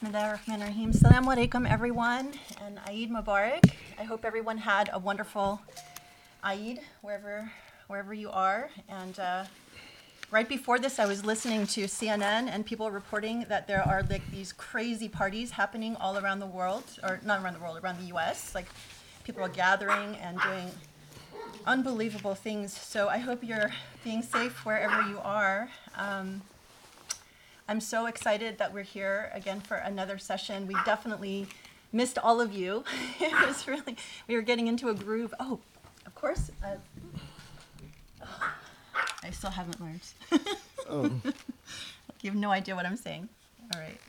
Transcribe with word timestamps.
Bismillahirrahmanirrahim. 0.00 0.94
Assalamu 0.94 1.36
alaikum, 1.36 1.68
everyone, 1.70 2.32
and 2.64 2.78
Eid 2.86 3.10
Mubarak. 3.10 3.70
I 3.98 4.04
hope 4.04 4.24
everyone 4.24 4.56
had 4.56 4.88
a 4.94 4.98
wonderful 4.98 5.60
Eid 6.42 6.80
wherever 7.02 7.52
wherever 7.86 8.14
you 8.14 8.30
are. 8.30 8.70
And 8.88 9.20
uh, 9.20 9.44
right 10.30 10.48
before 10.48 10.78
this, 10.78 10.98
I 10.98 11.04
was 11.04 11.22
listening 11.22 11.66
to 11.66 11.84
CNN 11.84 12.48
and 12.48 12.64
people 12.64 12.90
reporting 12.90 13.44
that 13.50 13.68
there 13.68 13.86
are 13.86 14.02
like 14.08 14.22
these 14.30 14.54
crazy 14.54 15.06
parties 15.06 15.50
happening 15.50 15.96
all 15.96 16.16
around 16.16 16.38
the 16.38 16.46
world, 16.46 16.84
or 17.02 17.20
not 17.22 17.42
around 17.42 17.52
the 17.52 17.60
world, 17.60 17.78
around 17.84 18.00
the 18.00 18.06
U.S. 18.06 18.54
Like 18.54 18.68
people 19.24 19.42
are 19.42 19.50
gathering 19.50 20.16
and 20.16 20.40
doing 20.40 20.70
unbelievable 21.66 22.34
things. 22.34 22.72
So 22.72 23.10
I 23.10 23.18
hope 23.18 23.44
you're 23.44 23.70
being 24.02 24.22
safe 24.22 24.64
wherever 24.64 25.02
you 25.02 25.18
are. 25.18 25.68
Um, 25.94 26.40
I'm 27.70 27.80
so 27.80 28.06
excited 28.06 28.58
that 28.58 28.74
we're 28.74 28.82
here 28.82 29.30
again 29.32 29.60
for 29.60 29.76
another 29.76 30.18
session. 30.18 30.66
We 30.66 30.74
definitely 30.84 31.46
missed 31.92 32.18
all 32.18 32.40
of 32.40 32.52
you. 32.52 32.82
it 33.20 33.46
was 33.46 33.68
really, 33.68 33.96
we 34.26 34.34
were 34.34 34.42
getting 34.42 34.66
into 34.66 34.88
a 34.88 34.94
groove. 34.94 35.32
Oh, 35.38 35.60
of 36.04 36.12
course. 36.16 36.50
Uh, 36.64 36.74
oh, 38.24 38.52
I 39.22 39.30
still 39.30 39.50
haven't 39.50 39.80
learned. 39.80 40.02
Oh, 40.92 41.08
You 42.20 42.30
have 42.30 42.34
no 42.34 42.50
idea 42.50 42.74
what 42.74 42.84
I'm 42.84 42.96
saying. 42.96 43.28
All 43.72 43.80
right. 43.80 44.00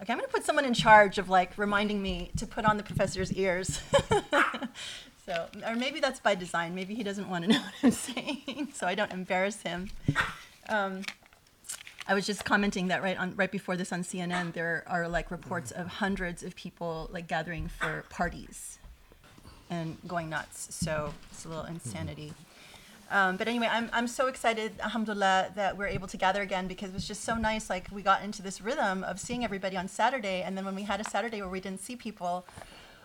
Okay, 0.00 0.12
I'm 0.12 0.18
going 0.18 0.26
to 0.26 0.32
put 0.32 0.44
someone 0.44 0.64
in 0.64 0.72
charge 0.72 1.18
of 1.18 1.28
like 1.28 1.58
reminding 1.58 2.00
me 2.00 2.30
to 2.38 2.46
put 2.46 2.64
on 2.64 2.78
the 2.78 2.82
professor's 2.82 3.30
ears. 3.34 3.82
so, 5.26 5.46
or 5.66 5.76
maybe 5.76 6.00
that's 6.00 6.20
by 6.20 6.34
design. 6.34 6.74
Maybe 6.74 6.94
he 6.94 7.02
doesn't 7.02 7.28
want 7.28 7.44
to 7.44 7.50
know 7.50 7.58
what 7.58 7.74
I'm 7.82 7.90
saying, 7.90 8.68
so 8.72 8.86
I 8.86 8.94
don't 8.94 9.12
embarrass 9.12 9.60
him. 9.60 9.90
Um, 10.70 11.02
I 12.08 12.14
was 12.14 12.24
just 12.24 12.44
commenting 12.44 12.88
that 12.88 13.02
right 13.02 13.18
on 13.18 13.34
right 13.34 13.50
before 13.50 13.76
this 13.76 13.92
on 13.92 14.02
CNN, 14.04 14.52
there 14.52 14.84
are 14.86 15.08
like 15.08 15.30
reports 15.30 15.72
of 15.72 15.86
hundreds 15.88 16.44
of 16.44 16.54
people 16.54 17.08
like 17.12 17.26
gathering 17.26 17.68
for 17.68 18.04
parties 18.10 18.78
and 19.70 19.96
going 20.06 20.30
nuts. 20.30 20.68
So 20.70 21.12
it's 21.32 21.44
a 21.44 21.48
little 21.48 21.64
insanity. 21.64 22.32
Um, 23.10 23.36
but 23.36 23.46
anyway, 23.48 23.68
I'm, 23.70 23.88
I'm 23.92 24.08
so 24.08 24.26
excited, 24.26 24.72
alhamdulillah, 24.80 25.52
that 25.54 25.76
we're 25.76 25.86
able 25.86 26.08
to 26.08 26.16
gather 26.16 26.42
again 26.42 26.66
because 26.66 26.90
it 26.90 26.94
was 26.94 27.06
just 27.06 27.22
so 27.22 27.36
nice. 27.36 27.70
Like, 27.70 27.86
we 27.92 28.02
got 28.02 28.22
into 28.22 28.42
this 28.42 28.60
rhythm 28.60 29.04
of 29.04 29.20
seeing 29.20 29.44
everybody 29.44 29.76
on 29.76 29.86
Saturday. 29.86 30.42
And 30.42 30.56
then 30.56 30.64
when 30.64 30.74
we 30.74 30.82
had 30.82 31.00
a 31.00 31.04
Saturday 31.04 31.40
where 31.40 31.50
we 31.50 31.60
didn't 31.60 31.80
see 31.80 31.94
people, 31.94 32.46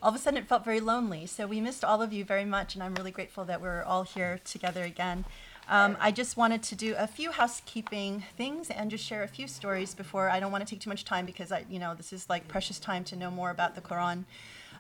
all 0.02 0.10
of 0.10 0.16
a 0.16 0.18
sudden 0.18 0.40
it 0.40 0.48
felt 0.48 0.66
very 0.66 0.80
lonely. 0.80 1.28
So 1.28 1.46
we 1.46 1.62
missed 1.62 1.84
all 1.84 2.02
of 2.02 2.12
you 2.12 2.26
very 2.26 2.46
much. 2.46 2.74
And 2.74 2.84
I'm 2.84 2.96
really 2.96 3.12
grateful 3.12 3.46
that 3.46 3.62
we're 3.62 3.84
all 3.84 4.04
here 4.04 4.40
together 4.44 4.84
again. 4.84 5.26
Um, 5.70 5.96
I 6.00 6.12
just 6.12 6.36
wanted 6.38 6.64
to 6.64 6.76
do 6.76 6.96
a 6.98 7.08
few 7.08 7.32
housekeeping 7.32 8.24
things 8.36 8.70
and 8.70 8.92
just 8.92 9.06
share 9.06 9.24
a 9.24 9.28
few 9.28 9.48
stories 9.48 9.94
before 9.94 10.30
I 10.30 10.40
don't 10.40 10.52
want 10.52 10.66
to 10.66 10.70
take 10.70 10.82
too 10.82 10.90
much 10.90 11.06
time 11.06 11.26
because 11.26 11.52
I, 11.52 11.66
you 11.70 11.80
know, 11.80 11.96
this 11.96 12.12
is 12.12 12.30
like 12.30 12.48
precious 12.48 12.80
time 12.80 13.04
to 13.06 13.16
know 13.16 13.32
more 13.32 13.50
about 13.50 13.76
the 13.76 13.82
Quran. 13.82 14.26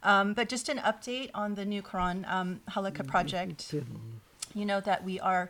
Um, 0.03 0.33
but 0.33 0.49
just 0.49 0.67
an 0.69 0.79
update 0.79 1.29
on 1.33 1.55
the 1.55 1.65
new 1.65 1.81
Quran 1.81 2.29
um, 2.29 2.61
Halaqa 2.69 3.07
project. 3.07 3.73
You 4.53 4.65
know 4.65 4.81
that 4.81 5.05
we 5.05 5.19
are 5.19 5.49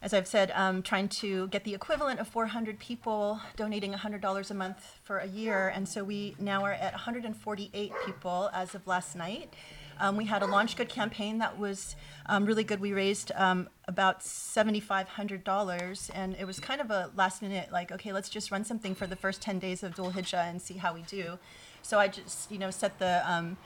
as 0.00 0.14
i've 0.14 0.28
said 0.28 0.52
um, 0.54 0.80
trying 0.80 1.08
to 1.08 1.48
get 1.48 1.64
the 1.64 1.74
equivalent 1.74 2.20
of 2.20 2.28
400 2.28 2.78
people 2.78 3.40
donating 3.56 3.92
$100 3.92 4.50
a 4.50 4.54
month 4.54 5.00
for 5.02 5.18
a 5.18 5.26
year. 5.26 5.72
And 5.74 5.88
so 5.88 6.04
we 6.04 6.36
now 6.38 6.64
are 6.64 6.72
at 6.72 6.92
148 6.92 7.92
people 8.06 8.50
as 8.52 8.74
of 8.74 8.86
last 8.86 9.16
night 9.16 9.52
um, 10.00 10.16
we 10.16 10.24
had 10.24 10.42
a 10.42 10.46
LaunchGood 10.46 10.88
campaign 10.88 11.38
that 11.38 11.58
was 11.58 11.96
um, 12.26 12.44
really 12.44 12.64
good 12.64 12.80
we 12.80 12.92
raised 12.92 13.32
um, 13.34 13.68
about 13.86 14.20
$7500 14.20 16.10
and 16.14 16.36
it 16.38 16.46
was 16.46 16.60
kind 16.60 16.80
of 16.80 16.90
a 16.90 17.10
last 17.16 17.42
minute 17.42 17.70
like 17.72 17.90
okay 17.92 18.12
let's 18.12 18.28
just 18.28 18.50
run 18.50 18.64
something 18.64 18.94
for 18.94 19.06
the 19.06 19.16
first 19.16 19.40
10 19.42 19.58
days 19.58 19.82
of 19.82 19.94
Dhul 19.94 20.12
Hijjah 20.12 20.48
and 20.48 20.60
see 20.60 20.74
how 20.74 20.94
we 20.94 21.02
do 21.02 21.38
so 21.80 21.98
i 21.98 22.08
just 22.08 22.50
you 22.50 22.58
know 22.58 22.70
set 22.70 22.98
the 22.98 23.22
um, 23.30 23.56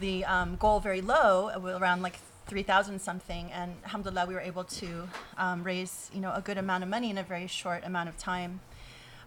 the 0.00 0.24
um, 0.24 0.56
goal 0.56 0.80
very 0.80 1.00
low, 1.00 1.50
uh, 1.54 1.78
around 1.78 2.02
like 2.02 2.18
3,000 2.46 2.98
something, 3.00 3.50
and 3.52 3.76
alhamdulillah, 3.84 4.26
we 4.26 4.34
were 4.34 4.40
able 4.40 4.64
to 4.64 5.08
um, 5.36 5.62
raise, 5.62 6.10
you 6.14 6.20
know, 6.20 6.32
a 6.34 6.40
good 6.40 6.58
amount 6.58 6.82
of 6.82 6.88
money 6.88 7.10
in 7.10 7.18
a 7.18 7.22
very 7.22 7.46
short 7.46 7.84
amount 7.84 8.08
of 8.08 8.16
time. 8.16 8.60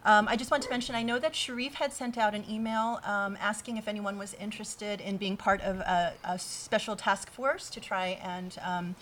Um, 0.04 0.26
I 0.26 0.34
just 0.34 0.50
want 0.50 0.64
to 0.64 0.70
mention, 0.70 0.96
I 0.96 1.04
know 1.04 1.20
that 1.20 1.32
Cherif 1.32 1.74
had 1.74 1.92
sent 1.92 2.18
out 2.18 2.34
an 2.34 2.44
email 2.50 3.00
um, 3.04 3.38
asking 3.40 3.76
if 3.76 3.86
anyone 3.86 4.18
was 4.18 4.34
interested 4.34 5.00
in 5.00 5.16
being 5.16 5.36
part 5.36 5.60
of 5.60 5.78
a, 5.78 6.14
a 6.24 6.38
special 6.38 6.96
task 6.96 7.30
force 7.30 7.70
to 7.70 7.80
try 7.80 8.18
and, 8.22 8.58
um, 8.64 8.96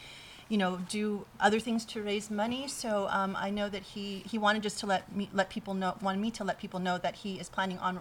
you 0.50 0.58
know, 0.58 0.80
do 0.88 1.24
other 1.38 1.60
things 1.60 1.84
to 1.84 2.02
raise 2.02 2.28
money. 2.28 2.66
So 2.66 3.06
um, 3.10 3.36
I 3.38 3.50
know 3.50 3.68
that 3.68 3.82
he, 3.82 4.24
he 4.28 4.36
wanted 4.36 4.64
just 4.64 4.80
to 4.80 4.86
let 4.86 5.14
me 5.14 5.30
let 5.32 5.48
people 5.48 5.74
know, 5.74 5.96
wanted 6.02 6.20
me 6.20 6.32
to 6.32 6.44
let 6.44 6.58
people 6.58 6.80
know 6.80 6.98
that 6.98 7.14
he 7.14 7.38
is 7.38 7.48
planning 7.48 7.78
on 7.78 8.00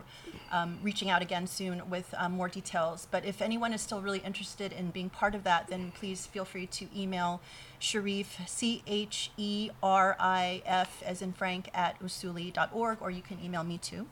um, 0.52 0.80
reaching 0.82 1.12
out 1.12 1.22
again 1.22 1.46
soon 1.46 1.88
with 1.92 2.12
um, 2.18 2.32
more 2.32 2.50
details. 2.50 3.08
But 3.12 3.24
if 3.24 3.40
anyone 3.40 3.72
is 3.72 3.82
still 3.82 4.02
really 4.02 4.20
interested 4.20 4.74
in 4.74 4.90
being 4.90 5.12
part 5.12 5.36
of 5.36 5.44
that, 5.44 5.68
then 5.68 5.92
please 5.92 6.26
feel 6.26 6.44
free 6.44 6.66
to 6.66 6.88
email 7.00 7.40
Cherif, 7.80 8.48
C 8.48 8.82
H 8.88 9.32
E 9.38 9.70
R 9.84 10.18
I 10.20 10.64
F, 10.66 11.04
as 11.06 11.22
in 11.22 11.34
Frank, 11.34 11.70
at 11.76 12.02
usuli.org, 12.02 12.98
or 13.00 13.12
you 13.12 13.22
can 13.22 13.38
email 13.44 13.64
me 13.64 13.78
too. 13.78 14.08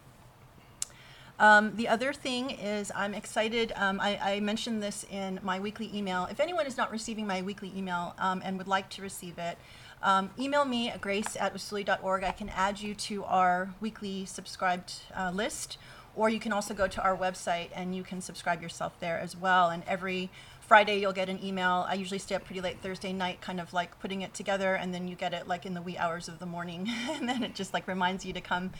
Um, 1.39 1.75
the 1.75 1.87
other 1.87 2.13
thing 2.13 2.49
is, 2.49 2.91
I'm 2.95 3.13
excited. 3.13 3.71
Um, 3.75 3.99
I, 3.99 4.17
I 4.17 4.39
mentioned 4.39 4.81
this 4.81 5.05
in 5.11 5.39
my 5.43 5.59
weekly 5.59 5.91
email. 5.93 6.27
If 6.31 6.39
anyone 6.39 6.65
is 6.65 6.77
not 6.77 6.91
receiving 6.91 7.27
my 7.27 7.41
weekly 7.43 7.71
email 7.75 8.15
um, 8.17 8.41
and 8.43 8.57
would 8.57 8.67
like 8.67 8.89
to 8.91 9.01
receive 9.01 9.37
it, 9.37 9.57
um, 10.01 10.31
email 10.39 10.65
me 10.65 10.89
at 10.89 11.01
grace 11.01 11.35
at 11.39 11.53
usuli.org. 11.53 12.23
I 12.23 12.31
can 12.31 12.49
add 12.49 12.79
you 12.79 12.95
to 12.95 13.23
our 13.25 13.69
weekly 13.79 14.25
subscribed 14.25 14.93
uh, 15.15 15.31
list, 15.31 15.77
or 16.15 16.29
you 16.29 16.39
can 16.39 16.51
also 16.51 16.73
go 16.73 16.87
to 16.87 17.01
our 17.03 17.15
website 17.15 17.69
and 17.75 17.95
you 17.95 18.03
can 18.03 18.21
subscribe 18.21 18.61
yourself 18.61 18.99
there 18.99 19.19
as 19.19 19.37
well. 19.37 19.69
And 19.69 19.83
every 19.87 20.31
Friday 20.61 20.99
you'll 20.99 21.13
get 21.13 21.29
an 21.29 21.43
email. 21.43 21.85
I 21.87 21.93
usually 21.93 22.19
stay 22.19 22.35
up 22.35 22.45
pretty 22.45 22.61
late 22.61 22.81
Thursday 22.81 23.13
night, 23.13 23.41
kind 23.41 23.59
of 23.61 23.73
like 23.73 23.99
putting 23.99 24.21
it 24.21 24.33
together, 24.33 24.73
and 24.75 24.93
then 24.93 25.07
you 25.07 25.15
get 25.15 25.33
it 25.33 25.47
like 25.47 25.65
in 25.65 25.75
the 25.75 25.81
wee 25.81 25.97
hours 25.97 26.27
of 26.27 26.39
the 26.39 26.45
morning, 26.47 26.87
and 27.09 27.29
then 27.29 27.43
it 27.43 27.53
just 27.53 27.73
like 27.73 27.87
reminds 27.87 28.25
you 28.25 28.33
to 28.33 28.41
come 28.41 28.71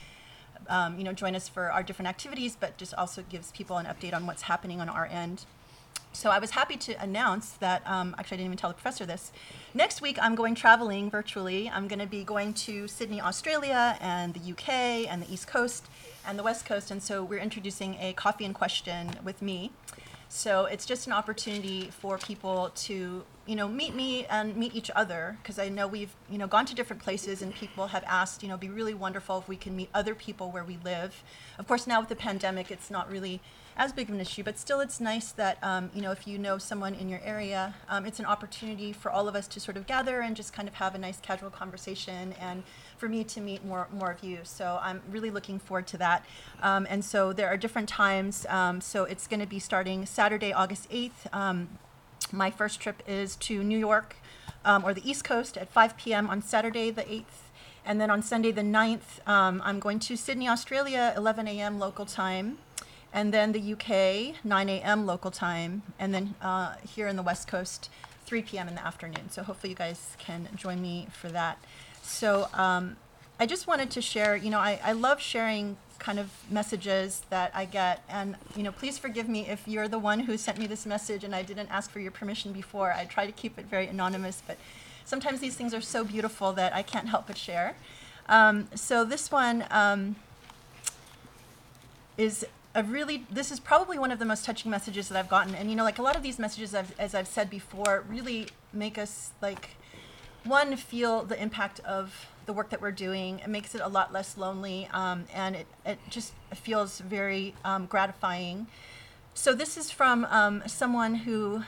um, 0.69 0.97
you 0.97 1.03
know, 1.03 1.13
join 1.13 1.35
us 1.35 1.47
for 1.47 1.72
our 1.72 1.84
different 1.84 2.09
activities, 2.09 2.57
but 2.59 2.78
just 2.78 2.94
also 2.94 3.23
gives 3.29 3.51
people 3.51 3.78
an 3.78 3.85
update 3.85 4.13
on 4.13 4.25
what's 4.25 4.44
happening 4.44 4.81
on 4.81 4.90
our 4.90 5.06
end. 5.06 5.45
So 6.13 6.31
I 6.31 6.40
was 6.40 6.51
happy 6.51 6.78
to 6.78 6.94
announce 7.01 7.51
that, 7.59 7.84
um, 7.85 8.16
actually, 8.18 8.35
I 8.35 8.38
didn't 8.38 8.45
even 8.47 8.57
tell 8.57 8.72
the 8.72 8.73
professor 8.73 9.06
this. 9.06 9.31
Next 9.75 10.01
week, 10.01 10.18
I'm 10.19 10.34
going 10.34 10.56
traveling 10.56 11.12
virtually. 11.12 11.69
I'm 11.69 11.88
going 11.88 12.00
to 12.00 12.07
be 12.07 12.23
going 12.23 12.56
to 12.66 12.88
Sydney, 12.88 13.22
Australia, 13.22 13.97
and 14.01 14.34
the 14.34 14.51
UK, 14.51 14.69
and 15.12 15.22
the 15.22 15.31
East 15.31 15.47
Coast, 15.47 15.85
and 16.25 16.40
the 16.40 16.44
West 16.44 16.66
Coast. 16.66 16.89
And 16.89 17.03
so 17.03 17.24
we're 17.24 17.39
introducing 17.39 17.97
a 18.00 18.13
coffee 18.13 18.45
and 18.45 18.56
question 18.56 19.12
with 19.24 19.44
me. 19.44 19.72
So 20.29 20.65
it's 20.65 20.85
just 20.85 21.07
an 21.07 21.13
opportunity 21.13 21.89
for 21.89 22.17
people 22.17 22.71
to, 22.75 23.23
you 23.45 23.55
know, 23.55 23.67
meet 23.67 23.95
me 23.95 24.25
and 24.25 24.57
meet 24.57 24.75
each 24.75 24.91
other 24.93 25.38
because 25.41 25.57
I 25.57 25.69
know 25.69 25.88
we've, 25.88 26.13
you 26.29 26.38
know, 26.38 26.47
gone 26.47 26.65
to 26.65 26.75
different 26.75 27.01
places 27.01 27.41
and 27.41 27.53
people 27.53 27.88
have 27.88 28.03
asked, 28.05 28.43
you 28.43 28.49
know, 28.49 28.57
be 28.57 28.69
really 28.69 28.93
wonderful 28.93 29.38
if 29.38 29.47
we 29.47 29.55
can 29.55 29.75
meet 29.75 29.89
other 29.93 30.13
people 30.13 30.51
where 30.51 30.65
we 30.65 30.79
live. 30.83 31.23
Of 31.57 31.67
course, 31.67 31.88
now 31.88 32.01
with 32.01 32.09
the 32.09 32.15
pandemic, 32.15 32.71
it's 32.71 32.91
not 32.91 33.09
really 33.09 33.39
as 33.77 33.93
big 33.93 34.09
of 34.09 34.15
an 34.15 34.21
issue, 34.21 34.43
but 34.43 34.57
still, 34.57 34.79
it's 34.79 34.99
nice 34.99 35.31
that, 35.33 35.59
um, 35.61 35.91
you 35.93 36.01
know, 36.01 36.11
if 36.11 36.27
you 36.27 36.39
know 36.39 36.57
someone 36.57 36.95
in 36.95 37.07
your 37.07 37.21
area, 37.23 37.75
um, 37.88 38.05
it's 38.05 38.19
an 38.19 38.25
opportunity 38.25 38.91
for 38.91 39.11
all 39.11 39.27
of 39.27 39.35
us 39.35 39.47
to 39.47 39.59
sort 39.59 39.77
of 39.77 39.85
gather 39.85 40.19
and 40.21 40.35
just 40.35 40.51
kind 40.51 40.67
of 40.67 40.73
have 40.73 40.95
a 40.95 40.97
nice 40.97 41.19
casual 41.19 41.51
conversation 41.51 42.33
and 42.41 42.63
for 42.97 43.08
me 43.08 43.24
to 43.24 43.41
meet 43.41 43.63
more 43.63 43.88
more 43.91 44.12
of 44.12 44.24
you. 44.24 44.40
So 44.44 44.80
I'm 44.81 45.02
really 45.09 45.31
looking 45.31 45.59
forward 45.59 45.88
to 45.88 45.97
that. 45.97 46.25
Um, 46.62 46.88
and 46.90 47.03
so 47.03 47.34
there 47.34 47.47
are 47.47 47.58
different 47.58 47.90
times. 47.90 48.46
Um, 48.50 48.81
so 48.81 49.03
it's 49.03 49.28
going 49.28 49.40
to 49.40 49.47
be 49.47 49.59
starting 49.59 50.06
Saturday, 50.06 50.52
August 50.52 50.90
8th. 50.90 51.34
Um, 51.34 51.69
my 52.31 52.52
first 52.52 52.80
trip 52.80 53.02
is 53.07 53.36
to 53.38 53.63
New 53.63 53.78
York 53.78 54.18
um, 54.66 54.84
or 54.84 54.94
the 54.94 55.09
East 55.09 55.24
Coast 55.24 55.57
at 55.57 55.69
5 55.69 55.97
p.m. 55.97 56.30
on 56.30 56.41
Saturday, 56.41 56.91
the 56.91 57.03
8th. 57.03 57.24
And 57.86 58.02
then 58.02 58.09
on 58.09 58.22
Sunday, 58.22 58.52
the 58.52 58.63
9th, 58.63 59.25
um, 59.28 59.62
I'm 59.63 59.80
going 59.80 60.00
to 60.00 60.18
Sydney, 60.18 60.50
Australia, 60.50 61.13
11 61.16 61.47
a.m. 61.47 61.80
local 61.80 62.06
time. 62.06 62.57
And 63.13 63.33
then 63.33 63.54
the 63.54 63.74
UK, 63.74 64.44
9 64.44 64.69
a.m. 64.69 65.06
local 65.06 65.31
time. 65.31 65.83
And 65.98 66.13
then 66.13 66.36
uh, 66.42 66.75
here 66.86 67.07
in 67.07 67.16
the 67.16 67.24
West 67.24 67.48
Coast, 67.48 67.89
3 68.25 68.42
p.m. 68.42 68.68
in 68.68 68.75
the 68.75 68.86
afternoon. 68.86 69.30
So 69.30 69.42
hopefully 69.42 69.69
you 69.69 69.75
guys 69.75 70.18
can 70.19 70.50
join 70.56 70.81
me 70.81 71.07
for 71.13 71.30
that. 71.30 71.60
So 72.07 72.48
um, 72.54 72.95
I 73.39 73.45
just 73.45 73.68
wanted 73.68 73.92
to 73.92 74.01
share, 74.01 74.36
you 74.36 74.50
know, 74.50 74.59
I, 74.59 74.80
I 74.83 74.94
love 74.94 75.19
sharing 75.19 75.77
kind 76.00 76.19
of 76.19 76.31
messages 76.50 77.24
that 77.30 77.51
I 77.54 77.65
get. 77.65 78.01
And, 78.07 78.36
you 78.56 78.63
know, 78.63 78.71
please 78.71 78.98
forgive 78.98 79.27
me 79.27 79.48
if 79.48 79.68
you're 79.68 79.88
the 79.88 80.00
one 80.00 80.21
who 80.21 80.38
sent 80.38 80.57
me 80.57 80.68
this 80.68 80.86
message 80.86 81.24
and 81.24 81.36
I 81.36 81.44
didn't 81.44 81.69
ask 81.69 81.92
for 81.92 82.00
your 82.00 82.12
permission 82.12 82.54
before. 82.54 82.94
I 82.94 83.06
try 83.06 83.25
to 83.25 83.31
keep 83.31 83.59
it 83.59 83.65
very 83.65 83.88
anonymous, 83.88 84.42
but 84.45 84.57
sometimes 85.06 85.42
these 85.42 85.56
things 85.56 85.74
are 85.74 85.81
so 85.81 86.04
beautiful 86.04 86.54
that 86.54 86.74
I 86.74 86.81
can't 86.81 87.09
help 87.09 87.27
but 87.27 87.38
share. 87.38 87.75
Um, 88.30 88.69
so 88.74 89.04
this 89.04 89.30
one 89.31 89.65
um, 89.69 90.15
is 92.18 92.45
a 92.74 92.83
really, 92.83 93.25
this 93.30 93.51
is 93.51 93.59
probably 93.59 94.00
one 94.00 94.12
of 94.12 94.19
the 94.19 94.25
most 94.25 94.45
touching 94.45 94.71
messages 94.71 95.09
that 95.09 95.18
I've 95.18 95.30
gotten. 95.30 95.56
And, 95.56 95.69
you 95.69 95.75
know, 95.75 95.83
like 95.83 96.00
a 96.00 96.04
lot 96.04 96.15
of 96.15 96.24
these 96.24 96.39
messages, 96.39 96.74
I've, 96.74 96.98
as 97.00 97.13
I've 97.13 97.27
said 97.27 97.50
before, 97.50 98.06
really 98.07 98.48
make 98.71 98.98
us 98.98 99.31
like, 99.42 99.71
one, 100.47 100.75
feel 100.75 101.23
the 101.23 101.41
impact 101.41 101.79
of 101.81 102.27
the 102.45 102.53
work 102.53 102.69
that 102.69 102.81
we're 102.81 102.91
doing. 102.91 103.39
It 103.39 103.49
makes 103.49 103.75
it 103.75 103.81
a 103.81 103.88
lot 103.88 104.13
less 104.13 104.38
lonely, 104.38 104.88
um, 104.91 105.25
and 105.33 105.55
it, 105.55 105.67
it 105.85 105.99
just 106.09 106.33
feels 106.55 106.99
very 106.99 107.53
um, 107.63 107.85
gratifying. 107.85 108.67
So 109.33 109.53
this 109.53 109.77
is 109.77 109.91
from 109.91 110.25
um, 110.25 110.63
someone 110.65 111.15
who, 111.15 111.63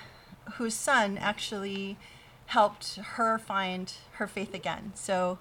whose 0.54 0.74
son 0.74 1.18
actually 1.18 1.98
helped 2.48 2.96
her 2.96 3.38
find 3.38 3.94
her 4.14 4.26
faith 4.26 4.54
again. 4.54 4.92
So 4.96 5.38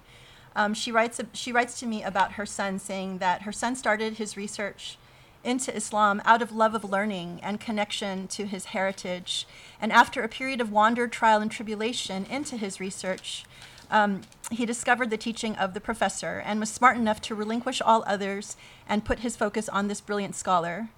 um, 0.55 0.75
she 0.75 0.93
writes 0.93 1.20
she 1.32 1.52
writes 1.52 1.79
to 1.81 1.87
me 1.87 2.02
about 2.02 2.32
her 2.32 2.44
son, 2.44 2.79
saying 2.79 3.19
that 3.19 3.43
her 3.43 3.52
son 3.52 3.76
started 3.76 4.14
his 4.14 4.37
research 4.37 4.99
into 5.44 5.75
Islam 5.75 6.20
out 6.25 6.43
of 6.43 6.52
love 6.52 6.75
of 6.75 6.85
learning 6.85 7.40
and 7.43 7.61
connection 7.61 8.29
to 8.29 8.46
his 8.46 8.67
heritage. 8.67 9.46
And 9.81 9.93
after 9.93 10.23
a 10.23 10.29
period 10.29 10.61
of 10.61 10.73
wander, 10.73 11.08
trial, 11.08 11.40
and 11.40 11.50
tribulation 11.50 12.26
into 12.26 12.56
his 12.56 12.81
research, 12.81 13.44
um, 13.90 14.23
he 14.50 14.67
discovered 14.67 15.11
the 15.11 15.17
teaching 15.17 15.56
of 15.56 15.75
the 15.75 15.81
professor 15.81 16.43
and 16.44 16.61
was 16.61 16.70
smart 16.70 16.96
enough 16.96 17.20
to 17.23 17.35
relinquish 17.35 17.81
all 17.81 18.05
others 18.06 18.56
and 18.88 19.05
put 19.05 19.20
his 19.20 19.37
focus 19.37 19.69
on 19.69 19.88
this 19.88 20.00
brilliant 20.00 20.35
scholar. 20.35 20.88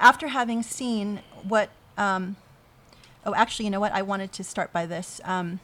After 0.00 0.28
having 0.28 0.62
seen 0.62 1.20
what, 1.42 1.70
um, 1.96 2.36
oh, 3.24 3.34
actually, 3.34 3.66
you 3.66 3.70
know 3.70 3.80
what? 3.80 3.92
I 3.92 4.02
wanted 4.02 4.32
to 4.32 4.44
start 4.44 4.72
by 4.72 4.86
this. 4.86 5.20
Um, 5.24 5.60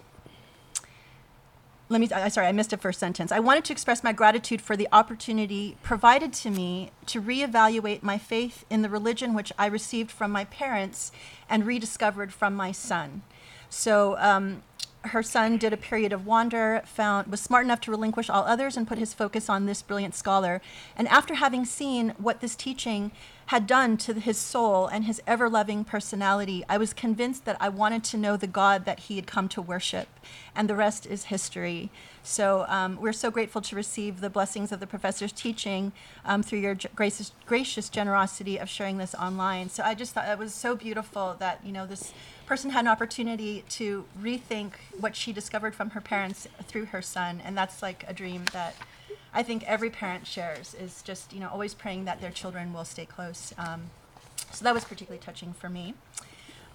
let 1.89 2.01
me 2.01 2.09
I 2.13 2.29
sorry 2.29 2.47
i 2.47 2.53
missed 2.53 2.73
a 2.73 2.77
first 2.77 3.01
sentence. 3.01 3.33
I 3.33 3.41
wanted 3.41 3.65
to 3.67 3.73
express 3.73 4.05
my 4.05 4.13
gratitude 4.13 4.61
for 4.61 4.77
the 4.77 4.89
opportunity 4.93 5.77
provided 5.83 6.33
to 6.35 6.51
me 6.51 6.91
to 7.07 7.21
reevaluate 7.21 8.03
my 8.03 8.19
faith 8.19 8.65
in 8.71 8.83
the 8.83 8.89
religion 8.89 9.35
which 9.35 9.53
i 9.59 9.67
received 9.67 10.11
from 10.11 10.31
my 10.31 10.45
parents 10.45 11.13
and 11.49 11.67
rediscovered 11.67 12.33
from 12.33 12.55
my 12.55 12.73
son. 12.73 13.23
So 13.71 14.17
um, 14.19 14.63
her 15.09 15.23
son 15.23 15.57
did 15.57 15.73
a 15.73 15.77
period 15.77 16.13
of 16.13 16.27
wander 16.27 16.83
found 16.85 17.27
was 17.29 17.41
smart 17.41 17.65
enough 17.65 17.81
to 17.81 17.91
relinquish 17.91 18.31
all 18.31 18.45
others 18.45 18.77
and 18.77 18.87
put 18.87 18.99
his 18.99 19.15
focus 19.15 19.49
on 19.49 19.67
this 19.67 19.83
brilliant 19.83 20.15
scholar 20.15 20.61
and 20.97 21.09
after 21.09 21.35
having 21.35 21.65
seen 21.65 22.15
what 22.19 22.41
this 22.41 22.55
teaching 22.57 23.11
had 23.49 23.67
done 23.67 23.97
to 23.97 24.13
his 24.13 24.37
soul 24.37 24.87
and 24.89 25.07
his 25.07 25.23
ever 25.27 25.49
loving 25.49 25.83
personality, 25.83 26.63
I 26.69 26.77
was 26.77 26.93
convinced 26.93 27.47
that 27.47 27.57
I 27.59 27.71
wanted 27.71 28.05
to 28.05 28.19
know 28.19 28.37
the 28.37 28.47
God 28.47 28.85
that 28.85 29.01
he 29.01 29.17
had 29.17 29.27
come 29.27 29.49
to 29.49 29.63
worship. 29.63 30.09
And 30.55 30.69
the 30.69 30.77
rest 30.77 31.07
is 31.07 31.25
history. 31.25 31.91
So 32.29 32.67
um, 32.69 33.01
we're 33.01 33.15
so 33.15 33.31
grateful 33.31 33.63
to 33.63 33.75
receive 33.75 34.21
the 34.21 34.29
blessings 34.29 34.71
of 34.71 34.81
the 34.81 34.87
professor's 34.87 35.33
teaching 35.33 35.93
um, 36.27 36.43
through 36.43 36.59
your 36.59 36.77
gracious, 36.95 37.33
gracious 37.47 37.89
generosity 37.89 38.59
of 38.59 38.69
sharing 38.69 38.99
this 38.99 39.15
online. 39.15 39.71
So 39.71 39.83
I 39.83 39.95
just 39.95 40.13
thought 40.13 40.29
it 40.29 40.39
was 40.39 40.53
so 40.53 40.77
beautiful 40.77 41.37
that, 41.39 41.65
you 41.65 41.73
know, 41.73 41.87
this 41.87 42.13
person 42.45 42.71
had 42.71 42.81
an 42.81 42.89
opportunity 42.89 43.65
to 43.71 44.05
rethink 44.21 44.73
what 45.01 45.17
she 45.17 45.33
discovered 45.33 45.75
from 45.75 45.91
her 45.91 46.03
parents 46.03 46.47
through 46.65 46.87
her 46.87 47.01
son. 47.01 47.41
And 47.43 47.57
that's 47.57 47.81
like 47.81 48.05
a 48.07 48.13
dream 48.13 48.45
that 48.53 48.75
I 49.33 49.43
think 49.43 49.65
every 49.65 49.89
parent 49.89 50.27
shares 50.27 50.75
is 50.75 51.03
just 51.03 51.33
you 51.33 51.41
know 51.41 51.49
always 51.49 51.75
praying 51.75 52.05
that 52.05 52.21
their 52.21 52.31
children 52.31 52.73
will 52.73 52.85
stay 52.85 53.07
close. 53.07 53.55
Um, 53.59 53.91
so 54.53 54.65
that 54.65 54.75
was 54.75 54.85
particularly 54.85 55.23
touching 55.23 55.53
for 55.53 55.69
me. 55.69 55.95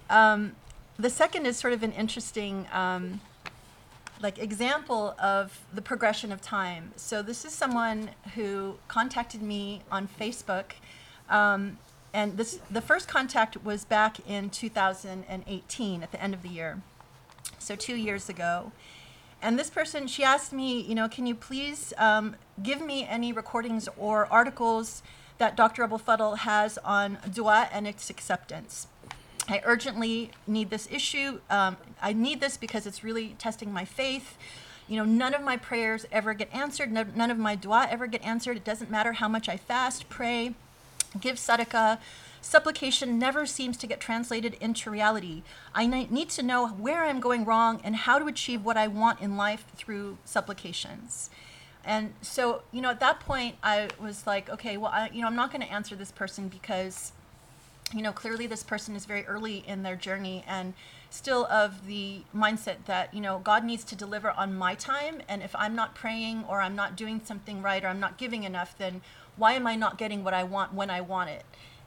Um, 0.08 0.56
the 0.98 1.10
second 1.10 1.46
is 1.46 1.56
sort 1.56 1.72
of 1.72 1.82
an 1.82 1.92
interesting 1.92 2.66
um, 2.72 3.20
like 4.20 4.38
example 4.38 5.14
of 5.18 5.60
the 5.72 5.82
progression 5.82 6.32
of 6.32 6.40
time. 6.40 6.92
So 6.96 7.22
this 7.22 7.44
is 7.44 7.52
someone 7.52 8.10
who 8.34 8.76
contacted 8.88 9.42
me 9.42 9.82
on 9.90 10.08
Facebook. 10.08 10.72
Um, 11.28 11.78
and 12.12 12.36
this, 12.36 12.60
the 12.70 12.80
first 12.80 13.08
contact 13.08 13.64
was 13.64 13.84
back 13.84 14.18
in 14.28 14.50
2018 14.50 16.02
at 16.02 16.12
the 16.12 16.22
end 16.22 16.32
of 16.32 16.42
the 16.42 16.48
year, 16.48 16.80
so 17.58 17.74
two 17.74 17.96
years 17.96 18.28
ago. 18.28 18.70
And 19.42 19.58
this 19.58 19.68
person, 19.68 20.06
she 20.06 20.22
asked 20.22 20.52
me, 20.52 20.80
you 20.80 20.94
know, 20.94 21.08
can 21.08 21.26
you 21.26 21.34
please 21.34 21.92
um, 21.98 22.36
give 22.62 22.80
me 22.80 23.06
any 23.06 23.32
recordings 23.32 23.88
or 23.98 24.26
articles 24.26 25.02
that 25.38 25.56
Dr. 25.56 25.82
Abou 25.82 25.96
El 25.96 25.98
Fadl 25.98 26.38
has 26.38 26.78
on 26.78 27.18
dua 27.30 27.68
and 27.72 27.86
its 27.86 28.08
acceptance? 28.08 28.86
I 29.48 29.60
urgently 29.64 30.30
need 30.46 30.70
this 30.70 30.88
issue. 30.90 31.40
Um, 31.50 31.76
I 32.00 32.12
need 32.12 32.40
this 32.40 32.56
because 32.56 32.86
it's 32.86 33.04
really 33.04 33.36
testing 33.38 33.72
my 33.72 33.84
faith. 33.84 34.36
You 34.88 34.96
know, 34.96 35.04
none 35.04 35.34
of 35.34 35.42
my 35.42 35.56
prayers 35.56 36.06
ever 36.12 36.34
get 36.34 36.52
answered. 36.54 36.92
None 36.92 37.30
of 37.30 37.38
my 37.38 37.54
dua 37.54 37.88
ever 37.90 38.06
get 38.06 38.22
answered. 38.22 38.56
It 38.56 38.64
doesn't 38.64 38.90
matter 38.90 39.14
how 39.14 39.28
much 39.28 39.48
I 39.48 39.56
fast, 39.56 40.08
pray, 40.08 40.54
give 41.20 41.36
sadaqah, 41.36 41.98
Supplication 42.44 43.18
never 43.18 43.46
seems 43.46 43.78
to 43.78 43.86
get 43.86 44.00
translated 44.00 44.58
into 44.60 44.90
reality. 44.90 45.42
I 45.74 45.86
need 45.86 46.28
to 46.28 46.42
know 46.42 46.68
where 46.68 47.04
I'm 47.04 47.18
going 47.18 47.46
wrong 47.46 47.80
and 47.82 47.96
how 47.96 48.18
to 48.18 48.26
achieve 48.26 48.66
what 48.66 48.76
I 48.76 48.86
want 48.86 49.22
in 49.22 49.38
life 49.38 49.64
through 49.74 50.18
supplications. 50.26 51.30
And 51.86 52.12
so, 52.20 52.60
you 52.70 52.82
know, 52.82 52.90
at 52.90 53.00
that 53.00 53.20
point, 53.20 53.56
I 53.62 53.88
was 53.98 54.26
like, 54.26 54.50
okay, 54.50 54.76
well, 54.76 54.90
I, 54.92 55.08
you 55.10 55.22
know, 55.22 55.26
I'm 55.26 55.34
not 55.34 55.52
going 55.52 55.62
to 55.62 55.72
answer 55.72 55.96
this 55.96 56.12
person 56.12 56.48
because, 56.48 57.12
you 57.92 58.02
know, 58.02 58.12
clearly 58.12 58.46
this 58.46 58.62
person 58.62 58.96
is 58.96 59.04
very 59.04 59.26
early 59.26 59.64
in 59.66 59.82
their 59.82 59.96
journey 59.96 60.44
and 60.46 60.74
still 61.10 61.46
of 61.46 61.86
the 61.86 62.22
mindset 62.34 62.84
that, 62.86 63.12
you 63.14 63.20
know, 63.20 63.38
God 63.38 63.64
needs 63.64 63.84
to 63.84 63.94
deliver 63.96 64.30
on 64.30 64.54
my 64.54 64.74
time. 64.74 65.22
And 65.28 65.42
if 65.42 65.54
I'm 65.54 65.74
not 65.74 65.94
praying 65.94 66.44
or 66.48 66.60
I'm 66.60 66.74
not 66.74 66.96
doing 66.96 67.20
something 67.24 67.62
right 67.62 67.84
or 67.84 67.88
I'm 67.88 68.00
not 68.00 68.18
giving 68.18 68.42
enough, 68.42 68.76
then 68.76 69.00
why 69.36 69.52
am 69.52 69.66
I 69.66 69.76
not 69.76 69.98
getting 69.98 70.24
what 70.24 70.34
I 70.34 70.42
want 70.42 70.74
when 70.74 70.90
I 70.90 71.00
want 71.00 71.30
it? 71.30 71.44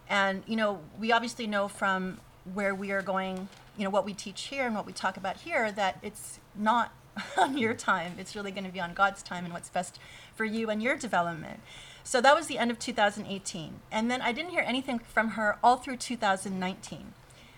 And, 0.10 0.44
you 0.48 0.56
know, 0.56 0.80
we 0.98 1.12
obviously 1.12 1.48
know 1.48 1.68
from 1.68 2.20
where 2.54 2.74
we 2.74 2.92
are 2.92 3.02
going, 3.02 3.50
you 3.78 3.84
know, 3.84 3.90
what 3.90 4.06
we 4.06 4.14
teach 4.14 4.44
here 4.44 4.66
and 4.66 4.76
what 4.76 4.86
we 4.86 4.94
talk 4.94 5.18
about 5.18 5.38
here, 5.38 5.72
that 5.74 6.00
it's 6.02 6.40
not 6.56 6.94
on 7.38 7.58
your 7.58 7.74
time. 7.74 8.14
It's 8.18 8.36
really 8.36 8.52
going 8.52 8.66
to 8.66 8.72
be 8.72 8.80
on 8.80 8.94
God's 8.94 9.22
time 9.22 9.44
and 9.44 9.54
what's 9.54 9.70
best 9.70 10.00
for 10.36 10.46
you 10.46 10.70
and 10.70 10.82
your 10.82 10.96
development. 10.96 11.60
So 12.08 12.22
that 12.22 12.38
was 12.38 12.48
the 12.48 12.58
end 12.58 12.72
of 12.72 12.80
2018. 12.80 13.82
And 13.92 14.10
then 14.10 14.22
I 14.22 14.32
didn't 14.32 14.52
hear 14.52 14.64
anything 14.66 15.00
from 15.00 15.32
her 15.32 15.58
all 15.62 15.76
through 15.76 15.98
2019. 15.98 17.14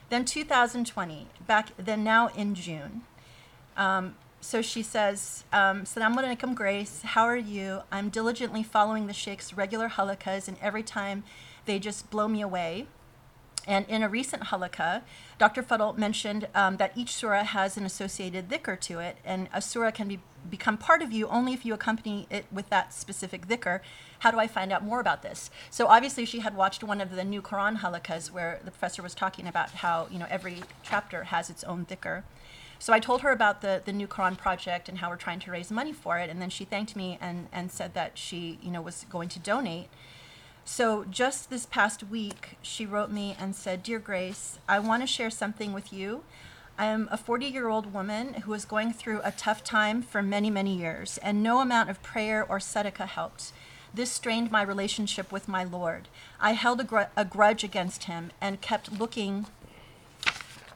Then 0.09 0.25
2020, 0.25 1.27
back 1.45 1.69
then 1.77 2.03
now 2.03 2.29
in 2.29 2.55
June. 2.55 3.03
Um, 3.77 4.15
so 4.41 4.63
she 4.63 4.81
says, 4.81 5.43
um, 5.53 5.85
Salam 5.85 6.17
alaikum, 6.17 6.55
Grace. 6.55 7.03
How 7.03 7.25
are 7.25 7.37
you? 7.37 7.83
I'm 7.91 8.09
diligently 8.09 8.63
following 8.63 9.05
the 9.05 9.13
Sheikh's 9.13 9.53
regular 9.53 9.87
halaqas, 9.87 10.47
and 10.47 10.57
every 10.63 10.81
time 10.81 11.25
they 11.65 11.77
just 11.77 12.09
blow 12.09 12.27
me 12.27 12.41
away. 12.41 12.87
And 13.67 13.85
in 13.87 14.03
a 14.03 14.09
recent 14.09 14.43
halaqa, 14.43 15.01
Dr. 15.37 15.61
Fadl 15.61 15.97
mentioned 15.97 16.47
um, 16.55 16.77
that 16.77 16.91
each 16.95 17.13
surah 17.13 17.43
has 17.43 17.77
an 17.77 17.85
associated 17.85 18.49
dhikr 18.49 18.79
to 18.81 18.99
it, 18.99 19.17
and 19.23 19.47
a 19.53 19.61
surah 19.61 19.91
can 19.91 20.07
be, 20.07 20.19
become 20.49 20.77
part 20.77 21.01
of 21.01 21.11
you 21.11 21.27
only 21.27 21.53
if 21.53 21.65
you 21.65 21.73
accompany 21.73 22.25
it 22.29 22.45
with 22.51 22.69
that 22.69 22.93
specific 22.93 23.47
dhikr. 23.47 23.81
How 24.19 24.31
do 24.31 24.39
I 24.39 24.47
find 24.47 24.71
out 24.71 24.83
more 24.83 24.99
about 24.99 25.21
this? 25.21 25.49
So 25.69 25.87
obviously, 25.87 26.25
she 26.25 26.39
had 26.39 26.55
watched 26.55 26.83
one 26.83 27.01
of 27.01 27.15
the 27.15 27.23
new 27.23 27.41
Quran 27.41 27.79
halaqas 27.79 28.31
where 28.31 28.59
the 28.63 28.71
professor 28.71 29.01
was 29.01 29.13
talking 29.13 29.47
about 29.47 29.69
how 29.71 30.07
you 30.09 30.19
know 30.19 30.27
every 30.29 30.63
chapter 30.83 31.25
has 31.25 31.49
its 31.49 31.63
own 31.63 31.85
dhikr. 31.85 32.23
So 32.81 32.93
I 32.93 32.99
told 32.99 33.21
her 33.21 33.31
about 33.31 33.59
the, 33.59 33.81
the 33.83 33.91
new 33.91 34.07
Quran 34.07 34.37
project 34.37 34.87
and 34.87 34.99
how 34.99 35.09
we're 35.09 35.17
trying 35.17 35.41
to 35.41 35.51
raise 35.51 35.69
money 35.69 35.91
for 35.91 36.17
it, 36.17 36.29
and 36.29 36.41
then 36.41 36.49
she 36.49 36.63
thanked 36.63 36.95
me 36.95 37.17
and, 37.19 37.49
and 37.51 37.69
said 37.71 37.93
that 37.93 38.17
she 38.17 38.57
you 38.61 38.71
know 38.71 38.81
was 38.81 39.05
going 39.09 39.29
to 39.29 39.39
donate. 39.39 39.89
So, 40.71 41.03
just 41.03 41.49
this 41.49 41.65
past 41.65 42.03
week, 42.03 42.55
she 42.61 42.85
wrote 42.85 43.09
me 43.09 43.35
and 43.39 43.55
said, 43.55 43.81
Dear 43.81 43.97
Grace, 43.97 44.59
I 44.69 44.77
want 44.77 45.01
to 45.01 45.07
share 45.07 45.31
something 45.31 45.73
with 45.73 45.91
you. 45.91 46.23
I 46.77 46.85
am 46.85 47.09
a 47.11 47.17
40 47.17 47.47
year 47.47 47.67
old 47.67 47.91
woman 47.91 48.35
who 48.45 48.53
is 48.53 48.65
going 48.65 48.93
through 48.93 49.21
a 49.23 49.31
tough 49.31 49.63
time 49.63 50.03
for 50.03 50.21
many, 50.21 50.51
many 50.51 50.77
years, 50.77 51.17
and 51.23 51.41
no 51.41 51.59
amount 51.59 51.89
of 51.89 52.03
prayer 52.03 52.45
or 52.47 52.59
sadaqah 52.59 53.07
helped. 53.07 53.51
This 53.95 54.11
strained 54.11 54.51
my 54.51 54.61
relationship 54.61 55.31
with 55.31 55.47
my 55.47 55.63
Lord. 55.63 56.07
I 56.39 56.51
held 56.51 56.81
a, 56.81 56.83
gr- 56.83 57.11
a 57.17 57.25
grudge 57.25 57.63
against 57.63 58.03
him 58.03 58.29
and 58.39 58.61
kept 58.61 58.91
looking 58.91 59.47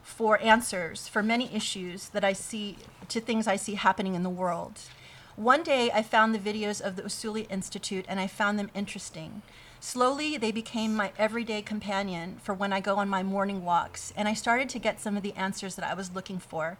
for 0.02 0.42
answers 0.42 1.08
for 1.08 1.22
many 1.22 1.54
issues 1.54 2.10
that 2.10 2.26
I 2.26 2.34
see, 2.34 2.78
to 3.10 3.22
things 3.22 3.48
I 3.48 3.58
see 3.58 3.76
happening 3.76 4.16
in 4.16 4.24
the 4.24 4.30
world. 4.32 4.80
One 5.36 5.62
day 5.62 5.92
I 5.92 6.02
found 6.02 6.34
the 6.34 6.40
videos 6.40 6.82
of 6.82 6.96
the 6.96 7.04
Usuli 7.04 7.46
Institute 7.52 8.06
and 8.08 8.20
I 8.20 8.26
found 8.26 8.58
them 8.58 8.72
interesting. 8.74 9.44
Slowly, 9.86 10.38
they 10.38 10.54
became 10.54 10.96
my 10.96 11.12
everyday 11.18 11.62
companion 11.62 12.40
for 12.42 12.54
when 12.54 12.72
I 12.72 12.80
go 12.80 12.96
on 12.96 13.10
my 13.10 13.22
morning 13.22 13.66
walks, 13.66 14.14
and 14.16 14.30
I 14.30 14.34
started 14.34 14.70
to 14.70 14.80
get 14.80 15.02
some 15.02 15.18
of 15.18 15.24
the 15.24 15.34
answers 15.34 15.76
that 15.76 15.86
I 15.86 15.94
was 15.94 16.16
looking 16.16 16.40
for. 16.40 16.78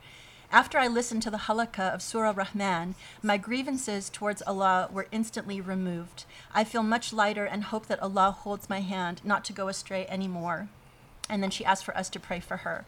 After 0.50 0.78
I 0.78 0.88
listened 0.88 1.22
to 1.24 1.30
the 1.30 1.40
halaqa 1.50 1.94
of 1.94 2.02
Surah 2.02 2.34
Rahman, 2.34 2.96
my 3.22 3.36
grievances 3.36 4.10
towards 4.10 4.42
Allah 4.44 4.88
were 4.90 5.08
instantly 5.12 5.60
removed. 5.60 6.24
I 6.56 6.64
feel 6.64 6.82
much 6.82 7.12
lighter 7.12 7.44
and 7.44 7.66
hope 7.66 7.88
that 7.88 8.02
Allah 8.02 8.32
holds 8.32 8.70
my 8.70 8.80
hand 8.80 9.20
not 9.26 9.44
to 9.46 9.54
go 9.54 9.68
astray 9.68 10.08
anymore. 10.08 10.70
And 11.30 11.44
then 11.44 11.50
she 11.50 11.66
asked 11.66 11.84
for 11.84 11.96
us 11.98 12.10
to 12.10 12.22
pray 12.22 12.40
for 12.40 12.58
her. 12.58 12.86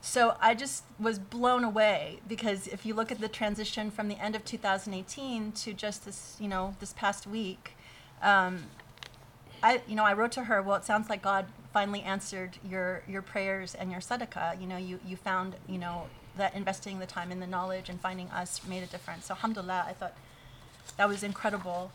So 0.00 0.36
I 0.40 0.54
just 0.54 0.84
was 0.98 1.18
blown 1.18 1.64
away 1.64 2.20
because 2.26 2.66
if 2.66 2.86
you 2.86 2.94
look 2.94 3.12
at 3.12 3.20
the 3.20 3.28
transition 3.28 3.90
from 3.90 4.08
the 4.08 4.18
end 4.24 4.34
of 4.34 4.46
2018 4.46 5.52
to 5.52 5.74
just 5.74 6.06
this, 6.06 6.38
you 6.40 6.48
know, 6.48 6.76
this 6.80 6.94
past 6.94 7.26
week, 7.26 7.76
um, 8.22 8.64
I, 9.62 9.80
you 9.86 9.94
know, 9.94 10.04
I 10.04 10.14
wrote 10.14 10.32
to 10.32 10.44
her. 10.44 10.62
Well, 10.62 10.76
it 10.76 10.84
sounds 10.84 11.08
like 11.08 11.22
God 11.22 11.46
finally 11.72 12.02
answered 12.02 12.58
your 12.68 13.02
your 13.08 13.22
prayers 13.22 13.74
and 13.74 13.90
your 13.90 14.00
sadaqah. 14.00 14.60
You 14.60 14.66
know, 14.66 14.76
you 14.76 15.00
you 15.06 15.16
found, 15.16 15.56
you 15.68 15.78
know, 15.78 16.06
that 16.36 16.54
investing 16.54 16.98
the 16.98 17.06
time 17.06 17.30
in 17.30 17.40
the 17.40 17.46
knowledge 17.46 17.88
and 17.88 18.00
finding 18.00 18.28
us 18.30 18.66
made 18.66 18.82
a 18.82 18.86
difference. 18.86 19.26
So, 19.26 19.34
alhamdulillah, 19.34 19.84
I 19.86 19.92
thought 19.92 20.16
that 20.96 21.08
was 21.08 21.22
incredible. 21.22 21.92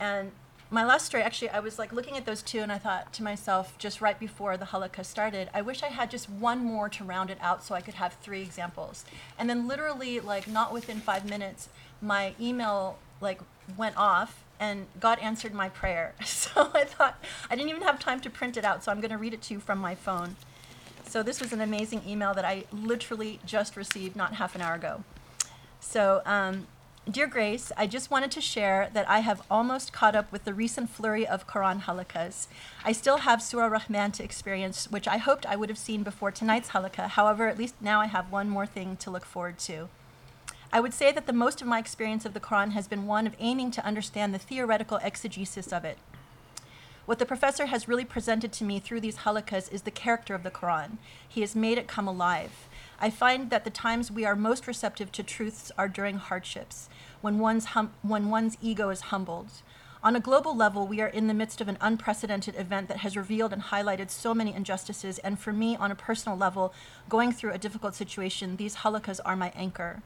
And 0.00 0.32
my 0.70 0.84
last 0.84 1.06
story, 1.06 1.22
actually, 1.22 1.50
I 1.50 1.60
was 1.60 1.78
like 1.78 1.92
looking 1.92 2.16
at 2.16 2.26
those 2.26 2.42
two, 2.42 2.60
and 2.60 2.70
I 2.70 2.78
thought 2.78 3.12
to 3.14 3.22
myself, 3.22 3.78
just 3.78 4.00
right 4.00 4.18
before 4.18 4.56
the 4.56 4.66
halaqa 4.66 5.04
started, 5.04 5.48
I 5.54 5.62
wish 5.62 5.82
I 5.82 5.88
had 5.88 6.10
just 6.10 6.28
one 6.28 6.62
more 6.62 6.88
to 6.90 7.04
round 7.04 7.30
it 7.30 7.38
out 7.40 7.64
so 7.64 7.74
I 7.74 7.80
could 7.80 7.94
have 7.94 8.14
three 8.14 8.42
examples. 8.42 9.04
And 9.38 9.48
then, 9.48 9.66
literally, 9.66 10.20
like 10.20 10.46
not 10.46 10.72
within 10.72 11.00
five 11.00 11.28
minutes, 11.28 11.68
my 12.02 12.34
email 12.40 12.98
like 13.20 13.40
went 13.76 13.96
off, 13.96 14.44
and 14.60 14.86
God 14.98 15.18
answered 15.20 15.54
my 15.54 15.68
prayer. 15.68 16.14
So 16.24 16.70
I 16.72 16.84
thought 16.84 17.22
I 17.50 17.56
didn't 17.56 17.70
even 17.70 17.82
have 17.82 17.98
time 17.98 18.20
to 18.20 18.30
print 18.30 18.56
it 18.56 18.64
out, 18.64 18.82
so 18.82 18.90
I'm 18.90 19.00
going 19.00 19.10
to 19.10 19.18
read 19.18 19.34
it 19.34 19.42
to 19.42 19.54
you 19.54 19.60
from 19.60 19.78
my 19.78 19.94
phone. 19.94 20.36
So 21.04 21.22
this 21.22 21.40
was 21.40 21.52
an 21.52 21.60
amazing 21.60 22.02
email 22.06 22.32
that 22.34 22.44
I 22.44 22.64
literally 22.72 23.40
just 23.44 23.76
received 23.76 24.14
not 24.14 24.34
half 24.34 24.54
an 24.54 24.60
hour 24.60 24.74
ago. 24.74 25.04
So, 25.80 26.22
um, 26.26 26.66
dear 27.10 27.26
Grace, 27.26 27.72
I 27.76 27.86
just 27.86 28.10
wanted 28.10 28.30
to 28.32 28.40
share 28.40 28.90
that 28.92 29.08
I 29.08 29.20
have 29.20 29.42
almost 29.50 29.92
caught 29.92 30.14
up 30.14 30.30
with 30.30 30.44
the 30.44 30.54
recent 30.54 30.90
flurry 30.90 31.26
of 31.26 31.46
Quran 31.46 31.82
halaqas. 31.82 32.46
I 32.84 32.92
still 32.92 33.18
have 33.18 33.42
Surah 33.42 33.68
Rahman 33.68 34.12
to 34.12 34.24
experience, 34.24 34.90
which 34.90 35.08
I 35.08 35.16
hoped 35.16 35.46
I 35.46 35.56
would 35.56 35.70
have 35.70 35.78
seen 35.78 36.02
before 36.02 36.30
tonight's 36.30 36.70
halaqa. 36.70 37.08
However, 37.08 37.48
at 37.48 37.58
least 37.58 37.76
now 37.80 38.00
I 38.00 38.06
have 38.06 38.30
one 38.30 38.48
more 38.48 38.66
thing 38.66 38.96
to 38.98 39.10
look 39.10 39.24
forward 39.24 39.58
to. 39.60 39.88
I 40.70 40.80
would 40.80 40.92
say 40.92 41.12
that 41.12 41.26
the 41.26 41.32
most 41.32 41.62
of 41.62 41.66
my 41.66 41.78
experience 41.78 42.26
of 42.26 42.34
the 42.34 42.40
Quran 42.40 42.72
has 42.72 42.86
been 42.86 43.06
one 43.06 43.26
of 43.26 43.34
aiming 43.38 43.70
to 43.70 43.84
understand 43.86 44.34
the 44.34 44.38
theoretical 44.38 44.98
exegesis 45.02 45.72
of 45.72 45.84
it. 45.84 45.96
What 47.06 47.18
the 47.18 47.24
professor 47.24 47.66
has 47.66 47.88
really 47.88 48.04
presented 48.04 48.52
to 48.52 48.64
me 48.64 48.78
through 48.78 49.00
these 49.00 49.18
halaqas 49.18 49.72
is 49.72 49.82
the 49.82 49.90
character 49.90 50.34
of 50.34 50.42
the 50.42 50.50
Quran. 50.50 50.98
He 51.26 51.40
has 51.40 51.56
made 51.56 51.78
it 51.78 51.88
come 51.88 52.06
alive. 52.06 52.68
I 53.00 53.08
find 53.08 53.48
that 53.48 53.64
the 53.64 53.70
times 53.70 54.10
we 54.10 54.26
are 54.26 54.36
most 54.36 54.66
receptive 54.66 55.10
to 55.12 55.22
truths 55.22 55.72
are 55.78 55.88
during 55.88 56.18
hardships, 56.18 56.90
when 57.22 57.38
one's, 57.38 57.66
hum- 57.66 57.94
when 58.02 58.28
one's 58.28 58.58
ego 58.60 58.90
is 58.90 59.00
humbled. 59.00 59.48
On 60.02 60.14
a 60.14 60.20
global 60.20 60.54
level, 60.54 60.86
we 60.86 61.00
are 61.00 61.08
in 61.08 61.28
the 61.28 61.34
midst 61.34 61.62
of 61.62 61.68
an 61.68 61.78
unprecedented 61.80 62.56
event 62.56 62.88
that 62.88 62.98
has 62.98 63.16
revealed 63.16 63.54
and 63.54 63.62
highlighted 63.62 64.10
so 64.10 64.34
many 64.34 64.52
injustices, 64.52 65.18
and 65.20 65.38
for 65.38 65.52
me, 65.52 65.76
on 65.76 65.90
a 65.90 65.94
personal 65.94 66.36
level, 66.36 66.74
going 67.08 67.32
through 67.32 67.52
a 67.52 67.58
difficult 67.58 67.94
situation, 67.94 68.56
these 68.56 68.76
halaqas 68.76 69.18
are 69.24 69.34
my 69.34 69.50
anchor. 69.56 70.02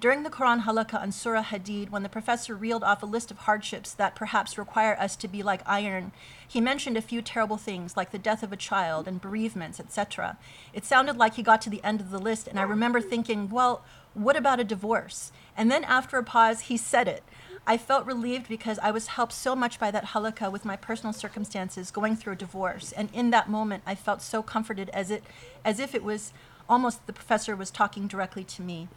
During 0.00 0.22
the 0.22 0.30
Quran 0.30 0.62
halaqa 0.62 0.98
on 0.98 1.12
Surah 1.12 1.44
Hadid, 1.44 1.90
when 1.90 2.02
the 2.02 2.08
professor 2.08 2.56
reeled 2.56 2.82
off 2.82 3.02
a 3.02 3.06
list 3.06 3.30
of 3.30 3.40
hardships 3.40 3.92
that 3.92 4.14
perhaps 4.14 4.56
require 4.56 4.96
us 4.98 5.14
to 5.16 5.28
be 5.28 5.42
like 5.42 5.60
iron, 5.66 6.12
he 6.48 6.58
mentioned 6.58 6.96
a 6.96 7.02
few 7.02 7.20
terrible 7.20 7.58
things 7.58 7.98
like 7.98 8.10
the 8.10 8.18
death 8.18 8.42
of 8.42 8.50
a 8.50 8.56
child 8.56 9.06
and 9.06 9.20
bereavements, 9.20 9.78
etc. 9.78 10.38
It 10.72 10.86
sounded 10.86 11.18
like 11.18 11.34
he 11.34 11.42
got 11.42 11.60
to 11.62 11.70
the 11.70 11.84
end 11.84 12.00
of 12.00 12.10
the 12.10 12.18
list, 12.18 12.48
and 12.48 12.58
I 12.58 12.62
remember 12.62 13.02
thinking, 13.02 13.50
well, 13.50 13.84
what 14.14 14.36
about 14.36 14.58
a 14.58 14.64
divorce? 14.64 15.32
And 15.54 15.70
then 15.70 15.84
after 15.84 16.16
a 16.16 16.24
pause, 16.24 16.60
he 16.60 16.78
said 16.78 17.06
it. 17.06 17.22
I 17.66 17.76
felt 17.76 18.06
relieved 18.06 18.48
because 18.48 18.78
I 18.78 18.92
was 18.92 19.08
helped 19.08 19.34
so 19.34 19.54
much 19.54 19.78
by 19.78 19.90
that 19.90 20.06
halaqa 20.06 20.50
with 20.50 20.64
my 20.64 20.76
personal 20.76 21.12
circumstances 21.12 21.90
going 21.90 22.16
through 22.16 22.32
a 22.32 22.36
divorce. 22.36 22.92
And 22.92 23.10
in 23.12 23.28
that 23.32 23.50
moment, 23.50 23.82
I 23.84 23.96
felt 23.96 24.22
so 24.22 24.42
comforted 24.42 24.88
as, 24.94 25.10
it, 25.10 25.24
as 25.62 25.78
if 25.78 25.94
it 25.94 26.02
was 26.02 26.32
almost 26.70 27.06
the 27.06 27.12
professor 27.12 27.54
was 27.54 27.70
talking 27.70 28.06
directly 28.06 28.44
to 28.44 28.62
me. 28.62 28.88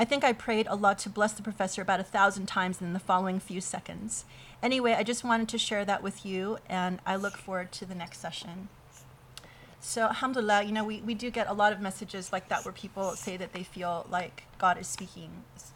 I 0.00 0.04
think 0.04 0.22
I 0.22 0.32
prayed 0.32 0.68
Allah 0.68 0.94
to 0.94 1.10
bless 1.10 1.32
the 1.32 1.42
professor 1.42 1.82
about 1.82 1.98
a 1.98 2.04
thousand 2.04 2.46
times 2.46 2.80
in 2.80 2.92
the 2.92 3.00
following 3.00 3.40
few 3.40 3.60
seconds. 3.60 4.24
Anyway, 4.62 4.92
I 4.92 5.02
just 5.02 5.24
wanted 5.24 5.48
to 5.48 5.58
share 5.58 5.84
that 5.84 6.04
with 6.04 6.24
you, 6.24 6.58
and 6.68 7.00
I 7.04 7.16
look 7.16 7.36
forward 7.36 7.72
to 7.72 7.84
the 7.84 7.96
next 7.96 8.20
session. 8.20 8.68
So, 9.80 10.02
alhamdulillah, 10.02 10.62
you 10.62 10.70
know, 10.70 10.84
we, 10.84 11.00
we 11.00 11.14
do 11.14 11.32
get 11.32 11.48
a 11.48 11.52
lot 11.52 11.72
of 11.72 11.80
messages 11.80 12.32
like 12.32 12.48
that 12.48 12.64
where 12.64 12.70
people 12.70 13.10
say 13.16 13.36
that 13.38 13.52
they 13.52 13.64
feel 13.64 14.06
like 14.08 14.44
God 14.58 14.78
is 14.78 14.86
speaking 14.86 15.30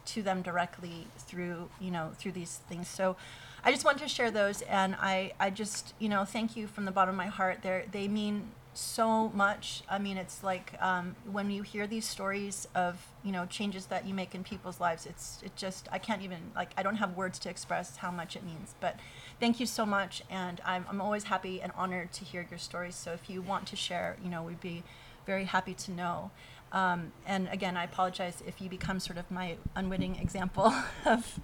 to 0.05 0.21
them 0.21 0.41
directly 0.41 1.07
through, 1.17 1.69
you 1.81 1.91
know, 1.91 2.11
through 2.17 2.31
these 2.31 2.61
things. 2.69 2.87
So, 2.87 3.17
I 3.65 3.73
just 3.73 3.83
wanted 3.83 4.03
to 4.03 4.07
share 4.07 4.31
those, 4.31 4.61
and 4.63 4.95
I, 5.01 5.33
I 5.37 5.49
just, 5.49 5.93
you 5.99 6.07
know, 6.07 6.23
thank 6.23 6.55
you 6.55 6.67
from 6.67 6.85
the 6.85 6.91
bottom 6.91 7.15
of 7.15 7.17
my 7.17 7.27
heart. 7.27 7.61
They 7.61 7.85
they 7.91 8.07
mean 8.07 8.51
so 8.73 9.29
much. 9.29 9.83
I 9.89 9.99
mean, 9.99 10.17
it's 10.17 10.43
like 10.43 10.73
um, 10.81 11.15
when 11.31 11.49
you 11.51 11.61
hear 11.61 11.87
these 11.87 12.05
stories 12.05 12.67
of 12.75 13.07
you 13.23 13.31
know 13.31 13.45
changes 13.45 13.87
that 13.87 14.05
you 14.07 14.13
make 14.13 14.35
in 14.35 14.43
people's 14.43 14.79
lives. 14.79 15.05
It's 15.05 15.41
it 15.43 15.55
just 15.55 15.87
I 15.91 15.97
can't 15.99 16.21
even 16.21 16.39
like 16.55 16.71
I 16.77 16.83
don't 16.83 16.97
have 16.97 17.15
words 17.15 17.39
to 17.39 17.49
express 17.49 17.97
how 17.97 18.11
much 18.11 18.35
it 18.35 18.43
means. 18.43 18.75
But 18.79 18.99
thank 19.39 19.59
you 19.59 19.65
so 19.65 19.85
much, 19.85 20.23
and 20.29 20.61
I'm 20.65 20.85
I'm 20.89 21.01
always 21.01 21.25
happy 21.25 21.61
and 21.61 21.71
honored 21.75 22.11
to 22.13 22.25
hear 22.25 22.45
your 22.49 22.59
stories. 22.59 22.95
So 22.95 23.11
if 23.13 23.29
you 23.29 23.41
want 23.41 23.67
to 23.67 23.75
share, 23.75 24.17
you 24.23 24.29
know, 24.29 24.43
we'd 24.43 24.61
be 24.61 24.83
very 25.25 25.45
happy 25.45 25.73
to 25.73 25.91
know. 25.91 26.31
Um, 26.71 27.11
and 27.25 27.47
again, 27.49 27.77
I 27.77 27.83
apologize 27.83 28.41
if 28.47 28.59
you 28.59 28.67
become 28.67 28.99
sort 28.99 29.17
of 29.17 29.29
my 29.29 29.57
unwitting 29.75 30.15
example 30.15 30.73
of, 31.05 31.39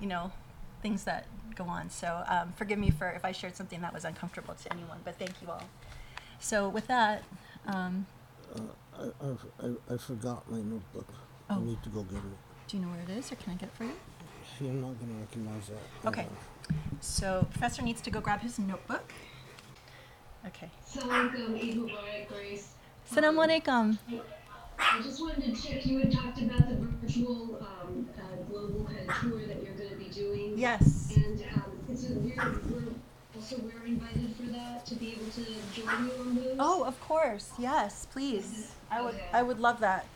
you 0.00 0.06
know, 0.06 0.32
things 0.82 1.04
that 1.04 1.26
go 1.54 1.64
on. 1.64 1.90
So 1.90 2.24
um, 2.26 2.52
forgive 2.56 2.78
me 2.78 2.90
for 2.90 3.10
if 3.10 3.24
I 3.24 3.32
shared 3.32 3.56
something 3.56 3.82
that 3.82 3.92
was 3.92 4.04
uncomfortable 4.04 4.54
to 4.54 4.72
anyone. 4.72 4.98
But 5.04 5.18
thank 5.18 5.32
you 5.42 5.50
all. 5.50 5.62
So 6.44 6.68
with 6.68 6.86
that, 6.88 7.22
um, 7.66 8.04
I, 8.94 9.04
I, 9.24 9.66
I, 9.66 9.94
I 9.94 9.96
forgot 9.96 10.44
my 10.50 10.58
notebook. 10.60 11.08
I 11.48 11.54
Oh. 11.56 11.60
need 11.60 11.82
to 11.82 11.88
go 11.88 12.02
get 12.02 12.18
it. 12.18 12.36
do 12.68 12.76
you 12.76 12.82
know 12.82 12.90
where 12.90 13.00
it 13.00 13.08
is, 13.18 13.32
or 13.32 13.36
can 13.36 13.52
I 13.52 13.56
get 13.56 13.68
it 13.70 13.74
for 13.74 13.84
you? 13.84 13.96
You're 14.60 14.72
not 14.74 15.00
gonna 15.00 15.14
recognize 15.24 15.68
that. 15.72 16.08
Okay. 16.08 16.26
on. 16.28 16.76
So 17.00 17.46
professor 17.50 17.80
needs 17.80 18.02
to 18.02 18.10
go 18.10 18.20
grab 18.20 18.40
his 18.40 18.58
notebook. 18.58 19.10
Okay. 20.46 20.68
Assalamualaikum, 20.84 21.56
Eid 21.64 21.76
Mubarak, 21.80 22.28
Grace. 22.28 22.74
Assalamu 23.08 23.40
alaikum. 23.48 23.98
I 24.78 25.00
just 25.02 25.20
wanted 25.22 25.44
to 25.48 25.52
check, 25.62 25.86
you 25.86 25.98
had 26.00 26.12
talked 26.12 26.42
about 26.42 26.68
the 26.68 26.76
virtual 26.76 27.56
um, 27.64 28.06
uh, 28.20 28.36
global 28.50 28.84
kind 28.84 29.08
of 29.08 29.16
tour 29.16 29.40
that 29.48 29.62
you're 29.64 29.72
going 29.80 29.90
to 29.90 29.96
be 29.96 30.10
doing. 30.12 30.58
Yes. 30.58 31.12
And 31.16 31.40
um, 31.56 31.72
it's 31.88 32.04
a, 32.10 32.12
we're, 32.12 32.36
we're 32.68 32.92
also 33.44 33.62
we're 33.62 33.86
invited 33.86 34.30
for 34.36 34.48
that 34.50 34.86
to 34.86 34.94
be 34.94 35.12
able 35.12 35.26
to 35.26 35.44
join 35.72 36.04
you 36.04 36.12
on 36.20 36.34
those. 36.36 36.56
Oh, 36.58 36.84
of 36.84 36.98
course. 37.00 37.52
Yes, 37.58 38.06
please. 38.10 38.72
I 38.90 39.00
would 39.02 39.14
Okay. 39.14 39.24
I 39.32 39.42
would 39.42 39.60
love 39.60 39.80
that. 39.80 40.06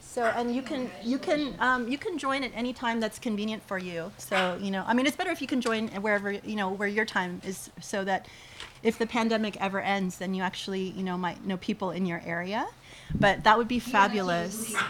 So 0.00 0.24
and 0.34 0.54
you 0.54 0.62
can 0.62 0.90
you 1.02 1.18
can 1.18 1.56
um, 1.58 1.88
you 1.88 1.98
can 1.98 2.18
join 2.18 2.42
at 2.44 2.52
any 2.54 2.72
time 2.72 3.00
that's 3.00 3.18
convenient 3.18 3.62
for 3.66 3.78
you. 3.78 4.12
So 4.18 4.56
you 4.60 4.70
know, 4.70 4.84
I 4.86 4.94
mean, 4.94 5.06
it's 5.06 5.16
better 5.16 5.30
if 5.30 5.40
you 5.40 5.46
can 5.46 5.60
join 5.60 5.88
wherever 5.88 6.32
you 6.32 6.56
know 6.56 6.70
where 6.70 6.88
your 6.88 7.04
time 7.04 7.40
is, 7.44 7.70
so 7.80 8.04
that 8.04 8.26
if 8.82 8.98
the 8.98 9.06
pandemic 9.06 9.56
ever 9.60 9.80
ends, 9.80 10.18
then 10.18 10.34
you 10.34 10.42
actually 10.42 10.90
you 10.90 11.02
know 11.02 11.16
might 11.16 11.44
know 11.46 11.56
people 11.56 11.90
in 11.90 12.06
your 12.06 12.22
area. 12.24 12.66
But 13.14 13.44
that 13.44 13.58
would 13.58 13.68
be 13.68 13.78
Yeah, 13.86 13.98
that's 14.10 14.26
what 14.26 14.30
fabulous. 14.30 14.76
Okay. 14.76 14.86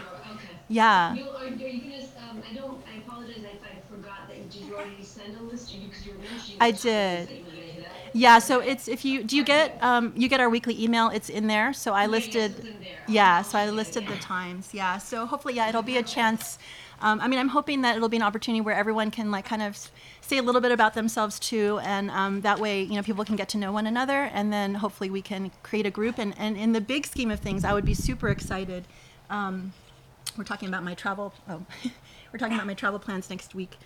Yeah. 0.67 1.17
You'll, 1.17 1.29
are, 1.35 1.47
are 1.47 1.55
you 1.55 1.59
gonna, 1.81 2.07
um, 2.31 2.43
I 2.49 2.55
don't, 2.55 2.81
I 2.87 2.97
apologize 2.99 3.37
if 3.43 3.63
I 3.65 3.81
forgot 3.89 4.27
that, 4.27 4.49
did 4.49 4.63
you 4.63 4.75
already 4.75 5.03
send 5.03 5.35
a 5.35 5.41
list, 5.43 5.73
you, 5.73 5.89
you. 6.19 6.31
I 6.59 6.71
did. 6.71 7.29
Yeah, 8.13 8.39
so 8.39 8.59
it's 8.59 8.87
if 8.87 9.05
you 9.05 9.23
do 9.23 9.35
you 9.37 9.43
get 9.43 9.77
um, 9.81 10.13
you 10.15 10.27
get 10.27 10.39
our 10.39 10.49
weekly 10.49 10.81
email? 10.83 11.09
It's 11.09 11.29
in 11.29 11.47
there. 11.47 11.73
So 11.73 11.93
I 11.93 12.07
listed, 12.07 12.51
it's 12.57 12.67
in 12.67 12.79
there. 12.81 12.97
yeah. 13.07 13.41
So 13.41 13.57
I 13.57 13.69
listed 13.69 14.07
the 14.07 14.17
times. 14.17 14.69
Yeah. 14.73 14.97
So 14.97 15.25
hopefully, 15.25 15.55
yeah, 15.55 15.69
it'll 15.69 15.81
be 15.81 15.97
a 15.97 16.03
chance. 16.03 16.57
Um, 17.01 17.19
I 17.19 17.27
mean, 17.27 17.39
I'm 17.39 17.47
hoping 17.47 17.81
that 17.81 17.95
it'll 17.95 18.09
be 18.09 18.17
an 18.17 18.23
opportunity 18.23 18.61
where 18.61 18.75
everyone 18.75 19.09
can 19.11 19.31
like 19.31 19.45
kind 19.45 19.61
of 19.63 19.89
say 20.21 20.37
a 20.37 20.41
little 20.43 20.61
bit 20.61 20.71
about 20.71 20.93
themselves 20.93 21.39
too, 21.39 21.79
and 21.83 22.11
um, 22.11 22.41
that 22.41 22.59
way, 22.59 22.83
you 22.83 22.93
know, 22.95 23.01
people 23.01 23.25
can 23.25 23.35
get 23.35 23.49
to 23.49 23.57
know 23.57 23.71
one 23.71 23.87
another, 23.87 24.29
and 24.33 24.51
then 24.53 24.75
hopefully 24.75 25.09
we 25.09 25.21
can 25.21 25.51
create 25.63 25.85
a 25.85 25.91
group. 25.91 26.17
And 26.19 26.33
and 26.37 26.57
in 26.57 26.73
the 26.73 26.81
big 26.81 27.07
scheme 27.07 27.31
of 27.31 27.39
things, 27.39 27.63
I 27.63 27.73
would 27.73 27.85
be 27.85 27.93
super 27.93 28.29
excited. 28.29 28.85
Um, 29.29 29.73
we're 30.37 30.43
talking 30.43 30.69
about 30.69 30.83
my 30.83 30.93
travel. 30.93 31.33
Oh, 31.49 31.65
we're 32.31 32.39
talking 32.39 32.55
about 32.55 32.67
my 32.67 32.73
travel 32.73 32.99
plans 32.99 33.29
next 33.29 33.53
week. 33.53 33.77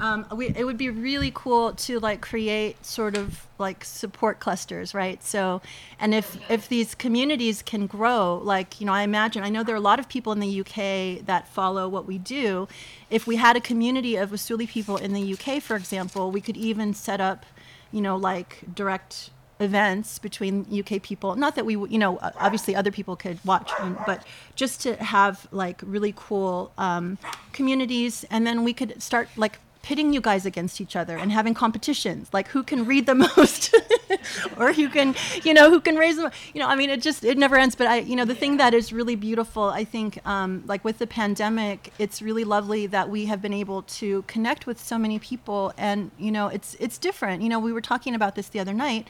Um, 0.00 0.26
we, 0.34 0.48
it 0.48 0.64
would 0.64 0.76
be 0.76 0.90
really 0.90 1.30
cool 1.34 1.72
to 1.72 2.00
like 2.00 2.20
create 2.20 2.84
sort 2.84 3.16
of 3.16 3.46
like 3.58 3.84
support 3.84 4.40
clusters, 4.40 4.92
right? 4.92 5.22
So, 5.22 5.62
and 6.00 6.14
if 6.14 6.38
if 6.50 6.68
these 6.68 6.94
communities 6.94 7.62
can 7.62 7.86
grow, 7.86 8.40
like 8.42 8.80
you 8.80 8.86
know, 8.86 8.92
I 8.92 9.02
imagine 9.02 9.42
I 9.44 9.50
know 9.50 9.62
there 9.62 9.74
are 9.74 9.78
a 9.78 9.80
lot 9.80 10.00
of 10.00 10.08
people 10.08 10.32
in 10.32 10.40
the 10.40 10.60
UK 10.60 11.24
that 11.26 11.48
follow 11.48 11.88
what 11.88 12.06
we 12.06 12.18
do. 12.18 12.66
If 13.08 13.26
we 13.26 13.36
had 13.36 13.56
a 13.56 13.60
community 13.60 14.16
of 14.16 14.30
Usuli 14.30 14.68
people 14.68 14.96
in 14.96 15.12
the 15.12 15.32
UK, 15.32 15.62
for 15.62 15.76
example, 15.76 16.30
we 16.30 16.40
could 16.40 16.56
even 16.56 16.92
set 16.92 17.20
up, 17.20 17.46
you 17.92 18.00
know, 18.00 18.16
like 18.16 18.64
direct 18.74 19.30
events 19.60 20.18
between 20.18 20.66
UK 20.72 21.02
people. 21.02 21.36
Not 21.36 21.54
that 21.54 21.64
we, 21.64 21.74
you 21.74 21.98
know, 21.98 22.18
obviously 22.20 22.74
other 22.74 22.90
people 22.90 23.16
could 23.16 23.38
watch, 23.44 23.70
but 24.06 24.24
just 24.54 24.80
to 24.82 24.96
have 24.96 25.46
like 25.52 25.80
really 25.84 26.12
cool 26.16 26.72
um, 26.78 27.18
communities, 27.52 28.24
and 28.30 28.46
then 28.46 28.64
we 28.64 28.72
could 28.72 29.02
start 29.02 29.28
like 29.36 29.58
pitting 29.84 30.14
you 30.14 30.20
guys 30.20 30.46
against 30.46 30.80
each 30.80 30.96
other 30.96 31.18
and 31.18 31.30
having 31.30 31.52
competitions, 31.52 32.30
like 32.32 32.48
who 32.48 32.62
can 32.62 32.86
read 32.86 33.04
the 33.04 33.14
most, 33.36 33.74
or 34.56 34.72
who 34.72 34.88
can, 34.88 35.14
you 35.44 35.52
know, 35.52 35.68
who 35.70 35.78
can 35.78 35.96
raise 35.96 36.16
them. 36.16 36.30
You 36.54 36.60
know, 36.60 36.68
I 36.68 36.74
mean, 36.74 36.90
it 36.90 37.02
just 37.02 37.22
it 37.22 37.36
never 37.38 37.56
ends. 37.56 37.74
But 37.74 37.86
I, 37.86 37.98
you 37.98 38.16
know, 38.16 38.24
the 38.24 38.34
thing 38.34 38.56
that 38.56 38.74
is 38.74 38.92
really 38.92 39.14
beautiful, 39.14 39.64
I 39.64 39.84
think, 39.84 40.26
um, 40.26 40.64
like 40.66 40.84
with 40.84 40.98
the 40.98 41.06
pandemic, 41.06 41.92
it's 41.98 42.22
really 42.22 42.44
lovely 42.44 42.86
that 42.88 43.10
we 43.10 43.26
have 43.26 43.42
been 43.42 43.52
able 43.52 43.82
to 43.82 44.22
connect 44.22 44.66
with 44.66 44.80
so 44.80 44.98
many 44.98 45.18
people, 45.18 45.72
and 45.76 46.10
you 46.18 46.32
know, 46.32 46.48
it's 46.48 46.74
it's 46.80 46.98
different. 46.98 47.42
You 47.42 47.50
know, 47.50 47.60
we 47.60 47.72
were 47.72 47.82
talking 47.82 48.14
about 48.14 48.34
this 48.34 48.48
the 48.48 48.58
other 48.58 48.74
night 48.74 49.06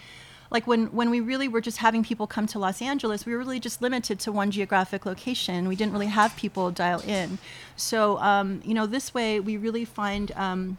like 0.54 0.68
when 0.68 0.86
when 0.86 1.10
we 1.10 1.20
really 1.20 1.48
were 1.48 1.60
just 1.60 1.78
having 1.78 2.04
people 2.04 2.26
come 2.28 2.46
to 2.46 2.58
Los 2.60 2.80
Angeles, 2.80 3.26
we 3.26 3.32
were 3.32 3.38
really 3.40 3.60
just 3.60 3.82
limited 3.82 4.20
to 4.20 4.32
one 4.32 4.52
geographic 4.52 5.04
location. 5.04 5.68
We 5.68 5.74
didn't 5.74 5.92
really 5.92 6.06
have 6.06 6.34
people 6.36 6.70
dial 6.70 7.00
in. 7.00 7.38
So 7.76 8.18
um, 8.18 8.62
you 8.64 8.72
know, 8.72 8.86
this 8.86 9.12
way 9.12 9.40
we 9.40 9.56
really 9.58 9.84
find. 9.84 10.30
Um, 10.32 10.78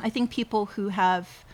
I 0.00 0.10
think 0.10 0.30
people 0.30 0.66
who 0.66 0.90
have, 0.90 1.44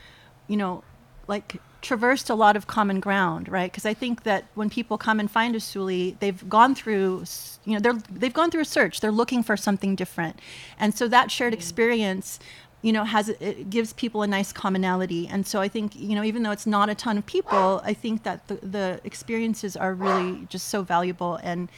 you 0.49 0.59
know, 0.59 0.85
like 1.26 1.56
traversed 1.80 2.28
a 2.30 2.35
lot 2.35 2.56
of 2.56 2.66
common 2.66 3.00
ground, 3.00 3.49
right? 3.49 3.71
Because 3.71 3.87
I 3.87 3.94
think 3.94 4.25
that 4.25 4.44
when 4.54 4.68
people 4.68 4.99
come 4.99 5.18
and 5.21 5.30
find 5.30 5.54
a 5.54 5.59
Usuli, 5.59 6.18
they've 6.18 6.49
gone 6.49 6.75
through, 6.75 7.25
you 7.64 7.75
know, 7.75 7.80
they're 7.80 7.99
they've 8.11 8.35
gone 8.35 8.50
through 8.50 8.62
a 8.62 8.71
search. 8.78 9.00
They're 9.00 9.18
looking 9.23 9.42
for 9.42 9.56
something 9.56 9.94
different, 9.94 10.38
and 10.78 10.94
so 10.94 11.09
that 11.09 11.30
shared 11.30 11.54
experience, 11.54 12.38
you 12.85 12.93
know, 12.93 13.05
has 13.05 13.31
it 13.31 13.71
gives 13.71 13.95
people 13.95 14.21
a 14.23 14.26
nice 14.26 14.53
commonality. 14.53 15.26
And 15.26 15.47
so 15.47 15.59
I 15.67 15.69
think, 15.69 15.97
you 15.97 16.14
know, 16.14 16.25
even 16.31 16.43
though 16.43 16.50
it's 16.50 16.67
not 16.67 16.91
a 16.91 16.95
ton 16.95 17.17
of 17.17 17.25
people, 17.25 17.81
I 17.83 17.95
think 17.95 18.25
that 18.25 18.38
the 18.49 18.57
the 18.76 18.87
experiences 19.05 19.73
are 19.85 19.95
really 19.95 20.47
just 20.55 20.69
so 20.69 20.83
valuable 20.83 21.35
and. 21.43 21.69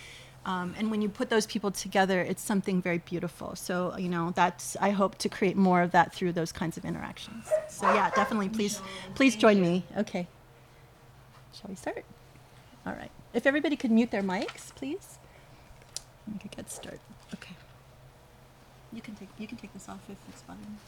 Um, 0.54 0.76
and 0.78 0.92
when 0.92 1.02
you 1.02 1.08
put 1.08 1.28
those 1.28 1.44
people 1.44 1.72
together, 1.72 2.20
it's 2.20 2.40
something 2.40 2.80
very 2.80 2.98
beautiful. 2.98 3.56
So, 3.56 3.96
you 3.98 4.08
know, 4.08 4.32
that's, 4.36 4.76
I 4.80 4.90
hope 4.90 5.18
to 5.18 5.28
create 5.28 5.56
more 5.56 5.82
of 5.82 5.90
that 5.90 6.14
through 6.14 6.34
those 6.34 6.52
kinds 6.52 6.76
of 6.76 6.84
interactions. 6.84 7.50
So, 7.68 7.92
yeah, 7.92 8.10
definitely, 8.10 8.50
please, 8.50 8.80
please 9.16 9.34
join 9.34 9.60
me. 9.60 9.82
Okay. 9.96 10.28
Shall 11.52 11.68
we 11.68 11.74
start? 11.74 12.04
All 12.86 12.92
right. 12.92 13.10
If 13.34 13.44
everybody 13.44 13.74
could 13.74 13.90
mute 13.90 14.12
their 14.12 14.22
mics, 14.22 14.72
please. 14.72 15.18
We 16.32 16.38
could 16.38 16.54
get 16.56 16.70
started. 16.70 17.05
Okay. 18.96 19.02
You 19.02 19.02
can 19.02 19.14
take, 19.14 19.28
you 19.38 19.46
can 19.46 19.58
take 19.58 19.72
this 19.74 19.88
off 19.88 19.98
if 20.08 20.16
it's 20.28 20.42
bothering 20.42 20.64
you. 20.64 20.78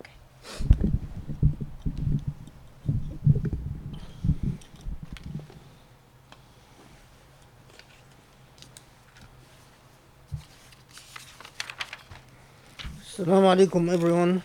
Okay. 0.00 0.12
Assalamu 13.00 13.48
alaikum 13.56 13.92
everyone. 13.92 14.42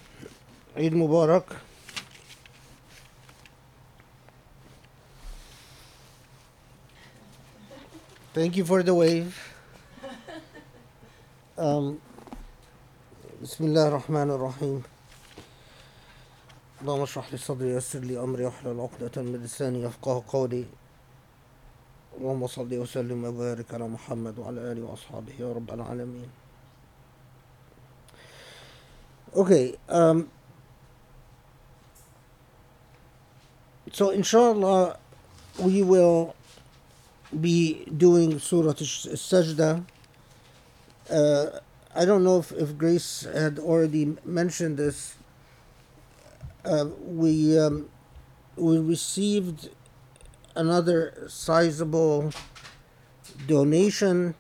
Eid 0.78 0.94
Mubarak. 0.94 1.44
Thank 8.34 8.56
you 8.56 8.64
for 8.64 8.82
the 8.82 8.94
wave. 8.94 9.51
Um, 11.61 11.99
بسم 13.43 13.65
الله 13.65 13.89
الرحمن 13.89 14.31
الرحيم 14.31 14.83
اللهم 16.83 17.03
اشرح 17.03 17.33
لي 17.33 17.39
صدري 17.39 17.75
ويسر 17.75 17.99
لي 17.99 18.21
امري 18.21 18.45
واحلل 18.45 18.81
عقدة 18.81 19.23
من 19.23 19.37
لساني 19.45 19.83
يفقه 19.83 20.25
قولي 20.29 20.65
اللهم 22.19 22.47
صل 22.47 22.75
وسلم 22.75 23.25
وبارك 23.25 23.75
على 23.75 23.89
محمد 23.89 24.39
وعلى 24.39 24.73
اله 24.73 24.83
واصحابه 24.83 25.33
يا 25.41 25.53
رب 25.53 25.71
العالمين 25.71 26.29
Okay. 29.37 29.77
Um, 29.91 30.31
so, 33.93 34.09
inshallah, 34.11 34.97
we 35.61 35.83
will 35.83 36.35
be 37.39 37.85
doing 37.97 38.39
Surah 38.39 38.73
Sajda. 38.73 39.85
uh, 41.10 41.60
I 41.96 42.06
don't 42.06 42.24
know 42.24 42.40
if, 42.40 42.52
if 42.54 42.78
Grace 42.78 43.24
had 43.34 43.60
already 43.60 44.16
mentioned 44.26 44.78
this. 44.78 45.16
Uh, 46.64 46.86
we 47.04 47.58
um, 47.58 47.90
we 48.56 48.80
received 48.80 49.70
another 50.56 51.26
sizable 51.28 52.32
donation, 53.48 54.36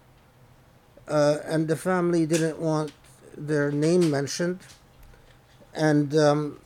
uh, 1.08 1.38
and 1.46 1.68
the 1.68 1.76
family 1.76 2.26
didn't 2.26 2.60
want 2.60 2.92
their 3.38 3.72
name 3.72 4.10
mentioned 4.10 4.60
and 5.74 6.16
um, 6.16 6.60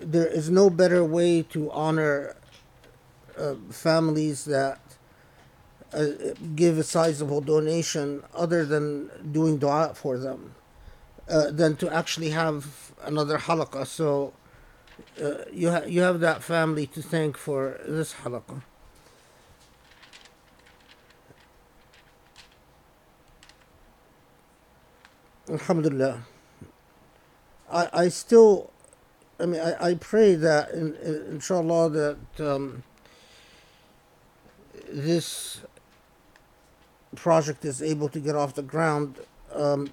there 0.00 0.26
is 0.26 0.50
no 0.50 0.68
better 0.70 1.04
way 1.04 1.42
to 1.42 1.70
honor 1.70 2.36
uh, 3.38 3.54
families 3.70 4.44
that 4.44 4.80
uh, 5.94 6.06
give 6.54 6.78
a 6.78 6.82
sizable 6.82 7.40
donation 7.40 8.22
other 8.34 8.64
than 8.64 9.10
doing 9.30 9.58
dua 9.58 9.92
for 9.94 10.18
them 10.18 10.54
uh, 11.28 11.50
than 11.50 11.76
to 11.76 11.92
actually 11.92 12.30
have 12.30 12.92
another 13.02 13.38
halaqah 13.38 13.86
so 13.86 14.32
uh, 15.22 15.44
you, 15.52 15.70
ha- 15.70 15.84
you 15.86 16.00
have 16.00 16.20
that 16.20 16.42
family 16.42 16.86
to 16.86 17.02
thank 17.02 17.36
for 17.36 17.80
this 17.86 18.14
halaqah 18.24 18.62
Alhamdulillah. 25.52 26.22
I, 27.70 27.88
I 27.92 28.08
still, 28.08 28.70
I 29.38 29.46
mean, 29.46 29.60
I, 29.60 29.88
I 29.88 29.94
pray 29.94 30.34
that, 30.34 30.70
in, 30.70 30.94
in, 30.96 31.26
inshallah, 31.32 31.90
that 31.90 32.40
um, 32.40 32.84
this 34.88 35.60
project 37.16 37.64
is 37.64 37.82
able 37.82 38.08
to 38.08 38.20
get 38.20 38.34
off 38.34 38.54
the 38.54 38.62
ground. 38.62 39.16
Um, 39.54 39.90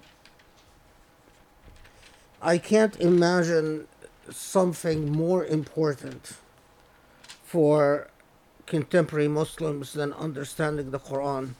I 2.42 2.58
can't 2.58 2.98
imagine 3.00 3.86
something 4.30 5.12
more 5.12 5.44
important 5.44 6.34
for 7.44 8.08
contemporary 8.66 9.28
Muslims 9.28 9.92
than 9.92 10.12
understanding 10.14 10.90
the 10.90 10.98
Quran. 10.98 11.54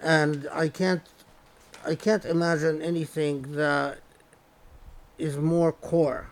And 0.00 0.48
I 0.52 0.68
can't 0.68 1.02
I 1.86 1.94
can't 1.94 2.26
imagine 2.26 2.82
anything 2.82 3.52
that 3.52 4.00
is 5.16 5.36
more 5.38 5.72
core 5.72 6.28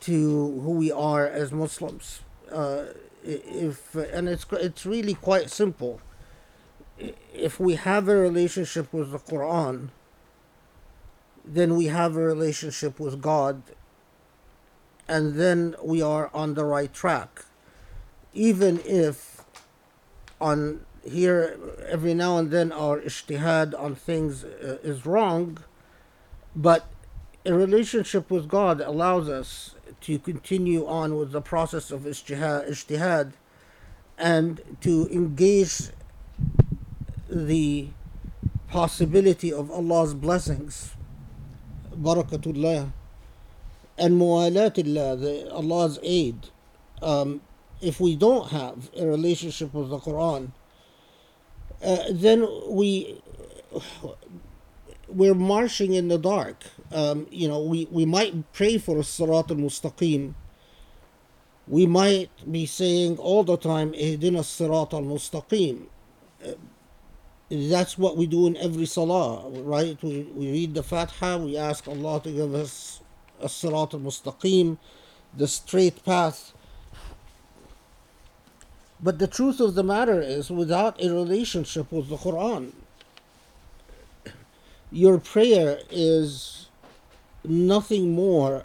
to 0.00 0.60
who 0.60 0.72
we 0.72 0.92
are 0.92 1.26
as 1.26 1.50
Muslims. 1.50 2.20
Uh, 2.52 2.84
if 3.24 3.94
and 3.94 4.28
it's 4.28 4.46
it's 4.52 4.86
really 4.86 5.14
quite 5.14 5.50
simple. 5.50 6.00
If 6.98 7.60
we 7.60 7.74
have 7.74 8.08
a 8.08 8.16
relationship 8.16 8.92
with 8.92 9.12
the 9.12 9.18
Quran, 9.18 9.90
then 11.44 11.76
we 11.76 11.86
have 11.86 12.16
a 12.16 12.20
relationship 12.20 12.98
with 12.98 13.20
God, 13.20 13.62
and 15.06 15.34
then 15.34 15.76
we 15.82 16.02
are 16.02 16.30
on 16.34 16.54
the 16.54 16.64
right 16.64 16.92
track. 16.92 17.44
Even 18.32 18.80
if 18.84 19.44
on 20.40 20.84
here 21.04 21.58
every 21.88 22.14
now 22.14 22.36
and 22.36 22.50
then 22.50 22.72
our 22.72 23.00
ijtihad 23.00 23.78
on 23.78 23.94
things 23.94 24.44
uh, 24.44 24.78
is 24.82 25.06
wrong, 25.06 25.58
but 26.54 26.88
a 27.44 27.54
relationship 27.54 28.30
with 28.30 28.48
God 28.48 28.80
allows 28.80 29.28
us 29.28 29.76
to 30.00 30.18
continue 30.18 30.86
on 30.86 31.16
with 31.16 31.30
the 31.30 31.40
process 31.40 31.90
of 31.90 32.00
ijtihad 32.02 33.32
and 34.18 34.60
to 34.80 35.08
engage 35.10 35.90
the 37.44 37.88
possibility 38.68 39.52
of 39.52 39.70
Allah's 39.70 40.14
blessings, 40.14 40.92
barakatullah, 41.94 42.92
and 43.98 44.20
mu'alatullah, 44.20 45.52
Allah's 45.52 45.98
aid. 46.02 46.48
Um, 47.02 47.40
if 47.80 48.00
we 48.00 48.16
don't 48.16 48.48
have 48.50 48.90
a 48.96 49.06
relationship 49.06 49.72
with 49.74 49.90
the 49.90 49.98
Quran, 49.98 50.52
uh, 51.84 51.98
then 52.10 52.48
we 52.68 53.20
we're 55.08 55.34
marching 55.34 55.94
in 55.94 56.08
the 56.08 56.18
dark. 56.18 56.64
Um, 56.92 57.26
you 57.30 57.48
know, 57.48 57.62
we, 57.62 57.86
we 57.90 58.04
might 58.04 58.52
pray 58.52 58.78
for 58.78 58.96
a 58.96 59.02
Sirat 59.02 59.50
al 59.50 59.56
Mustaqim. 59.56 60.34
We 61.68 61.86
might 61.86 62.30
be 62.50 62.66
saying 62.66 63.18
all 63.18 63.44
the 63.44 63.56
time, 63.56 63.92
Ihdina 63.92 64.40
Sirat 64.42 64.92
al 64.94 65.02
Mustaqim. 65.02 65.86
Uh, 66.44 66.52
that's 67.50 67.96
what 67.96 68.16
we 68.16 68.26
do 68.26 68.46
in 68.46 68.56
every 68.56 68.86
salah, 68.86 69.48
right? 69.50 69.96
We, 70.02 70.22
we 70.34 70.50
read 70.50 70.74
the 70.74 70.82
Fatiha, 70.82 71.38
we 71.38 71.56
ask 71.56 71.86
Allah 71.86 72.20
to 72.22 72.30
give 72.30 72.54
us 72.54 73.00
a 73.40 73.46
Sirat 73.46 73.94
al 73.94 74.00
Mustaqim, 74.00 74.78
the 75.36 75.46
straight 75.46 76.04
path. 76.04 76.52
But 79.00 79.18
the 79.18 79.26
truth 79.26 79.60
of 79.60 79.74
the 79.74 79.84
matter 79.84 80.20
is, 80.20 80.50
without 80.50 81.00
a 81.02 81.12
relationship 81.12 81.92
with 81.92 82.08
the 82.08 82.16
Quran, 82.16 82.72
your 84.90 85.18
prayer 85.18 85.80
is 85.90 86.68
nothing 87.44 88.12
more 88.12 88.64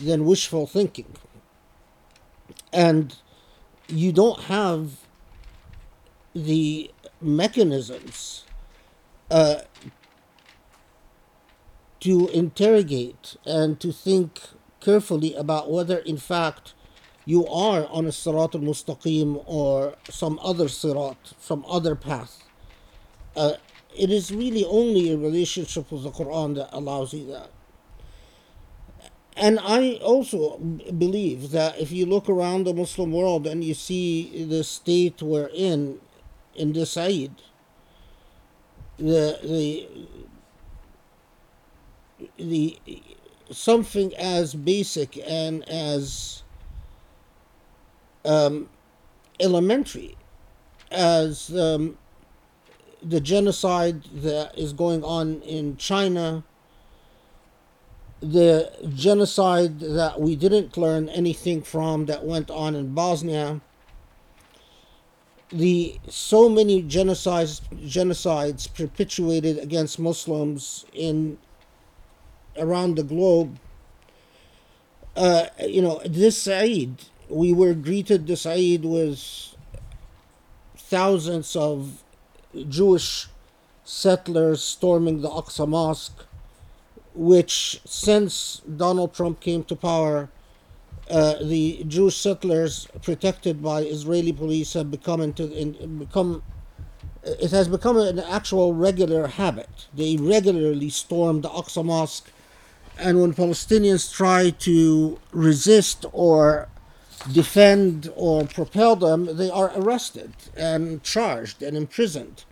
than 0.00 0.24
wishful 0.24 0.66
thinking. 0.66 1.12
And 2.72 3.14
you 3.88 4.12
don't 4.12 4.40
have 4.44 4.92
the 6.34 6.90
mechanisms 7.20 8.44
uh, 9.30 9.60
to 12.00 12.28
interrogate 12.28 13.36
and 13.44 13.80
to 13.80 13.92
think 13.92 14.40
carefully 14.80 15.34
about 15.34 15.70
whether, 15.70 15.98
in 15.98 16.16
fact, 16.16 16.74
you 17.24 17.46
are 17.46 17.86
on 17.90 18.06
a 18.06 18.10
sirat 18.10 18.54
al 18.54 18.60
mustaqim 18.60 19.42
or 19.46 19.94
some 20.08 20.38
other 20.42 20.66
sirat, 20.66 21.16
some 21.38 21.64
other 21.68 21.94
path. 21.94 22.42
Uh, 23.36 23.54
it 23.96 24.10
is 24.10 24.30
really 24.30 24.64
only 24.64 25.12
a 25.12 25.16
relationship 25.16 25.90
with 25.90 26.04
the 26.04 26.10
Quran 26.10 26.54
that 26.54 26.68
allows 26.72 27.12
you 27.12 27.26
that. 27.26 27.50
And 29.36 29.60
I 29.62 30.00
also 30.02 30.58
believe 30.58 31.50
that 31.52 31.78
if 31.78 31.92
you 31.92 32.06
look 32.06 32.28
around 32.28 32.64
the 32.64 32.74
Muslim 32.74 33.12
world 33.12 33.46
and 33.46 33.62
you 33.62 33.74
see 33.74 34.44
the 34.44 34.64
state 34.64 35.22
we're 35.22 35.50
in, 35.54 36.00
in 36.58 36.72
this 36.72 36.96
Eid, 36.96 37.32
the 38.98 39.38
the 39.42 39.88
the 42.36 42.78
something 43.50 44.14
as 44.16 44.54
basic 44.54 45.18
and 45.26 45.66
as 45.68 46.42
um, 48.24 48.68
elementary 49.40 50.16
as 50.90 51.54
um, 51.56 51.98
the 53.02 53.20
genocide 53.20 54.02
that 54.12 54.56
is 54.58 54.72
going 54.72 55.04
on 55.04 55.40
in 55.42 55.76
China, 55.76 56.42
the 58.20 58.70
genocide 58.94 59.78
that 59.80 60.20
we 60.20 60.34
didn't 60.34 60.76
learn 60.76 61.08
anything 61.10 61.62
from 61.62 62.06
that 62.06 62.24
went 62.24 62.50
on 62.50 62.74
in 62.74 62.94
Bosnia, 62.94 63.60
the 65.50 65.98
so 66.08 66.48
many 66.48 66.82
genocides 66.82 67.60
genocides 67.86 68.72
perpetuated 68.72 69.58
against 69.58 69.98
Muslims 69.98 70.84
in 70.92 71.38
around 72.58 72.96
the 72.96 73.02
globe. 73.02 73.58
Uh, 75.16 75.46
you 75.66 75.82
know, 75.82 76.00
this 76.04 76.46
Eid, 76.46 77.04
we 77.28 77.52
were 77.52 77.74
greeted 77.74 78.26
this 78.26 78.46
Eid 78.46 78.84
with 78.84 79.54
thousands 80.76 81.56
of 81.56 82.02
Jewish 82.68 83.28
settlers 83.84 84.62
storming 84.62 85.22
the 85.22 85.30
Aqsa 85.30 85.66
Mosque, 85.66 86.26
which 87.14 87.80
since 87.84 88.60
Donald 88.76 89.14
Trump 89.14 89.40
came 89.40 89.64
to 89.64 89.74
power, 89.74 90.28
uh, 91.10 91.34
the 91.42 91.84
Jewish 91.86 92.16
settlers 92.16 92.88
protected 93.02 93.62
by 93.62 93.80
Israeli 93.82 94.32
police 94.32 94.74
have 94.74 94.90
become 94.90 95.20
into 95.20 95.50
in, 95.52 95.98
become 95.98 96.42
it 97.24 97.50
has 97.50 97.68
become 97.68 97.96
an 97.98 98.18
actual 98.18 98.74
regular 98.74 99.26
habit. 99.26 99.86
They 99.94 100.16
regularly 100.16 100.90
storm 100.90 101.40
the 101.42 101.48
Aqsa 101.48 101.84
Mosque, 101.84 102.30
and 102.98 103.20
when 103.20 103.34
Palestinians 103.34 104.12
try 104.12 104.50
to 104.50 105.18
resist 105.32 106.06
or 106.12 106.68
defend 107.32 108.10
or 108.14 108.46
propel 108.46 108.96
them, 108.96 109.36
they 109.36 109.50
are 109.50 109.72
arrested 109.76 110.32
and 110.56 111.02
charged 111.02 111.62
and 111.62 111.76
imprisoned. 111.76 112.44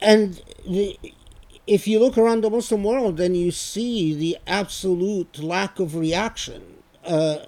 And 0.00 0.42
the, 0.66 0.98
if 1.66 1.86
you 1.86 1.98
look 1.98 2.18
around 2.18 2.42
the 2.42 2.50
Muslim 2.50 2.82
world, 2.82 3.16
then 3.16 3.34
you 3.34 3.50
see 3.50 4.14
the 4.14 4.38
absolute 4.46 5.38
lack 5.38 5.78
of 5.78 5.94
reaction. 5.94 6.62
Uh, 7.04 7.38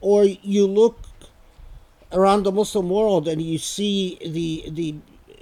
or 0.00 0.24
you 0.24 0.66
look 0.66 0.98
around 2.12 2.44
the 2.44 2.52
Muslim 2.52 2.90
world 2.90 3.26
and 3.26 3.42
you 3.42 3.58
see 3.58 4.18
the 4.24 4.70
the 4.70 4.94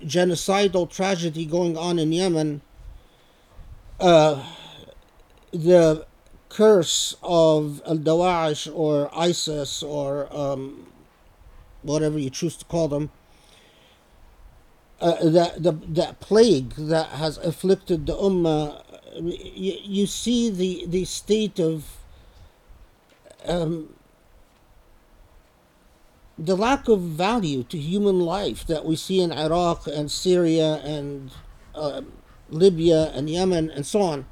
genocidal 0.05 0.91
tragedy 0.91 1.47
going 1.47 1.77
on 1.77 1.99
in 1.99 2.13
Yemen. 2.13 2.61
Uh, 4.01 4.43
the 5.53 6.07
curse 6.49 7.17
of 7.23 7.81
Al 7.87 7.99
Dawash 7.99 8.71
or 8.75 9.11
ISIS 9.17 9.83
or 9.83 10.29
um, 10.35 10.87
whatever 11.83 12.19
you 12.19 12.31
choose 12.31 12.57
to 12.57 12.65
call 12.65 12.89
them, 12.89 13.11
uh, 15.03 15.29
that 15.31 15.61
the 15.61 15.73
that 15.89 16.21
plague 16.21 16.75
that 16.77 17.09
has 17.09 17.37
afflicted 17.39 18.07
the 18.07 18.15
ummah, 18.15 18.85
you, 19.21 19.77
you 19.83 20.07
see 20.07 20.49
the 20.49 20.87
the 20.87 21.05
state 21.05 21.59
of 21.59 21.85
um, 23.45 23.95
the 26.39 26.57
lack 26.57 26.87
of 26.89 27.01
value 27.01 27.65
to 27.65 27.77
human 27.77 28.21
life 28.21 28.65
that 28.67 28.85
we 28.85 28.95
see 28.95 29.21
in 29.21 29.33
Iraq 29.33 29.89
and 29.89 30.09
Syria 30.09 30.77
and 30.85 31.33
uh, 31.75 32.03
Libya 32.49 33.11
and 33.13 33.29
Yemen 33.29 33.71
and 33.71 33.85
so 33.85 34.03
on. 34.03 34.27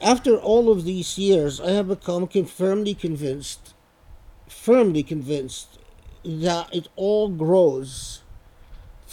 After 0.00 0.36
all 0.36 0.70
of 0.70 0.84
these 0.84 1.18
years, 1.18 1.60
I 1.60 1.70
have 1.70 1.88
become 1.88 2.28
firmly 2.28 2.94
convinced, 2.94 3.74
firmly 4.48 5.02
convinced 5.02 5.78
that 6.24 6.72
it 6.72 6.88
all 6.94 7.28
grows 7.28 8.20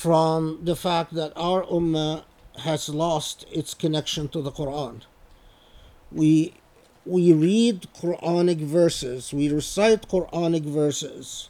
from 0.01 0.57
the 0.63 0.75
fact 0.75 1.13
that 1.13 1.31
our 1.35 1.61
ummah 1.65 2.23
has 2.57 2.89
lost 2.89 3.45
its 3.51 3.75
connection 3.75 4.27
to 4.27 4.41
the 4.41 4.51
Quran. 4.51 5.01
We 6.11 6.55
we 7.05 7.33
read 7.33 7.87
Quranic 7.93 8.61
verses, 8.61 9.31
we 9.31 9.47
recite 9.53 10.07
Quranic 10.07 10.63
verses, 10.63 11.49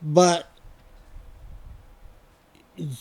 but 0.00 0.48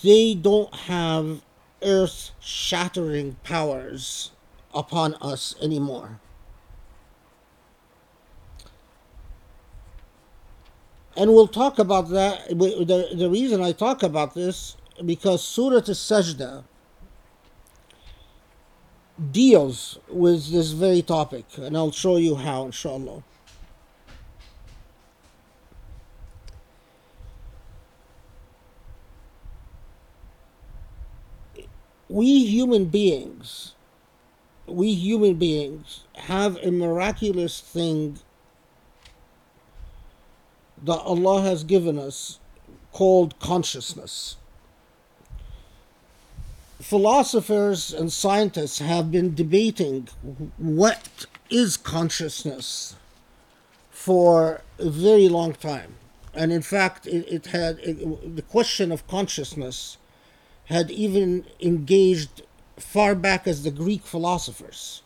they 0.04 0.34
don't 0.34 0.74
have 0.74 1.42
earth 1.84 2.32
shattering 2.40 3.36
powers 3.44 4.32
upon 4.74 5.14
us 5.22 5.54
anymore. 5.62 6.20
And 11.20 11.34
we'll 11.34 11.48
talk 11.50 11.80
about 11.80 12.08
that. 12.12 12.48
The, 12.48 13.10
the 13.14 13.30
reason 13.30 13.62
I 13.62 13.74
talk 13.74 14.04
about 14.04 14.36
this, 14.36 14.78
because 15.06 15.44
Surah 15.44 15.80
As-Sajda 15.80 16.64
deals 19.30 20.00
with 20.08 20.50
this 20.50 20.72
very 20.72 21.02
topic, 21.02 21.46
and 21.58 21.76
I'll 21.76 21.92
show 21.92 22.16
you 22.16 22.36
how, 22.36 22.66
inshallah. 22.68 23.24
We 32.08 32.46
human 32.46 32.86
beings, 32.86 33.76
we 34.66 34.94
human 34.94 35.36
beings 35.36 36.06
have 36.16 36.56
a 36.64 36.72
miraculous 36.72 37.60
thing 37.60 38.20
that 40.84 41.00
Allah 41.00 41.42
has 41.42 41.64
given 41.64 41.98
us 41.98 42.40
called 42.92 43.38
consciousness 43.40 44.38
philosophers 46.82 47.94
and 47.94 48.12
scientists 48.12 48.80
have 48.80 49.12
been 49.12 49.36
debating 49.36 50.08
what 50.58 51.26
is 51.50 51.76
consciousness 51.78 52.96
for 53.92 54.62
a 54.78 54.90
very 54.90 55.28
long 55.28 55.54
time. 55.54 55.96
And 56.34 56.52
in 56.52 56.62
fact, 56.62 57.06
it, 57.06 57.28
it 57.28 57.48
had 57.48 57.80
it, 57.80 58.36
the 58.36 58.42
question 58.42 58.92
of 58.92 59.06
consciousness 59.08 59.98
had 60.66 60.90
even 60.90 61.46
engaged 61.60 62.44
far 62.78 63.14
back 63.14 63.46
as 63.46 63.64
the 63.64 63.72
Greek 63.72 64.04
philosophers. 64.04 65.02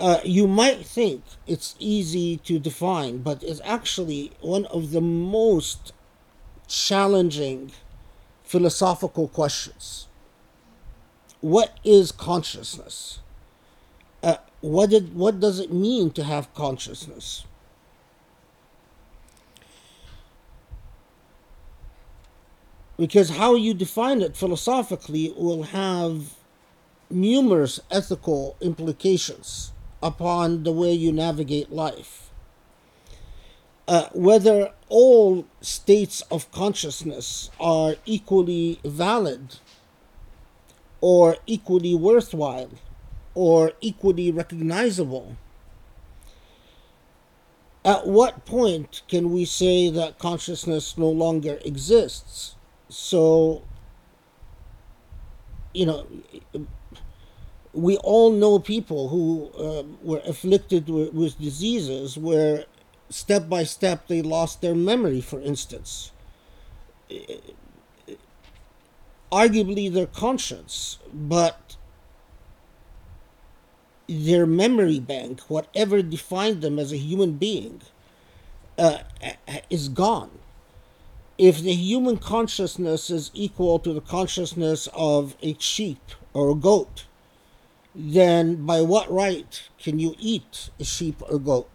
Uh, 0.00 0.18
you 0.24 0.48
might 0.48 0.84
think 0.84 1.22
it's 1.46 1.76
easy 1.78 2.38
to 2.38 2.58
define, 2.58 3.18
but 3.18 3.42
it's 3.42 3.60
actually 3.64 4.32
one 4.40 4.64
of 4.66 4.90
the 4.92 5.00
most 5.00 5.92
challenging 6.66 7.70
philosophical 8.42 9.28
questions 9.28 10.08
what 11.40 11.78
is 11.84 12.12
consciousness? 12.12 13.20
Uh, 14.22 14.36
what 14.60 14.90
did 14.90 15.14
what 15.14 15.40
does 15.40 15.58
it 15.58 15.72
mean 15.72 16.10
to 16.12 16.24
have 16.24 16.52
consciousness? 16.54 17.44
Because 22.98 23.30
how 23.30 23.54
you 23.54 23.72
define 23.72 24.20
it 24.20 24.36
philosophically 24.36 25.32
will 25.34 25.62
have 25.62 26.34
numerous 27.08 27.80
ethical 27.90 28.56
implications 28.60 29.72
upon 30.02 30.62
the 30.62 30.72
way 30.72 30.92
you 30.92 31.12
navigate 31.12 31.70
life. 31.70 32.30
Uh, 33.86 34.08
whether 34.12 34.72
all 34.88 35.46
states 35.60 36.22
of 36.30 36.50
consciousness 36.52 37.50
are 37.58 37.96
equally 38.06 38.78
valid 38.84 39.56
or 41.00 41.36
equally 41.46 41.94
worthwhile 41.94 42.70
or 43.34 43.72
equally 43.80 44.30
recognizable. 44.30 45.36
At 47.84 48.06
what 48.06 48.44
point 48.44 49.02
can 49.08 49.32
we 49.32 49.44
say 49.44 49.88
that 49.90 50.18
consciousness 50.18 50.98
no 50.98 51.08
longer 51.08 51.58
exists? 51.64 52.54
So, 52.88 53.62
you 55.72 55.86
know, 55.86 56.06
we 57.72 57.96
all 57.98 58.32
know 58.32 58.58
people 58.58 59.08
who 59.08 59.50
uh, 59.58 59.82
were 60.02 60.22
afflicted 60.26 60.88
with, 60.88 61.12
with 61.12 61.38
diseases 61.38 62.16
where 62.16 62.64
step 63.08 63.48
by 63.48 63.64
step 63.64 64.08
they 64.08 64.22
lost 64.22 64.60
their 64.60 64.74
memory, 64.74 65.20
for 65.20 65.40
instance. 65.40 66.10
Arguably 69.30 69.92
their 69.92 70.06
conscience, 70.06 70.98
but 71.12 71.76
their 74.08 74.46
memory 74.46 74.98
bank, 74.98 75.40
whatever 75.42 76.02
defined 76.02 76.62
them 76.62 76.78
as 76.78 76.92
a 76.92 76.96
human 76.96 77.34
being, 77.34 77.80
uh, 78.76 78.98
is 79.68 79.88
gone. 79.88 80.30
If 81.38 81.60
the 81.60 81.72
human 81.72 82.18
consciousness 82.18 83.08
is 83.08 83.30
equal 83.32 83.78
to 83.78 83.92
the 83.92 84.00
consciousness 84.00 84.88
of 84.92 85.36
a 85.42 85.54
sheep 85.58 86.00
or 86.34 86.50
a 86.50 86.54
goat, 86.54 87.04
then 87.94 88.64
by 88.66 88.80
what 88.80 89.10
right 89.10 89.68
can 89.78 89.98
you 89.98 90.14
eat 90.18 90.70
a 90.78 90.84
sheep 90.84 91.22
or 91.28 91.38
goat? 91.38 91.70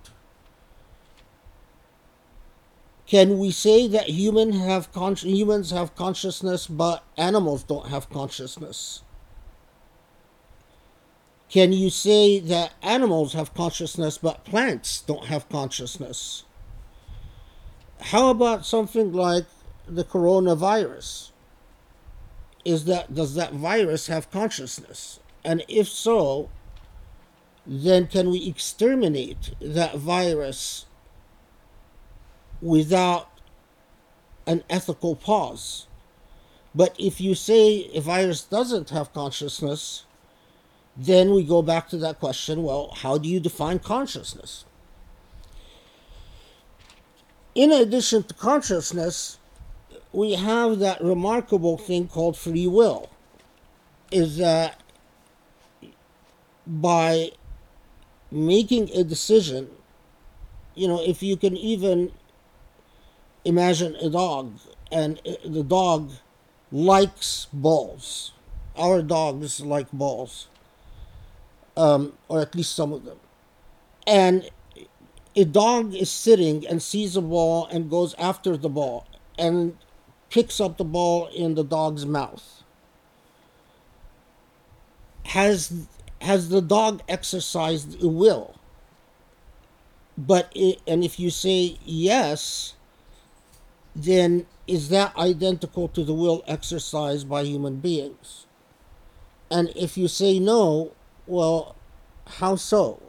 Can 3.07 3.37
we 3.37 3.51
say 3.51 3.87
that 3.87 4.09
human 4.09 4.53
have 4.53 4.91
con- 4.91 5.15
humans 5.15 5.71
have 5.71 5.95
consciousness 5.95 6.65
but 6.65 7.03
animals 7.17 7.63
don't 7.63 7.87
have 7.87 8.09
consciousness? 8.09 9.03
Can 11.49 11.71
you 11.71 11.89
say 11.89 12.39
that 12.39 12.73
animals 12.81 13.33
have 13.33 13.53
consciousness 13.53 14.17
but 14.17 14.43
plants 14.43 15.01
don't 15.01 15.25
have 15.25 15.47
consciousness? 15.49 16.43
How 18.01 18.29
about 18.29 18.65
something 18.65 19.13
like 19.13 19.45
the 19.87 20.03
coronavirus? 20.03 21.31
Is 22.65 22.85
that 22.85 23.13
does 23.13 23.35
that 23.35 23.53
virus 23.53 24.07
have 24.07 24.31
consciousness? 24.31 25.19
And 25.45 25.63
if 25.67 25.87
so, 25.87 26.49
then 27.67 28.07
can 28.07 28.31
we 28.31 28.47
exterminate 28.47 29.51
that 29.61 29.95
virus 29.95 30.87
without 32.61 33.29
an 34.47 34.63
ethical 34.71 35.15
pause? 35.15 35.85
But 36.73 36.95
if 36.97 37.21
you 37.21 37.35
say 37.35 37.91
a 37.93 38.01
virus 38.01 38.41
doesn't 38.41 38.89
have 38.89 39.13
consciousness, 39.13 40.05
then 40.97 41.31
we 41.31 41.43
go 41.43 41.61
back 41.61 41.89
to 41.89 41.97
that 41.97 42.19
question 42.19 42.63
well, 42.63 42.91
how 42.95 43.19
do 43.19 43.29
you 43.29 43.39
define 43.39 43.77
consciousness? 43.77 44.65
In 47.53 47.71
addition 47.71 48.23
to 48.23 48.33
consciousness, 48.33 49.37
we 50.11 50.33
have 50.33 50.79
that 50.79 51.03
remarkable 51.03 51.77
thing 51.77 52.07
called 52.07 52.35
free 52.35 52.67
will. 52.67 53.09
Is 54.11 54.37
that 54.37 54.81
by 56.65 57.31
making 58.31 58.89
a 58.91 59.03
decision, 59.03 59.69
you 60.73 60.87
know, 60.87 61.01
if 61.01 61.23
you 61.23 61.37
can 61.37 61.55
even 61.57 62.11
imagine 63.43 63.95
a 63.97 64.09
dog 64.09 64.59
and 64.91 65.21
the 65.45 65.63
dog 65.63 66.11
likes 66.71 67.47
balls, 67.53 68.31
our 68.77 69.01
dogs 69.01 69.61
like 69.61 69.91
balls, 69.91 70.47
um, 71.77 72.13
or 72.27 72.41
at 72.41 72.55
least 72.55 72.75
some 72.75 72.91
of 72.91 73.05
them, 73.05 73.17
and 74.07 74.49
a 75.35 75.43
dog 75.43 75.93
is 75.93 76.09
sitting 76.09 76.65
and 76.67 76.81
sees 76.81 77.15
a 77.15 77.21
ball 77.21 77.67
and 77.67 77.89
goes 77.89 78.15
after 78.17 78.55
the 78.55 78.69
ball 78.69 79.05
and 79.37 79.77
picks 80.29 80.59
up 80.59 80.77
the 80.77 80.83
ball 80.85 81.27
in 81.27 81.55
the 81.55 81.63
dog's 81.63 82.05
mouth. 82.05 82.63
Has 85.25 85.87
has 86.25 86.49
the 86.49 86.61
dog 86.61 87.01
exercised 87.07 88.01
a 88.03 88.07
will? 88.07 88.55
But 90.17 90.51
it, 90.55 90.81
and 90.87 91.03
if 91.03 91.19
you 91.19 91.29
say 91.29 91.77
yes, 91.85 92.73
then 93.95 94.47
is 94.67 94.89
that 94.89 95.15
identical 95.15 95.87
to 95.89 96.03
the 96.03 96.13
will 96.13 96.43
exercised 96.47 97.29
by 97.29 97.43
human 97.43 97.77
beings? 97.77 98.45
And 99.51 99.71
if 99.75 99.97
you 99.97 100.07
say 100.07 100.39
no, 100.39 100.91
well, 101.27 101.75
how 102.27 102.55
so? 102.55 103.01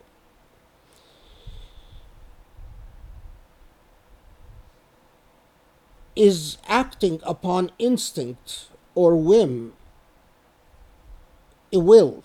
Is 6.14 6.58
acting 6.66 7.20
upon 7.24 7.72
instinct 7.78 8.68
or 8.94 9.16
whim 9.16 9.74
a 11.72 11.78
will? 11.78 12.22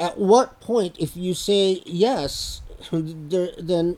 At 0.00 0.18
what 0.18 0.60
point, 0.60 0.96
if 0.98 1.16
you 1.16 1.34
say 1.34 1.82
yes, 1.86 2.62
there, 2.90 3.50
then 3.58 3.96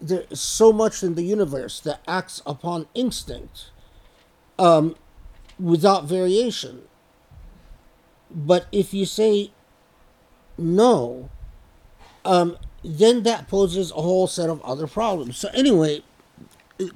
there 0.00 0.24
is 0.30 0.40
so 0.40 0.72
much 0.72 1.02
in 1.02 1.14
the 1.14 1.22
universe 1.22 1.80
that 1.80 2.00
acts 2.06 2.42
upon 2.46 2.86
instinct 2.94 3.70
um, 4.58 4.96
without 5.58 6.04
variation. 6.04 6.82
But 8.30 8.66
if 8.72 8.92
you 8.92 9.06
say 9.06 9.52
no, 10.58 11.30
um, 12.24 12.56
then 12.82 13.22
that 13.22 13.48
poses 13.48 13.90
a 13.90 13.94
whole 13.94 14.26
set 14.26 14.50
of 14.50 14.60
other 14.62 14.86
problems. 14.86 15.38
So, 15.38 15.48
anyway, 15.54 16.02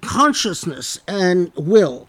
consciousness 0.01 1.01
and 1.07 1.53
will 1.55 2.09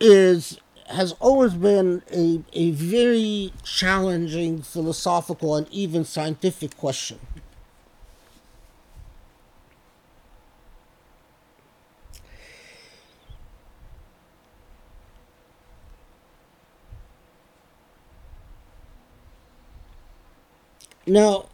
is 0.00 0.58
has 0.94 1.12
always 1.20 1.54
been 1.54 2.02
a, 2.12 2.42
a 2.52 2.70
very 2.72 3.52
challenging 3.64 4.62
philosophical 4.62 5.56
and 5.56 5.68
even 5.70 6.04
scientific 6.04 6.76
question. 6.76 7.18
Now, 21.06 21.46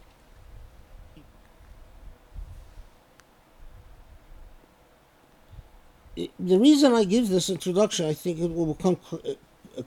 the 6.38 6.58
reason 6.58 6.92
I 6.94 7.04
give 7.04 7.28
this 7.28 7.48
introduction, 7.48 8.06
I 8.06 8.14
think 8.14 8.38
it 8.38 8.52
will 8.52 8.74
become 8.74 8.98
cl- 9.08 9.36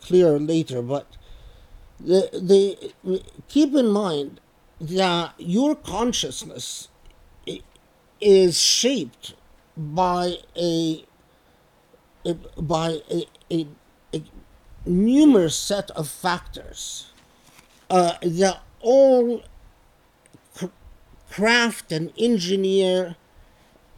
clearer 0.02 0.40
later, 0.40 0.82
but 0.82 1.08
the, 2.00 2.30
the, 3.04 3.24
keep 3.48 3.74
in 3.76 3.88
mind 3.88 4.40
that 4.80 5.34
your 5.38 5.76
consciousness 5.76 6.90
is 8.20 8.60
shaped 8.60 9.36
by 9.76 10.38
a, 10.58 11.06
a 12.26 12.34
by 12.58 13.00
a, 13.12 13.28
a, 13.52 13.68
a, 14.14 14.24
numerous 14.86 15.56
set 15.56 15.92
of 15.92 16.10
factors 16.10 17.12
uh, 17.90 18.14
that 18.22 18.62
all 18.82 19.44
craft 21.30 21.92
and 21.92 22.12
engineer 22.18 23.16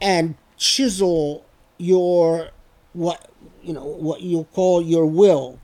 and 0.00 0.36
chisel 0.56 1.45
your 1.78 2.50
what 2.92 3.30
you 3.62 3.72
know 3.72 3.84
what 3.84 4.22
you 4.22 4.46
call 4.52 4.82
your 4.82 5.06
will 5.06 5.58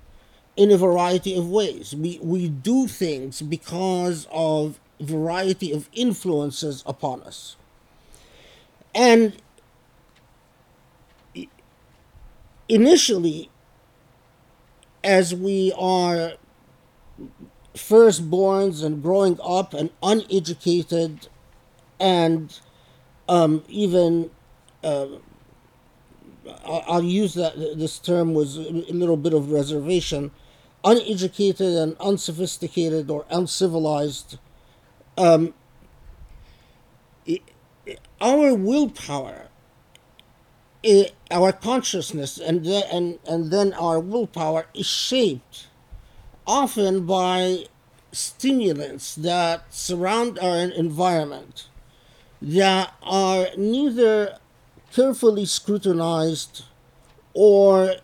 in 0.56 0.70
a 0.70 0.76
variety 0.76 1.36
of 1.36 1.48
ways. 1.48 1.94
We 1.94 2.18
we 2.22 2.48
do 2.48 2.86
things 2.86 3.42
because 3.42 4.26
of 4.30 4.78
variety 5.00 5.72
of 5.72 5.88
influences 5.92 6.82
upon 6.86 7.22
us. 7.22 7.56
And 8.94 9.40
initially 12.68 13.50
as 15.02 15.34
we 15.34 15.72
are 15.78 16.34
firstborns 17.74 18.84
and 18.84 19.02
growing 19.02 19.38
up 19.42 19.74
and 19.74 19.90
uneducated 20.02 21.28
and 21.98 22.60
um, 23.28 23.64
even 23.68 24.30
uh, 24.84 25.06
I'll 26.64 27.02
use 27.02 27.34
that 27.34 27.56
this 27.56 27.98
term 27.98 28.34
was 28.34 28.56
a 28.56 28.62
little 28.62 29.16
bit 29.16 29.32
of 29.32 29.50
reservation, 29.50 30.30
uneducated 30.84 31.74
and 31.74 31.96
unsophisticated 32.00 33.10
or 33.10 33.24
uncivilized. 33.30 34.38
Um, 35.16 35.54
our 38.20 38.54
willpower, 38.54 39.48
our 41.30 41.52
consciousness, 41.52 42.38
and 42.38 42.64
then, 42.64 42.82
and, 42.90 43.18
and 43.26 43.50
then 43.52 43.72
our 43.74 44.00
willpower 44.00 44.66
is 44.74 44.86
shaped 44.86 45.68
often 46.46 47.06
by 47.06 47.66
stimulants 48.10 49.14
that 49.14 49.64
surround 49.72 50.38
our 50.38 50.58
environment 50.58 51.68
that 52.40 52.92
are 53.02 53.46
neither 53.56 54.38
carefully 54.94 55.46
scrutinized 55.46 56.64
or 57.34 57.96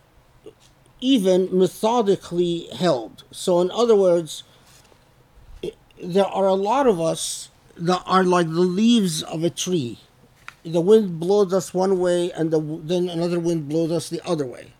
even 1.00 1.48
methodically 1.56 2.68
held. 2.74 3.24
So, 3.30 3.60
in 3.60 3.70
other 3.70 3.94
words, 3.94 4.42
there 6.02 6.26
are 6.26 6.46
a 6.46 6.54
lot 6.54 6.86
of 6.86 7.00
us 7.00 7.50
that 7.76 8.02
are 8.06 8.24
like 8.24 8.46
the 8.46 8.60
leaves 8.60 9.22
of 9.22 9.44
a 9.44 9.50
tree. 9.50 9.98
The 10.64 10.80
wind 10.80 11.20
blows 11.20 11.52
us 11.52 11.72
one 11.72 11.98
way, 11.98 12.32
and 12.32 12.50
the, 12.50 12.60
then 12.60 13.08
another 13.08 13.38
wind 13.38 13.68
blows 13.68 13.92
us 13.92 14.08
the 14.08 14.26
other 14.26 14.44
way. 14.44 14.72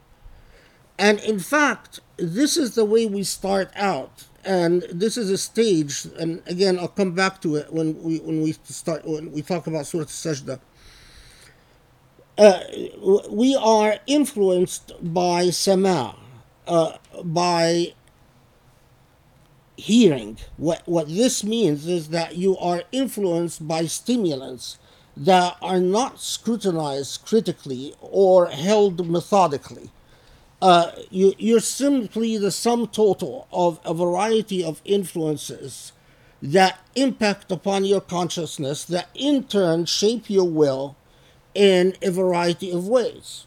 And 0.98 1.20
in 1.20 1.38
fact, 1.38 2.00
this 2.16 2.56
is 2.56 2.74
the 2.74 2.84
way 2.84 3.06
we 3.06 3.22
start 3.22 3.70
out, 3.76 4.24
and 4.44 4.82
this 4.90 5.16
is 5.16 5.30
a 5.30 5.38
stage. 5.38 6.06
And 6.18 6.42
again, 6.46 6.78
I'll 6.78 6.88
come 6.88 7.12
back 7.12 7.40
to 7.42 7.54
it 7.54 7.72
when 7.72 8.02
we 8.02 8.18
when 8.18 8.42
we 8.42 8.52
start 8.64 9.06
when 9.06 9.30
we 9.30 9.42
talk 9.42 9.68
about 9.68 9.86
Surah 9.86 10.06
Sajda. 10.06 10.58
We 13.30 13.56
are 13.56 13.98
influenced 14.06 14.92
by 15.02 15.50
sama, 15.50 16.16
uh, 16.68 16.98
by 17.24 17.94
hearing. 19.76 20.38
What 20.56 20.82
what 20.86 21.08
this 21.08 21.44
means 21.44 21.86
is 21.86 22.10
that 22.10 22.36
you 22.36 22.58
are 22.58 22.84
influenced 22.92 23.66
by 23.68 23.86
stimulants 23.86 24.78
that 25.16 25.56
are 25.62 25.80
not 25.80 26.20
scrutinized 26.20 27.24
critically 27.26 27.94
or 28.00 28.48
held 28.48 29.08
methodically. 29.08 29.90
Uh, 30.62 30.92
you, 31.10 31.34
you're 31.38 31.60
simply 31.60 32.38
the 32.38 32.50
sum 32.52 32.88
total 32.88 33.48
of 33.52 33.80
a 33.84 33.94
variety 33.94 34.64
of 34.64 34.82
influences 34.84 35.92
that 36.42 36.80
impact 36.96 37.52
upon 37.52 37.84
your 37.84 38.02
consciousness 38.02 38.84
that 38.84 39.08
in 39.14 39.44
turn 39.44 39.86
shape 39.86 40.30
your 40.30 40.48
will 40.48 40.96
in 41.54 41.94
a 42.02 42.10
variety 42.10 42.70
of 42.70 42.86
ways. 42.86 43.46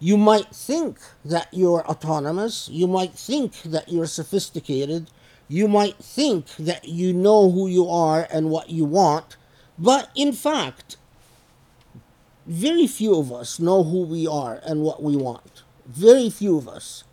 You 0.00 0.16
might 0.16 0.54
think 0.54 0.98
that 1.24 1.48
you're 1.52 1.86
autonomous, 1.86 2.68
you 2.68 2.86
might 2.86 3.14
think 3.14 3.62
that 3.62 3.88
you're 3.88 4.06
sophisticated, 4.06 5.10
you 5.48 5.68
might 5.68 5.96
think 5.96 6.46
that 6.56 6.88
you 6.88 7.12
know 7.12 7.50
who 7.50 7.68
you 7.68 7.88
are 7.88 8.26
and 8.32 8.50
what 8.50 8.70
you 8.70 8.84
want, 8.84 9.36
but 9.78 10.10
in 10.14 10.32
fact, 10.32 10.96
very 12.46 12.86
few 12.86 13.14
of 13.16 13.32
us 13.32 13.60
know 13.60 13.84
who 13.84 14.02
we 14.02 14.26
are 14.26 14.60
and 14.64 14.82
what 14.82 15.02
we 15.02 15.16
want. 15.16 15.62
Very 15.86 16.30
few 16.30 16.56
of 16.58 16.68
us 16.68 17.04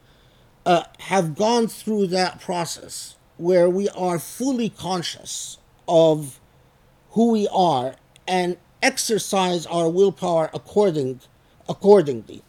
uh, 0.66 0.84
have 1.00 1.36
gone 1.36 1.68
through 1.68 2.08
that 2.08 2.42
process 2.42 3.16
where 3.38 3.70
we 3.70 3.88
are 3.90 4.20
fully 4.20 4.70
conscious 4.70 5.58
of 5.88 6.40
who 7.12 7.32
we 7.32 7.48
are 7.52 7.96
and 8.28 8.58
exercise 8.82 9.66
our 9.66 9.90
willpower 9.90 10.50
according 10.54 11.22
accordingly. 11.68 12.42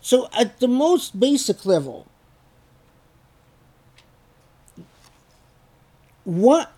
So, 0.00 0.28
at 0.38 0.60
the 0.60 0.68
most 0.68 1.18
basic 1.18 1.66
level, 1.66 2.06
what 6.22 6.72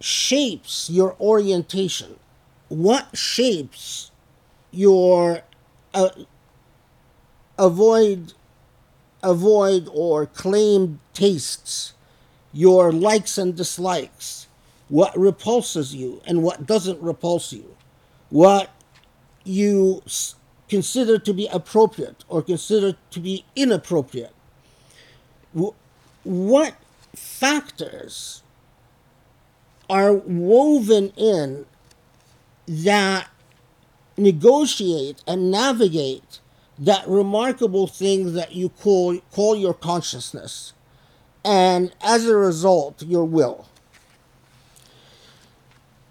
shapes 0.00 0.88
your 0.88 1.16
orientation? 1.20 2.20
What 2.68 3.16
shapes 3.16 4.12
your 4.70 5.42
uh, 5.92 6.10
avoid 7.58 8.34
avoid 9.22 9.88
or 9.92 10.26
claim 10.26 11.00
tastes, 11.14 11.94
your 12.52 12.92
likes 12.92 13.38
and 13.38 13.56
dislikes, 13.56 14.46
what 14.88 15.16
repulses 15.18 15.94
you 15.94 16.20
and 16.26 16.42
what 16.42 16.66
doesn't 16.66 17.00
repulse 17.00 17.52
you, 17.52 17.76
what 18.30 18.70
you 19.44 20.02
consider 20.68 21.18
to 21.18 21.32
be 21.32 21.46
appropriate 21.48 22.24
or 22.28 22.42
consider 22.42 22.96
to 23.10 23.20
be 23.20 23.44
inappropriate. 23.56 24.34
What 26.22 26.74
factors 27.14 28.42
are 29.90 30.12
woven 30.12 31.12
in 31.16 31.66
that 32.66 33.28
negotiate 34.16 35.22
and 35.26 35.50
navigate 35.50 36.38
that 36.78 37.06
remarkable 37.06 37.86
thing 37.86 38.34
that 38.34 38.52
you 38.52 38.68
call, 38.68 39.18
call 39.30 39.56
your 39.56 39.74
consciousness, 39.74 40.72
and 41.44 41.92
as 42.02 42.26
a 42.26 42.36
result, 42.36 43.02
your 43.02 43.24
will. 43.24 43.66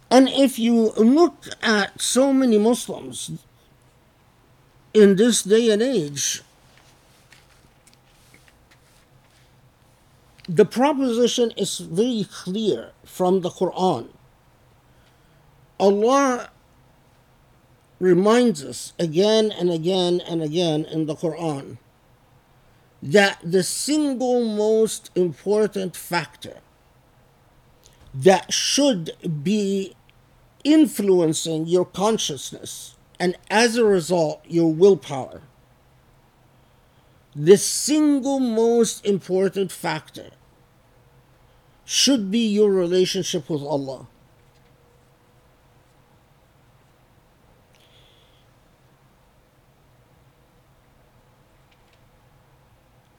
And 0.10 0.28
if 0.28 0.60
you 0.60 0.92
look 0.98 1.46
at 1.62 2.02
so 2.02 2.34
many 2.34 2.58
Muslims 2.58 3.32
in 4.94 5.16
this 5.16 5.44
day 5.44 5.70
and 5.70 5.82
age, 5.82 6.42
the 10.50 10.66
proposition 10.66 11.52
is 11.56 11.80
very 11.80 12.28
clear 12.30 12.92
from 13.06 13.40
the 13.40 13.50
Quran. 13.50 14.10
Allah 15.80 16.50
reminds 18.02 18.64
us 18.66 18.94
again 18.98 19.52
and 19.52 19.70
again 19.70 20.20
and 20.28 20.42
again 20.42 20.84
in 20.86 21.06
the 21.06 21.16
Quran 21.16 21.78
that 23.02 23.40
the 23.44 23.62
single 23.64 24.44
most 24.44 25.12
important 25.16 25.96
factor 25.96 26.58
that 28.14 28.52
should 28.52 29.16
be 29.44 29.96
influencing 30.64 31.68
your 31.68 31.86
consciousness 31.86 32.96
and 33.20 33.38
as 33.52 33.78
a 33.78 33.86
result, 33.86 34.42
your 34.48 34.74
willpower. 34.74 35.44
The 37.36 37.56
single 37.56 38.40
most 38.40 39.06
important 39.06 39.72
factor 39.72 40.32
should 41.86 42.32
be 42.32 42.48
your 42.48 42.72
relationship 42.72 43.48
with 43.48 43.62
Allah. 43.62 44.08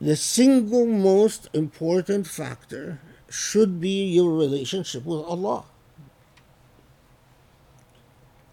The 0.02 0.16
single 0.16 0.84
most 0.84 1.48
important 1.52 2.26
factor 2.26 2.98
should 3.30 3.80
be 3.80 4.04
your 4.04 4.32
relationship 4.32 5.04
with 5.04 5.20
Allah. 5.20 5.62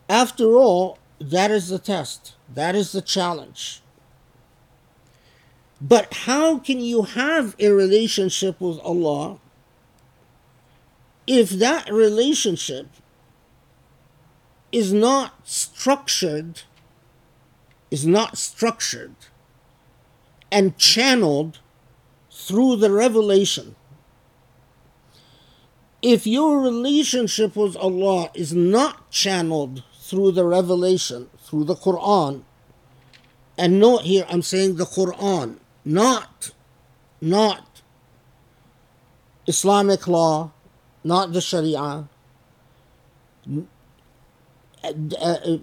After 0.08 0.58
all, 0.58 1.00
that 1.20 1.50
is 1.50 1.70
the 1.70 1.80
test. 1.80 2.36
That 2.54 2.76
is 2.76 2.92
the 2.92 3.02
challenge. 3.02 3.82
But 5.82 6.14
how 6.14 6.60
can 6.60 6.82
you 6.82 7.02
have 7.02 7.56
a 7.58 7.70
relationship 7.70 8.62
with 8.62 8.78
Allah 8.82 9.40
if 11.26 11.50
that 11.50 11.92
relationship 11.92 12.90
is 14.72 14.94
not 14.94 15.48
structured, 15.48 16.62
is 17.90 18.06
not 18.06 18.38
structured 18.38 19.16
and 20.52 20.78
channeled 20.78 21.60
through 22.32 22.78
the 22.78 22.92
revelation? 22.92 23.76
If 26.02 26.26
your 26.26 26.62
relationship 26.62 27.56
with 27.56 27.76
Allah 27.76 28.32
is 28.34 28.54
not 28.54 29.12
channeled 29.12 29.84
through 30.10 30.32
the 30.32 30.44
revelation, 30.44 31.30
through 31.38 31.66
the 31.66 31.76
Quran. 31.76 32.42
And 33.58 33.80
note 33.80 34.02
here, 34.02 34.26
I'm 34.28 34.42
saying 34.42 34.78
the 34.78 34.86
Quran, 34.86 35.58
not, 35.86 36.52
not 37.22 37.82
Islamic 39.46 40.08
law, 40.08 40.52
not 41.04 41.34
the 41.34 41.42
Sharia. 41.42 42.10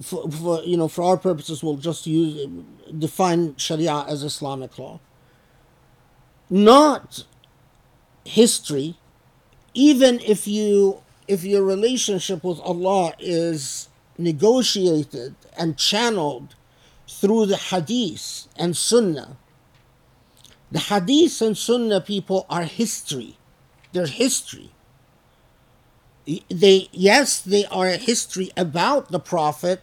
For, 0.03 0.31
for, 0.31 0.63
you 0.63 0.77
know, 0.77 0.89
for 0.89 1.03
our 1.03 1.17
purposes, 1.17 1.63
we'll 1.63 1.77
just 1.77 2.07
use 2.07 2.47
define 2.99 3.57
Sharia 3.57 4.05
as 4.07 4.23
Islamic 4.23 4.79
law. 4.79 5.01
Not 6.51 7.25
history, 8.25 8.97
even 9.75 10.21
if 10.21 10.47
you 10.47 11.03
if 11.27 11.45
your 11.45 11.65
relationship 11.65 12.45
with 12.45 12.61
Allah 12.61 13.15
is 13.19 13.89
negotiated 14.19 15.35
and 15.59 15.77
channeled 15.77 16.55
through 17.09 17.47
the 17.47 17.57
hadith 17.57 18.47
and 18.57 18.77
sunnah. 18.77 19.37
The 20.71 20.79
hadith 20.79 21.41
and 21.41 21.57
sunnah 21.57 22.01
people 22.01 22.47
are 22.49 22.65
history. 22.65 23.39
They're 23.93 24.07
history. 24.07 24.71
They 26.27 26.89
yes, 26.93 27.41
they 27.41 27.65
are 27.67 27.89
a 27.89 27.97
history 27.97 28.51
about 28.57 29.11
the 29.13 29.21
Prophet, 29.21 29.81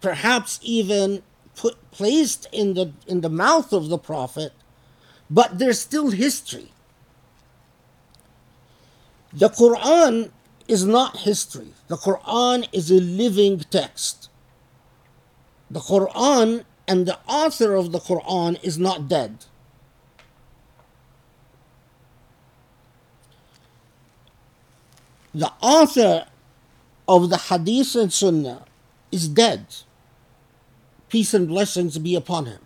perhaps 0.00 0.58
even 0.62 1.22
put 1.54 1.76
placed 1.90 2.46
in 2.52 2.74
the 2.74 2.92
in 3.06 3.20
the 3.20 3.28
mouth 3.28 3.72
of 3.72 3.88
the 3.88 3.98
Prophet, 3.98 4.52
but 5.28 5.58
they're 5.58 5.74
still 5.74 6.10
history. 6.10 6.72
The 9.32 9.50
Quran 9.50 10.30
is 10.66 10.84
not 10.86 11.18
history. 11.18 11.74
The 11.88 11.96
Quran 11.96 12.66
is 12.72 12.90
a 12.90 13.00
living 13.00 13.58
text. 13.70 14.30
The 15.70 15.80
Quran 15.80 16.64
and 16.88 17.06
the 17.06 17.18
author 17.28 17.74
of 17.74 17.92
the 17.92 18.00
Quran 18.00 18.58
is 18.62 18.78
not 18.78 19.08
dead. 19.08 19.44
The 25.34 25.52
author 25.60 26.26
of 27.06 27.30
the 27.30 27.36
Hadith 27.36 27.94
and 27.94 28.12
Sunnah 28.12 28.64
is 29.12 29.28
dead. 29.28 29.66
Peace 31.08 31.34
and 31.34 31.48
blessings 31.48 31.98
be 31.98 32.14
upon 32.14 32.46
him. 32.46 32.60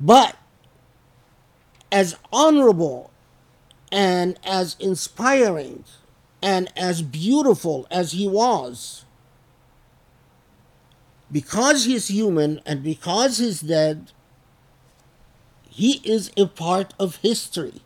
But 0.00 0.36
as 1.92 2.16
honorable 2.32 3.10
and 3.92 4.38
as 4.44 4.76
inspiring 4.80 5.84
and 6.42 6.72
as 6.76 7.02
beautiful 7.02 7.86
as 7.90 8.12
he 8.12 8.26
was, 8.26 9.04
because 11.30 11.84
he's 11.84 12.08
human 12.08 12.60
and 12.64 12.82
because 12.82 13.38
he's 13.38 13.60
dead, 13.60 14.12
he 15.68 16.00
is 16.04 16.30
a 16.36 16.46
part 16.46 16.94
of 16.98 17.16
history. 17.16 17.82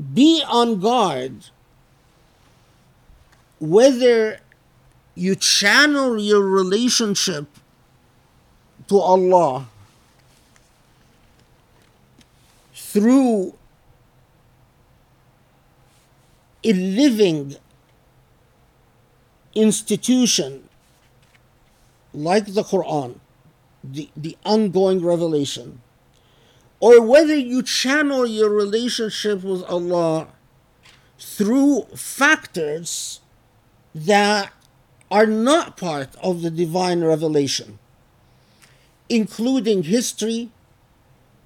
Be 0.00 0.42
on 0.48 0.80
guard 0.80 1.50
whether 3.60 4.40
you 5.14 5.34
channel 5.34 6.18
your 6.18 6.40
relationship 6.40 7.46
to 8.88 8.98
Allah 8.98 9.68
through 12.72 13.54
a 16.64 16.72
living 16.72 17.56
institution 19.54 20.68
like 22.12 22.46
the 22.46 22.62
Quran, 22.62 23.20
the, 23.84 24.08
the 24.16 24.36
ongoing 24.44 25.04
revelation, 25.04 25.80
or 26.80 27.02
whether 27.02 27.36
you 27.36 27.62
channel 27.62 28.26
your 28.26 28.48
relationship 28.48 29.44
with 29.44 29.62
Allah 29.64 30.28
through 31.18 31.82
factors 31.94 33.20
that 33.94 34.52
are 35.10 35.26
not 35.26 35.76
part 35.76 36.16
of 36.22 36.40
the 36.40 36.50
divine 36.50 37.04
revelation, 37.04 37.78
including 39.08 39.82
history, 39.82 40.50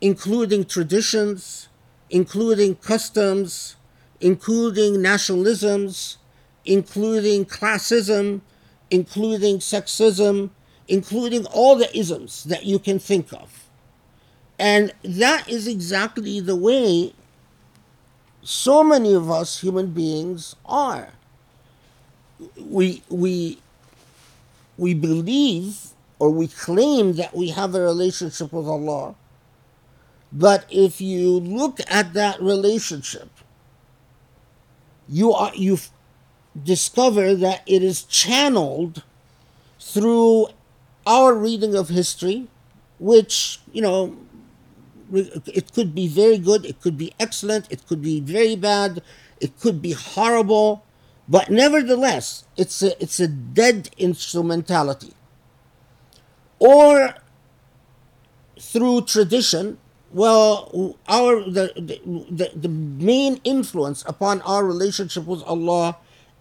including 0.00 0.64
traditions, 0.64 1.68
including 2.10 2.76
customs, 2.76 3.74
including 4.20 4.94
nationalisms, 4.94 6.16
including 6.64 7.44
classism, 7.44 8.40
including 8.90 9.58
sexism, 9.58 10.50
including 10.86 11.46
all 11.46 11.74
the 11.74 11.96
isms 11.96 12.44
that 12.44 12.64
you 12.64 12.78
can 12.78 12.98
think 12.98 13.32
of. 13.32 13.63
And 14.58 14.92
that 15.02 15.48
is 15.48 15.66
exactly 15.66 16.40
the 16.40 16.56
way 16.56 17.12
so 18.42 18.84
many 18.84 19.12
of 19.14 19.30
us 19.30 19.60
human 19.60 19.88
beings 19.92 20.54
are. 20.66 21.08
We, 22.60 23.02
we, 23.08 23.58
we 24.76 24.94
believe 24.94 25.78
or 26.18 26.30
we 26.30 26.48
claim 26.48 27.14
that 27.14 27.34
we 27.36 27.48
have 27.50 27.74
a 27.74 27.80
relationship 27.80 28.52
with 28.52 28.66
Allah. 28.66 29.14
But 30.32 30.66
if 30.70 31.00
you 31.00 31.30
look 31.40 31.78
at 31.88 32.12
that 32.14 32.40
relationship, 32.42 33.30
you 35.08 35.32
are 35.32 35.52
you 35.54 35.78
discover 36.62 37.34
that 37.34 37.62
it 37.66 37.82
is 37.82 38.04
channeled 38.04 39.02
through 39.80 40.48
our 41.06 41.34
reading 41.34 41.74
of 41.74 41.88
history, 41.88 42.48
which 42.98 43.60
you 43.72 43.82
know 43.82 44.16
it 45.12 45.72
could 45.72 45.94
be 45.94 46.08
very 46.08 46.38
good, 46.38 46.64
it 46.64 46.80
could 46.80 46.96
be 46.96 47.12
excellent, 47.18 47.70
it 47.70 47.86
could 47.86 48.02
be 48.02 48.20
very 48.20 48.56
bad, 48.56 49.02
it 49.40 49.58
could 49.60 49.82
be 49.82 49.92
horrible, 49.92 50.84
but 51.28 51.50
nevertheless, 51.50 52.44
it's 52.56 52.82
a 52.82 53.00
it's 53.02 53.18
a 53.20 53.28
dead 53.28 53.90
instrumentality. 53.96 55.14
Or 56.58 57.14
through 58.58 59.02
tradition, 59.02 59.78
well, 60.12 60.96
our 61.08 61.42
the, 61.42 61.72
the 62.30 62.50
the 62.54 62.68
main 62.68 63.40
influence 63.44 64.04
upon 64.06 64.42
our 64.42 64.64
relationship 64.64 65.26
with 65.26 65.42
Allah 65.44 65.96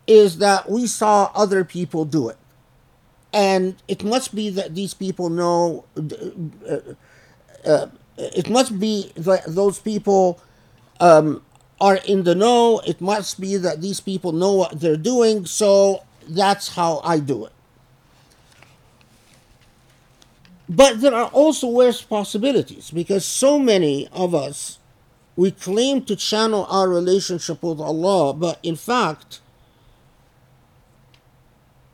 is 0.05 0.37
that 0.39 0.69
we 0.69 0.85
saw 0.85 1.31
other 1.33 1.63
people 1.63 2.03
do 2.03 2.29
it, 2.29 2.37
and 3.31 3.75
it 3.87 4.03
must 4.03 4.35
be 4.35 4.49
that 4.49 4.75
these 4.75 4.93
people 4.93 5.29
know. 5.29 5.85
Uh, 5.97 6.77
uh, 7.65 7.87
it 8.17 8.49
must 8.49 8.79
be 8.79 9.11
that 9.15 9.43
those 9.47 9.79
people 9.79 10.39
um, 10.99 11.41
are 11.81 11.97
in 11.97 12.23
the 12.23 12.35
know. 12.35 12.81
It 12.85 13.01
must 13.01 13.39
be 13.39 13.57
that 13.57 13.81
these 13.81 13.99
people 13.99 14.31
know 14.31 14.53
what 14.53 14.79
they're 14.79 14.97
doing. 14.97 15.45
So 15.45 16.03
that's 16.27 16.75
how 16.75 17.01
I 17.03 17.19
do 17.19 17.45
it. 17.45 17.51
But 20.69 21.01
there 21.01 21.13
are 21.13 21.29
also 21.29 21.67
worse 21.67 22.01
possibilities 22.01 22.89
because 22.89 23.25
so 23.25 23.59
many 23.59 24.07
of 24.11 24.33
us, 24.33 24.79
we 25.35 25.51
claim 25.51 26.03
to 26.05 26.15
channel 26.15 26.65
our 26.69 26.87
relationship 26.87 27.61
with 27.61 27.79
Allah, 27.79 28.33
but 28.33 28.59
in 28.63 28.75
fact, 28.75 29.41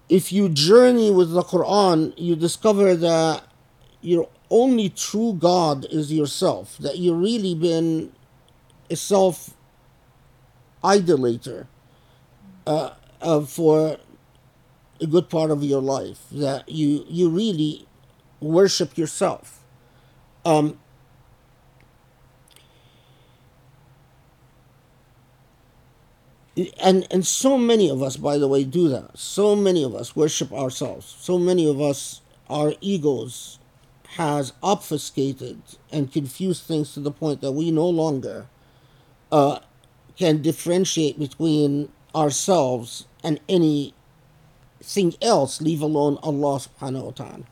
if 0.07 0.31
you 0.31 0.49
journey 0.49 1.11
with 1.11 1.31
the 1.31 1.41
Quran, 1.41 2.13
you 2.17 2.35
discover 2.35 2.95
that 2.95 3.43
your 4.01 4.27
only 4.49 4.89
true 4.89 5.33
God 5.33 5.85
is 5.89 6.11
yourself, 6.11 6.77
that 6.79 6.97
you've 6.97 7.19
really 7.19 7.55
been 7.55 8.11
a 8.89 8.95
self 8.95 9.51
idolater 10.83 11.67
uh, 12.65 12.91
uh, 13.21 13.41
for 13.41 13.97
a 15.01 15.07
good 15.07 15.29
part 15.29 15.51
of 15.51 15.63
your 15.63 15.81
life, 15.81 16.25
that 16.31 16.69
you, 16.69 17.05
you 17.07 17.29
really 17.29 17.87
worship 18.41 18.97
yourself. 18.97 19.63
Um, 20.45 20.79
and 26.81 27.07
and 27.11 27.25
so 27.25 27.57
many 27.57 27.89
of 27.89 28.01
us 28.01 28.17
by 28.17 28.37
the 28.37 28.47
way 28.47 28.63
do 28.63 28.89
that 28.89 29.17
so 29.17 29.55
many 29.55 29.83
of 29.83 29.95
us 29.95 30.15
worship 30.15 30.51
ourselves 30.51 31.15
so 31.19 31.37
many 31.37 31.69
of 31.69 31.79
us 31.79 32.21
our 32.49 32.73
egos 32.81 33.58
has 34.17 34.53
obfuscated 34.63 35.61
and 35.91 36.11
confused 36.11 36.63
things 36.63 36.93
to 36.93 36.99
the 36.99 37.11
point 37.11 37.41
that 37.41 37.51
we 37.51 37.71
no 37.71 37.87
longer 37.87 38.47
uh, 39.31 39.59
can 40.17 40.41
differentiate 40.41 41.19
between 41.19 41.89
ourselves 42.15 43.05
and 43.23 43.39
anything 43.47 43.93
else 45.21 45.61
leave 45.61 45.81
alone 45.81 46.17
allah 46.23 46.59
subhanahu 46.59 47.05
wa 47.05 47.11
ta'ala 47.11 47.43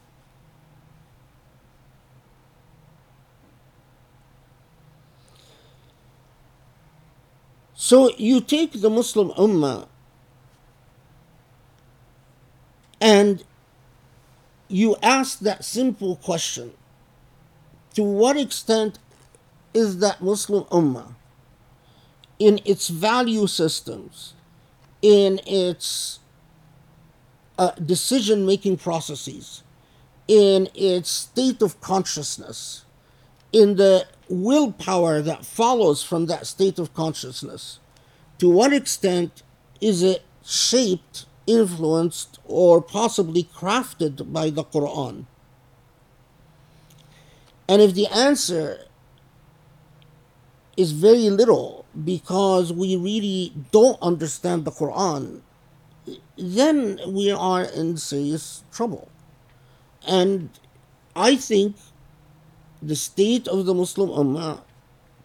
So 7.79 8.11
you 8.17 8.41
take 8.41 8.81
the 8.81 8.89
Muslim 8.89 9.29
Ummah 9.37 9.87
and 12.99 13.45
you 14.67 14.95
ask 15.01 15.39
that 15.39 15.63
simple 15.63 16.15
question 16.17 16.71
To 17.95 18.03
what 18.03 18.37
extent 18.37 18.99
is 19.73 19.99
that 19.99 20.21
Muslim 20.21 20.63
Ummah 20.65 21.15
in 22.39 22.59
its 22.65 22.87
value 22.87 23.47
systems, 23.47 24.33
in 25.01 25.39
its 25.45 26.19
uh, 27.57 27.71
decision 27.71 28.45
making 28.45 28.77
processes, 28.77 29.63
in 30.27 30.69
its 30.75 31.09
state 31.09 31.61
of 31.61 31.79
consciousness, 31.81 32.85
in 33.51 33.75
the 33.77 34.05
willpower 34.29 35.21
that 35.21 35.45
follows 35.45 36.03
from 36.03 36.25
that 36.27 36.45
state 36.45 36.77
of 36.77 36.93
consciousness, 36.93 37.79
to 38.37 38.49
what 38.49 38.73
extent 38.73 39.41
is 39.81 40.03
it 40.03 40.23
shaped, 40.45 41.25
influenced, 41.47 42.39
or 42.45 42.81
possibly 42.81 43.43
crafted 43.43 44.31
by 44.31 44.49
the 44.49 44.63
Quran? 44.63 45.25
And 47.67 47.81
if 47.81 47.93
the 47.95 48.07
answer 48.07 48.85
is 50.77 50.91
very 50.91 51.29
little 51.29 51.85
because 52.05 52.71
we 52.71 52.95
really 52.95 53.53
don't 53.71 53.97
understand 54.01 54.63
the 54.63 54.71
Quran, 54.71 55.41
then 56.37 56.99
we 57.07 57.31
are 57.31 57.63
in 57.63 57.97
serious 57.97 58.63
trouble. 58.71 59.09
And 60.07 60.51
I 61.15 61.35
think 61.35 61.75
the 62.81 62.95
state 62.95 63.47
of 63.47 63.65
the 63.65 63.73
Muslim 63.73 64.09
Ummah 64.09 64.61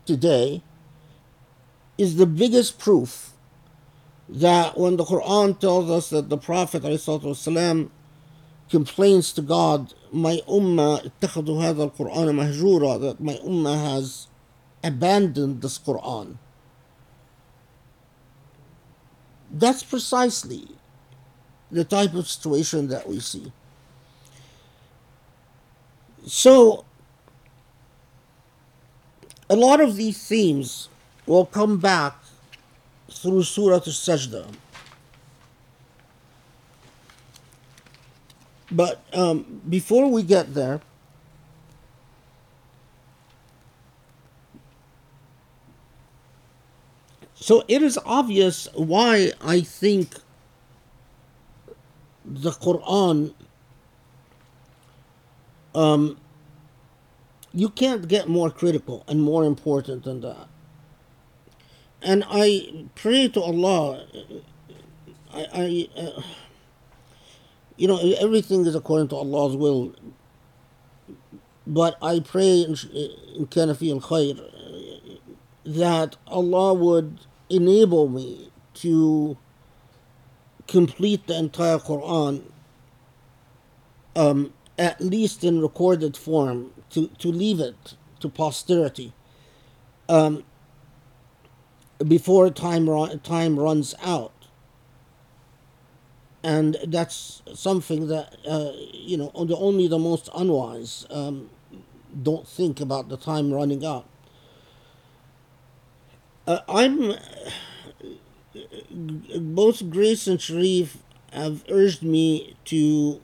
today 0.06 0.62
is 1.98 2.16
the 2.16 2.26
biggest 2.26 2.78
proof 2.78 3.31
that 4.31 4.77
when 4.77 4.97
the 4.97 5.05
Quran 5.05 5.59
tells 5.59 5.89
us 5.89 6.09
that 6.09 6.29
the 6.29 6.37
Prophet 6.37 6.83
والسلام, 6.83 7.89
complains 8.69 9.31
to 9.33 9.41
God, 9.41 9.93
my 10.11 10.41
ummah 10.47 11.11
اتخذوا 11.21 11.63
هذا 11.63 11.91
القرآن 11.91 12.35
مهجورا, 12.35 12.99
that 13.01 13.19
my 13.19 13.35
ummah 13.35 13.81
has 13.93 14.27
abandoned 14.83 15.61
this 15.61 15.79
Quran. 15.79 16.37
That's 19.49 19.83
precisely 19.83 20.67
the 21.71 21.85
type 21.85 22.13
of 22.13 22.27
situation 22.27 22.87
that 22.89 23.07
we 23.07 23.19
see. 23.19 23.51
So, 26.25 26.83
a 29.49 29.55
lot 29.55 29.79
of 29.79 29.95
these 29.95 30.21
themes 30.27 30.89
will 31.25 31.45
come 31.45 31.77
back 31.77 32.15
through 33.12 33.42
Surah 33.42 33.74
Al-Sajdah. 33.76 34.46
But 38.70 39.04
um, 39.12 39.60
before 39.68 40.10
we 40.10 40.22
get 40.22 40.54
there, 40.54 40.80
so 47.34 47.64
it 47.68 47.82
is 47.82 47.98
obvious 48.04 48.66
why 48.74 49.32
I 49.42 49.60
think 49.60 50.14
the 52.24 52.50
Quran 52.50 53.34
um, 55.74 56.16
you 57.52 57.68
can't 57.68 58.08
get 58.08 58.28
more 58.28 58.50
critical 58.50 59.04
and 59.06 59.22
more 59.22 59.44
important 59.44 60.04
than 60.04 60.20
that. 60.22 60.48
And 62.04 62.24
I 62.28 62.86
pray 62.94 63.28
to 63.28 63.40
Allah. 63.40 64.04
I, 65.32 65.46
I 65.54 65.88
uh, 66.00 66.22
you 67.76 67.88
know, 67.88 67.98
everything 68.20 68.66
is 68.66 68.74
according 68.74 69.08
to 69.08 69.16
Allah's 69.16 69.56
will. 69.56 69.94
But 71.66 71.96
I 72.02 72.20
pray 72.20 72.62
in 72.62 72.76
in 72.92 73.42
al 73.42 74.00
Khair 74.00 74.40
that 75.64 76.16
Allah 76.26 76.74
would 76.74 77.20
enable 77.48 78.08
me 78.08 78.50
to 78.74 79.36
complete 80.66 81.26
the 81.26 81.38
entire 81.38 81.78
Quran, 81.78 82.42
um, 84.16 84.52
at 84.78 85.00
least 85.00 85.44
in 85.44 85.60
recorded 85.60 86.16
form, 86.16 86.72
to, 86.90 87.08
to 87.18 87.28
leave 87.28 87.60
it 87.60 87.94
to 88.20 88.28
posterity 88.28 89.12
um, 90.08 90.44
before 92.08 92.50
time, 92.50 92.86
time 93.20 93.58
runs 93.58 93.94
out. 94.02 94.32
And 96.44 96.76
that's 96.86 97.42
something 97.54 98.08
that, 98.08 98.36
uh, 98.48 98.72
you 98.92 99.16
know, 99.16 99.30
the, 99.34 99.56
only 99.56 99.86
the 99.86 99.98
most 99.98 100.28
unwise 100.34 101.06
um, 101.10 101.50
don't 102.20 102.46
think 102.46 102.80
about 102.80 103.08
the 103.08 103.16
time 103.16 103.52
running 103.52 103.84
out. 103.84 104.06
Uh, 106.46 106.58
I'm 106.68 107.14
both 108.90 109.88
Grace 109.88 110.26
and 110.26 110.38
Cherif 110.38 110.96
have 111.32 111.64
urged 111.68 112.02
me 112.02 112.56
to 112.66 113.20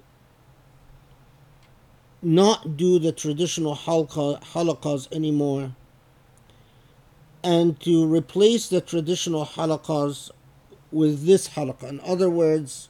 not 2.22 2.76
do 2.76 2.98
the 2.98 3.12
traditional 3.12 3.76
halaqas 3.76 5.12
anymore 5.12 5.74
and 7.42 7.78
to 7.80 8.06
replace 8.06 8.68
the 8.68 8.80
traditional 8.80 9.46
halaqas 9.46 10.30
with 10.90 11.26
this 11.26 11.50
halaqa. 11.50 11.88
In 11.88 12.00
other 12.00 12.30
words, 12.30 12.88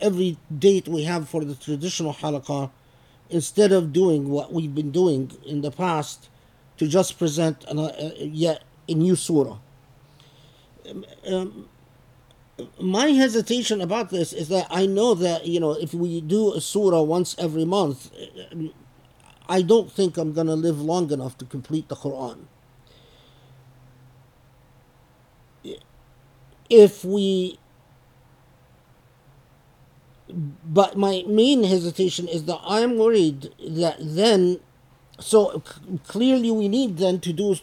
every 0.00 0.38
date 0.56 0.88
we 0.88 1.04
have 1.04 1.28
for 1.28 1.44
the 1.44 1.54
traditional 1.54 2.14
halaqa, 2.14 2.70
instead 3.30 3.72
of 3.72 3.92
doing 3.92 4.28
what 4.30 4.52
we've 4.52 4.74
been 4.74 4.90
doing 4.90 5.30
in 5.46 5.60
the 5.60 5.70
past, 5.70 6.28
to 6.76 6.88
just 6.88 7.18
present 7.18 7.64
an, 7.68 7.78
uh, 7.78 8.12
yet 8.18 8.64
a 8.88 8.94
new 8.94 9.14
surah. 9.14 9.58
Um, 11.26 11.68
my 12.80 13.08
hesitation 13.08 13.80
about 13.80 14.10
this 14.10 14.32
is 14.32 14.48
that 14.48 14.66
I 14.70 14.86
know 14.86 15.14
that 15.14 15.46
you 15.46 15.58
know 15.58 15.72
if 15.72 15.94
we 15.94 16.20
do 16.20 16.52
a 16.52 16.60
surah 16.60 17.02
once 17.02 17.34
every 17.38 17.64
month, 17.64 18.10
I 19.48 19.62
don't 19.62 19.90
think 19.90 20.16
I'm 20.16 20.32
going 20.32 20.46
to 20.46 20.54
live 20.54 20.80
long 20.80 21.10
enough 21.10 21.38
to 21.38 21.44
complete 21.44 21.88
the 21.88 21.96
Quran. 21.96 22.46
If 26.70 27.04
we 27.04 27.58
but 30.64 30.96
my 30.96 31.22
main 31.28 31.64
hesitation 31.64 32.26
is 32.26 32.44
that 32.44 32.60
I'm 32.64 32.98
worried 32.98 33.54
that 33.68 33.96
then 34.00 34.60
so 35.20 35.62
clearly 36.08 36.50
we 36.50 36.66
need 36.66 36.96
then 36.96 37.20
to 37.20 37.32
do 37.32 37.54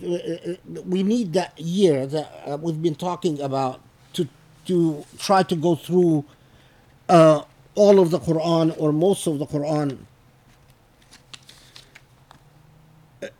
we 0.85 1.03
need 1.03 1.33
that 1.33 1.59
year 1.59 2.05
that 2.07 2.31
uh, 2.45 2.57
we've 2.57 2.81
been 2.81 2.95
talking 2.95 3.41
about 3.41 3.81
to 4.13 4.27
to 4.67 5.05
try 5.17 5.43
to 5.43 5.55
go 5.55 5.75
through 5.75 6.23
uh, 7.09 7.41
all 7.75 7.99
of 7.99 8.11
the 8.11 8.19
Quran 8.19 8.73
or 8.77 8.91
most 8.91 9.27
of 9.27 9.39
the 9.39 9.45
Quran. 9.45 9.97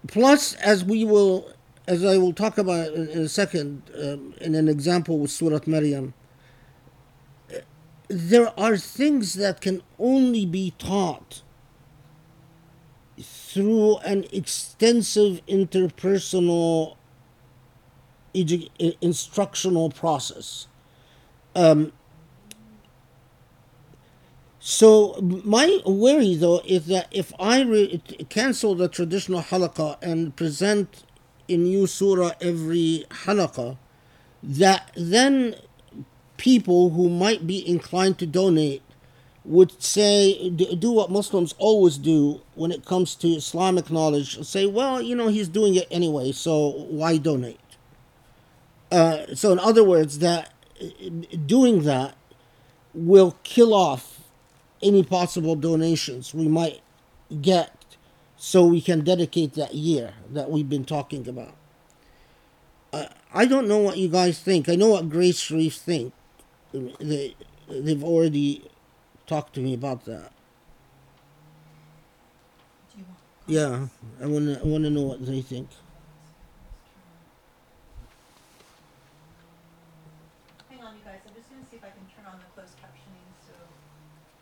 Plus, 0.08 0.54
as 0.56 0.84
we 0.84 1.06
will, 1.06 1.50
as 1.88 2.04
I 2.06 2.18
will 2.18 2.34
talk 2.34 2.58
about 2.58 2.94
in, 2.94 3.08
a 3.10 3.30
second, 3.30 3.84
um, 3.96 4.34
in 4.40 4.56
an 4.56 4.68
example 4.68 5.20
with 5.20 5.32
Surah 5.32 5.60
Maryam, 5.66 6.14
there 8.08 8.58
are 8.60 8.78
things 8.78 9.34
that 9.36 9.62
can 9.62 9.82
only 9.98 10.46
be 10.46 10.74
taught 10.78 11.42
through 13.20 13.98
an 14.00 14.26
extensive 14.32 15.42
interpersonal 15.48 16.98
edu- 18.34 18.70
instructional 19.02 19.90
process. 19.90 20.68
Um, 21.56 21.94
so 24.60 25.18
my 25.22 25.80
worry 25.86 26.36
though 26.36 26.62
is 26.66 26.86
that 26.88 27.08
if 27.12 27.34
I 27.40 27.62
re- 27.62 28.02
cancel 28.30 28.76
the 28.76 28.88
traditional 28.88 29.42
halaqa 29.42 29.98
and 30.02 30.36
present 30.36 31.04
a 31.50 31.58
new 31.58 31.88
surah 31.88 32.32
every 32.42 33.06
halaqah, 33.10 33.78
that 34.44 34.92
then 34.96 35.56
people 36.38 36.92
who 36.92 37.10
might 37.10 37.46
be 37.46 37.68
inclined 37.68 38.18
to 38.20 38.26
donate 38.26 38.82
would 39.44 39.82
say 39.82 40.50
do 40.50 40.92
what 40.92 41.10
Muslims 41.10 41.56
always 41.58 41.98
do 41.98 42.42
when 42.56 42.72
it 42.72 42.86
comes 42.86 43.16
to 43.16 43.28
Islamic 43.28 43.90
knowledge. 43.90 44.44
Say, 44.46 44.66
well, 44.66 45.02
you 45.02 45.16
know, 45.16 45.30
he's 45.30 45.48
doing 45.48 45.76
it 45.76 45.88
anyway, 45.90 46.32
so 46.32 46.70
why 46.90 47.18
donate? 47.18 47.60
Uh, 48.92 49.34
so, 49.34 49.52
in 49.52 49.60
other 49.60 49.84
words, 49.84 50.20
that 50.20 50.54
doing 51.46 51.84
that 51.84 52.16
will 52.94 53.38
kill 53.44 53.74
off 53.74 54.20
any 54.82 55.04
possible 55.04 55.56
donations 55.56 56.34
we 56.34 56.48
might 56.48 56.82
get 57.42 57.81
so 58.44 58.66
we 58.66 58.82
can 58.82 59.02
dedicate 59.02 59.54
that 59.54 59.76
year 59.76 60.14
that 60.32 60.50
we've 60.50 60.68
been 60.68 60.84
talking 60.84 61.28
about. 61.28 61.54
Uh, 62.92 63.06
I 63.32 63.46
don't 63.46 63.68
know 63.68 63.78
what 63.78 63.98
you 63.98 64.10
guys 64.10 64.40
think. 64.40 64.68
I 64.68 64.74
know 64.76 64.90
what 64.90 65.10
Grace 65.10 65.40
Cherif 65.40 65.78
think. 65.78 66.12
They, 66.74 67.36
they've 67.70 68.04
already 68.04 68.64
talked 69.28 69.54
to 69.54 69.60
me 69.60 69.76
about 69.76 70.06
that. 70.06 70.32
Yeah, 73.46 73.88
I 74.20 74.26
want 74.26 74.46
to 74.48 74.60
I 74.60 74.64
want 74.66 74.86
to 74.86 74.90
know 74.90 75.04
what 75.04 75.24
they 75.24 75.42
think. 75.42 75.70
Hang 80.70 80.82
on, 80.82 80.96
you 80.96 81.02
guys. 81.06 81.20
I'm 81.28 81.36
just 81.36 81.50
going 81.50 81.64
to 81.64 81.70
see 81.70 81.78
if 81.78 81.84
I 81.84 81.90
can 81.90 82.06
turn 82.16 82.26
on 82.26 82.40
the 82.40 82.46
closed 82.56 82.74
captioning. 82.82 83.30
So 83.46 83.54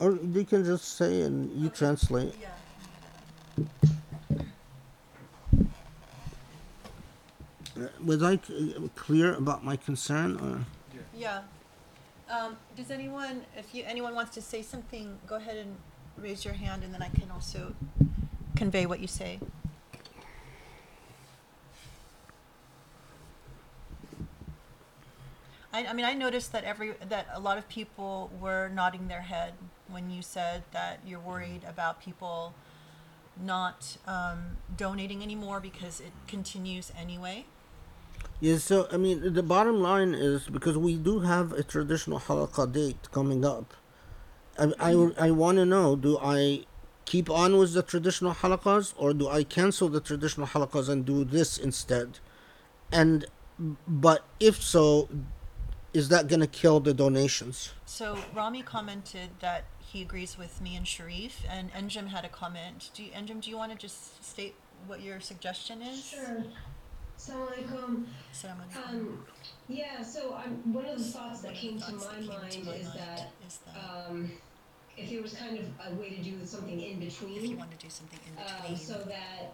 Or 0.05 0.13
they 0.13 0.45
can 0.45 0.63
just 0.63 0.95
say 0.95 1.21
and 1.23 1.51
you 1.51 1.67
Okay. 1.67 1.77
translate. 1.77 2.35
yeah. 2.39 2.49
Uh, 7.77 7.87
Was 8.03 8.21
I 8.23 8.37
c- 8.37 8.75
clear 8.95 9.33
about 9.33 9.63
my 9.63 9.75
concern? 9.75 10.37
Or? 10.37 10.65
Yeah. 11.15 11.41
Um, 12.29 12.57
does 12.75 12.91
anyone, 12.91 13.45
if 13.57 13.73
you 13.73 13.83
anyone 13.87 14.13
wants 14.13 14.33
to 14.35 14.41
say 14.41 14.61
something, 14.61 15.17
go 15.27 15.35
ahead 15.35 15.57
and 15.57 15.75
raise 16.17 16.45
your 16.45 16.53
hand, 16.53 16.83
and 16.83 16.93
then 16.93 17.01
I 17.01 17.09
can 17.09 17.31
also 17.31 17.73
convey 18.55 18.85
what 18.85 18.99
you 18.99 19.07
say. 19.07 19.39
I, 25.73 25.85
I 25.87 25.93
mean, 25.93 26.05
I 26.05 26.13
noticed 26.13 26.51
that 26.51 26.63
every 26.63 26.93
that 27.07 27.27
a 27.33 27.39
lot 27.39 27.57
of 27.57 27.67
people 27.69 28.31
were 28.39 28.69
nodding 28.69 29.07
their 29.07 29.21
head 29.21 29.53
when 29.87 30.09
you 30.09 30.21
said 30.21 30.63
that 30.71 30.99
you're 31.05 31.19
worried 31.19 31.61
about 31.67 32.01
people 32.01 32.53
not 33.41 33.97
um, 34.07 34.57
donating 34.75 35.23
anymore 35.23 35.59
because 35.59 35.99
it 35.99 36.11
continues 36.27 36.91
anyway. 36.99 37.45
Yeah, 38.39 38.57
so 38.57 38.87
I 38.91 38.97
mean, 38.97 39.33
the 39.33 39.43
bottom 39.43 39.81
line 39.81 40.13
is 40.13 40.47
because 40.47 40.77
we 40.77 40.95
do 40.95 41.21
have 41.21 41.51
a 41.53 41.63
traditional 41.63 42.19
halaqa 42.19 42.71
date 42.71 43.11
coming 43.11 43.45
up. 43.45 43.73
I, 44.57 44.73
I, 44.79 44.91
I 45.19 45.31
want 45.31 45.57
to 45.57 45.65
know 45.65 45.95
do 45.95 46.17
I 46.21 46.65
keep 47.05 47.29
on 47.29 47.57
with 47.57 47.73
the 47.73 47.81
traditional 47.81 48.33
halaqas 48.33 48.93
or 48.97 49.13
do 49.13 49.27
I 49.27 49.43
cancel 49.43 49.89
the 49.89 49.99
traditional 49.99 50.47
halaqas 50.47 50.89
and 50.89 51.05
do 51.05 51.23
this 51.23 51.57
instead? 51.57 52.19
And, 52.91 53.25
but 53.87 54.25
if 54.39 54.61
so, 54.61 55.09
is 55.93 56.09
that 56.09 56.27
going 56.27 56.41
to 56.41 56.47
kill 56.47 56.79
the 56.79 56.93
donations? 56.93 57.71
So 57.85 58.17
Rami 58.35 58.61
commented 58.61 59.31
that 59.39 59.65
he 59.91 60.01
agrees 60.03 60.37
with 60.37 60.61
me 60.61 60.75
and 60.75 60.85
Cherif, 60.85 61.31
and 61.49 61.71
Enjim 61.73 62.07
had 62.07 62.23
a 62.23 62.29
comment. 62.29 62.91
Do 62.93 63.03
you, 63.03 63.11
Enjim, 63.11 63.41
do 63.41 63.49
you 63.49 63.57
want 63.57 63.71
to 63.71 63.77
just 63.77 64.23
state 64.23 64.53
what 64.85 65.01
your 65.01 65.19
suggestion 65.19 65.81
is? 65.81 66.03
Sure. 66.03 66.43
So 67.17 67.49
like 67.49 67.69
um 67.71 68.07
um 68.85 69.25
yeah, 69.67 70.01
so 70.01 70.35
um 70.35 70.73
one 70.73 70.85
of 70.85 70.97
the 70.97 71.03
thoughts 71.03 71.41
that 71.41 71.53
came 71.53 71.79
to 71.79 71.85
Thoughts 71.85 72.05
my 72.05 72.13
that 72.13 72.19
came 72.21 72.27
mind 72.27 72.51
to 72.51 72.59
my 72.65 72.75
is 72.75 72.85
mind 72.85 72.99
that 72.99 73.31
is 73.45 73.59
that 73.65 74.09
um 74.09 74.31
if 74.95 75.09
there 75.09 75.21
was 75.21 75.33
kind 75.33 75.57
of 75.57 75.65
a 75.91 75.95
way 75.95 76.09
to 76.11 76.21
do 76.21 76.45
something 76.45 76.79
in 76.79 76.99
between, 76.99 77.37
if 77.37 77.45
you 77.45 77.57
want 77.57 77.71
to 77.71 77.77
do 77.77 77.89
something 77.89 78.19
in 78.27 78.37
um, 78.37 78.61
between, 78.61 78.77
so 78.77 78.93
that 79.07 79.53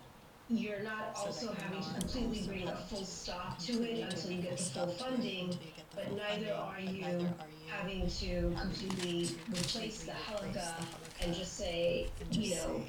you're 0.49 0.81
not 0.83 1.17
So 1.17 1.25
also 1.25 1.53
having 1.59 1.81
to 1.81 1.89
completely 1.99 2.47
bring 2.47 2.67
a 2.67 2.75
full 2.75 3.03
stop 3.03 3.57
to 3.59 3.83
it 3.83 3.99
until 3.99 4.31
you 4.31 4.41
get 4.43 4.57
the 4.57 4.63
full 4.63 4.87
funding, 4.89 5.57
but 5.95 6.11
neither 6.11 6.53
are 6.53 6.79
you 6.79 7.27
having 7.67 8.07
to 8.09 8.55
completely 8.59 9.29
replace 9.49 10.03
the 10.03 10.11
halaqa 10.11 10.73
and 11.21 11.33
just 11.33 11.57
say, 11.57 12.07
you 12.31 12.55
know, 12.55 12.81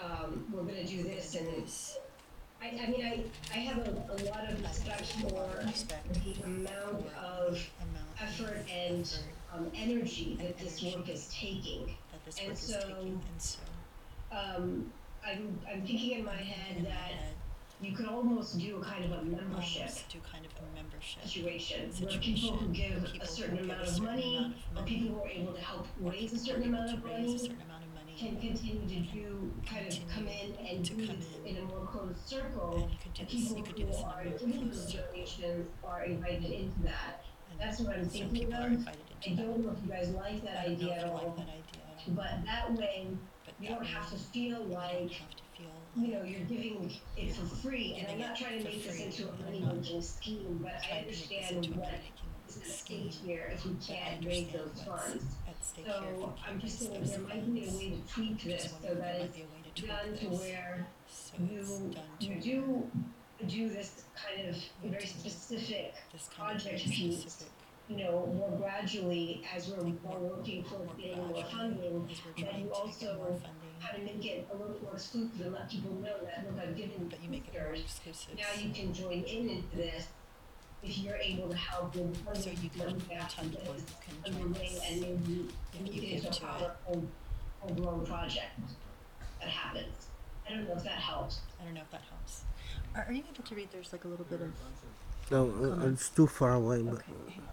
um, 0.00 0.46
we're 0.52 0.62
gonna 0.62 0.84
do 0.84 1.02
this 1.02 1.34
and 1.34 1.46
this. 1.48 1.98
I, 2.62 2.66
I 2.80 2.86
mean, 2.90 3.04
I, 3.04 3.24
I 3.52 3.58
have 3.58 3.78
a, 3.78 3.90
a 3.90 4.16
lot 4.30 4.48
of 4.48 4.62
respect 4.62 5.06
for 5.20 5.64
the 6.12 6.42
amount 6.44 7.06
of 7.20 7.58
effort 8.20 8.64
and 8.72 9.12
um, 9.52 9.70
energy 9.74 10.38
that 10.40 10.56
this 10.58 10.82
work 10.82 11.08
is 11.08 11.28
taking. 11.32 11.86
that 12.12 12.24
this 12.24 12.40
work 12.40 12.52
is 12.52 12.68
taking, 12.68 13.20
and 13.32 13.42
so 13.42 13.58
Um, 14.30 14.92
I'm, 15.26 15.58
I'm 15.70 15.82
thinking 15.82 16.18
in 16.18 16.24
my 16.24 16.36
head 16.36 16.84
that 16.84 17.12
you 17.80 17.92
could 17.92 18.06
almost 18.06 18.58
do 18.58 18.76
a 18.76 18.84
kind 18.84 19.04
of 19.04 19.10
a 19.12 19.22
membership 19.24 19.90
do 20.08 20.18
kind 20.30 20.46
of 20.46 20.52
a 20.62 20.74
membership 20.76 21.22
situation 21.24 21.90
where 21.98 22.18
people 22.18 22.52
situation 22.52 22.58
who 22.58 22.68
give 22.68 23.02
where 23.02 23.22
a 23.22 23.26
certain 23.26 23.58
who 23.58 23.64
amount 23.64 23.80
of 23.82 23.88
certain 23.88 24.04
money, 24.04 24.36
amount 24.36 24.54
of 24.76 24.78
or 24.78 24.86
people 24.86 25.08
who 25.16 25.22
are 25.24 25.28
able 25.28 25.52
to 25.52 25.60
help 25.60 25.86
raise 26.00 26.32
a 26.32 26.38
certain 26.38 26.64
amount 26.64 26.92
of 26.92 27.04
money, 27.04 27.38
certain 27.38 27.56
amount 27.62 27.82
of 27.84 27.94
money, 27.94 28.14
can 28.16 28.36
continue 28.40 28.86
to 28.88 29.12
do, 29.12 29.52
kind 29.66 29.88
of 29.88 29.98
come 30.14 30.28
in 30.28 30.54
and 30.64 30.84
to 30.84 30.94
do 30.94 31.06
come 31.06 31.16
this 31.16 31.26
in 31.44 31.56
in 31.56 31.62
a 31.62 31.66
more 31.66 31.86
closed 31.86 32.08
and 32.08 32.16
circle. 32.26 32.88
you 32.90 32.98
could 33.02 33.14
do 33.14 33.22
And 33.22 33.28
this, 33.30 33.34
people 33.34 33.56
you 33.56 33.62
could 33.64 33.76
do 33.76 33.82
who 33.82 33.88
this 33.90 33.98
in 33.98 34.04
a 34.04 34.06
are 34.06 34.24
giving 34.38 34.70
those 34.70 34.88
circle. 34.92 35.06
donations 35.12 35.68
are 35.84 36.04
invited 36.04 36.50
into 36.50 36.82
that. 36.84 37.24
And 37.50 37.60
That's 37.60 37.80
what 37.80 37.96
I'm 37.96 38.04
thinking 38.08 38.46
people 38.46 38.54
of. 38.54 38.88
I 39.26 39.34
don't 39.34 39.58
know 39.64 39.72
if 39.72 39.82
you 39.84 39.90
guys 39.90 40.08
like 40.10 40.44
that 40.44 40.58
I 40.58 40.68
don't 40.68 40.82
know 40.82 40.90
idea 40.90 40.94
at 40.98 41.12
like 41.12 41.22
all, 41.22 41.34
idea 41.38 41.54
but 42.08 42.44
that 42.46 42.72
way 42.72 43.06
you 43.60 43.68
don't 43.68 43.86
have 43.86 44.10
to 44.10 44.16
feel 44.16 44.60
you 44.60 44.74
like, 44.74 45.12
have 45.12 45.30
to 45.30 45.42
feel 45.56 45.70
you 45.96 46.14
know, 46.14 46.22
you're 46.22 46.40
giving 46.40 46.92
it 47.16 47.34
for 47.34 47.46
free. 47.56 47.98
And 47.98 48.08
I'm 48.08 48.18
not 48.18 48.36
trying 48.36 48.58
to 48.58 48.64
make 48.64 48.84
this 48.84 49.00
into 49.00 49.28
a 49.28 49.44
money 49.44 49.60
making 49.60 50.02
scheme, 50.02 50.60
but 50.62 50.72
I 50.72 50.86
trying 50.88 51.04
to 51.04 51.10
make 51.10 51.28
this 51.28 51.50
understand 51.50 51.66
what 51.66 51.76
money-making 51.76 52.22
at 52.48 52.66
stake 52.66 53.12
here 53.12 53.50
if 53.54 53.64
we 53.64 53.74
can't 53.74 54.24
raise 54.24 54.48
those 54.52 54.82
funds. 54.86 55.24
at 55.48 55.64
here 55.64 55.86
you 55.86 55.86
So 55.86 56.34
I'm 56.46 56.60
just 56.60 56.80
those 56.92 57.10
there 57.10 57.20
might 57.20 57.52
be 57.52 57.66
a 57.66 57.72
way 57.72 57.90
to 57.90 58.14
tweak 58.14 58.42
this 58.42 58.74
so 58.82 58.94
that 58.94 59.20
it's 59.20 59.20
might 59.20 59.34
be 59.34 59.42
a 59.42 59.44
to 59.74 59.80
tweak 59.80 59.90
done 59.90 60.16
to 60.18 60.26
where 60.36 60.86
you, 61.48 61.94
you 62.20 62.40
do 62.40 62.90
do 63.48 63.68
this 63.68 64.04
kind 64.14 64.48
of 64.48 64.56
very 64.84 65.04
specific 65.04 65.94
this 66.12 66.28
kind 66.36 66.56
of 66.56 66.62
very 66.62 66.76
project 66.76 66.90
piece, 66.90 67.44
you 67.96 68.04
know, 68.04 68.26
more 68.34 68.50
gradually 68.58 69.42
as 69.54 69.68
we're 69.68 69.82
more 69.82 70.18
working 70.18 70.64
towards 70.64 70.86
more 70.86 70.96
getting 70.96 71.18
more 71.18 71.28
gradually, 71.32 71.52
funding, 71.52 72.08
as 72.10 72.18
then 72.20 72.26
you 72.26 72.32
to 72.34 72.42
get 72.42 72.64
more 72.64 72.74
also 72.74 73.06
funding, 73.06 73.40
how 73.80 73.92
to 73.96 74.02
make 74.02 74.24
it 74.24 74.48
a 74.52 74.56
little 74.56 74.76
more 74.82 74.94
exclusive 74.94 75.40
and 75.40 75.52
let 75.52 75.70
people 75.70 75.92
know 75.96 76.16
that, 76.24 76.44
look, 76.46 76.62
I've 76.62 76.76
given 76.76 77.08
but 77.08 77.22
you 77.22 77.28
make 77.30 77.46
it 77.52 77.60
more 77.60 77.74
exclusive. 77.74 78.36
Now 78.36 78.62
you 78.62 78.72
can 78.72 78.92
join 78.94 79.22
in 79.24 79.48
into 79.50 79.76
this 79.76 80.08
if 80.82 80.98
you're 80.98 81.16
able 81.16 81.48
to 81.50 81.56
help 81.56 81.94
with 81.94 82.16
So 82.42 82.50
you 82.50 82.70
can, 82.70 82.86
me 82.96 83.02
you 83.10 83.16
ask 83.16 83.36
tell 83.36 83.44
you 83.44 83.50
people 83.50 83.74
this 83.74 83.84
can 84.04 84.32
join 84.32 84.42
underway 84.42 84.68
this. 84.68 84.90
and 84.90 85.00
maybe 85.00 85.48
If 85.74 85.80
you 85.80 85.86
it 85.86 86.00
give 86.00 86.24
into 86.24 86.28
a 86.28 86.30
to 86.30 86.36
it. 86.36 86.40
proper 86.42 86.76
full, 86.86 87.04
full-blown 87.60 88.06
project 88.06 88.58
that 89.40 89.48
happens. 89.48 90.06
I 90.48 90.54
don't 90.54 90.64
know 90.68 90.74
if 90.76 90.82
that 90.84 90.92
helps. 90.92 91.40
I 91.60 91.64
don't 91.64 91.74
know 91.74 91.82
if 91.82 91.90
that 91.92 92.02
helps. 92.10 92.42
Are, 92.96 93.04
are 93.08 93.12
you 93.12 93.22
able 93.32 93.44
to 93.44 93.54
read? 93.54 93.68
There's 93.72 93.92
like 93.92 94.04
a 94.04 94.08
little 94.08 94.24
bit 94.24 94.40
of. 94.40 94.52
No, 95.30 95.48
uh, 95.80 95.86
it's 95.88 96.08
too 96.10 96.26
far 96.26 96.54
away. 96.54 96.82
But 96.82 96.94
Okay. 96.94 97.12
hang 97.28 97.40
on. 97.42 97.51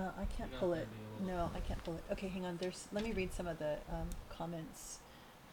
Uh, 0.00 0.10
I 0.18 0.24
can't 0.36 0.50
pull 0.58 0.72
it. 0.72 0.88
No, 1.26 1.50
I 1.54 1.60
can't 1.60 1.82
pull 1.84 1.94
it. 1.94 2.02
Okay, 2.12 2.28
hang 2.28 2.46
on. 2.46 2.56
There's. 2.60 2.88
Let 2.92 3.04
me 3.04 3.12
read 3.12 3.34
some 3.34 3.46
of 3.46 3.58
the 3.58 3.76
um, 3.92 4.08
comments 4.30 4.98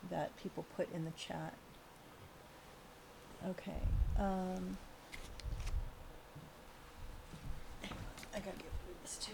that 0.09 0.35
people 0.41 0.65
put 0.75 0.93
in 0.93 1.03
the 1.03 1.11
chat. 1.11 1.53
Okay. 3.49 3.81
Um, 4.17 4.77
I 8.33 8.39
gotta 8.39 8.57
get 8.57 8.71
through 8.83 8.95
this 9.03 9.17
too. 9.17 9.33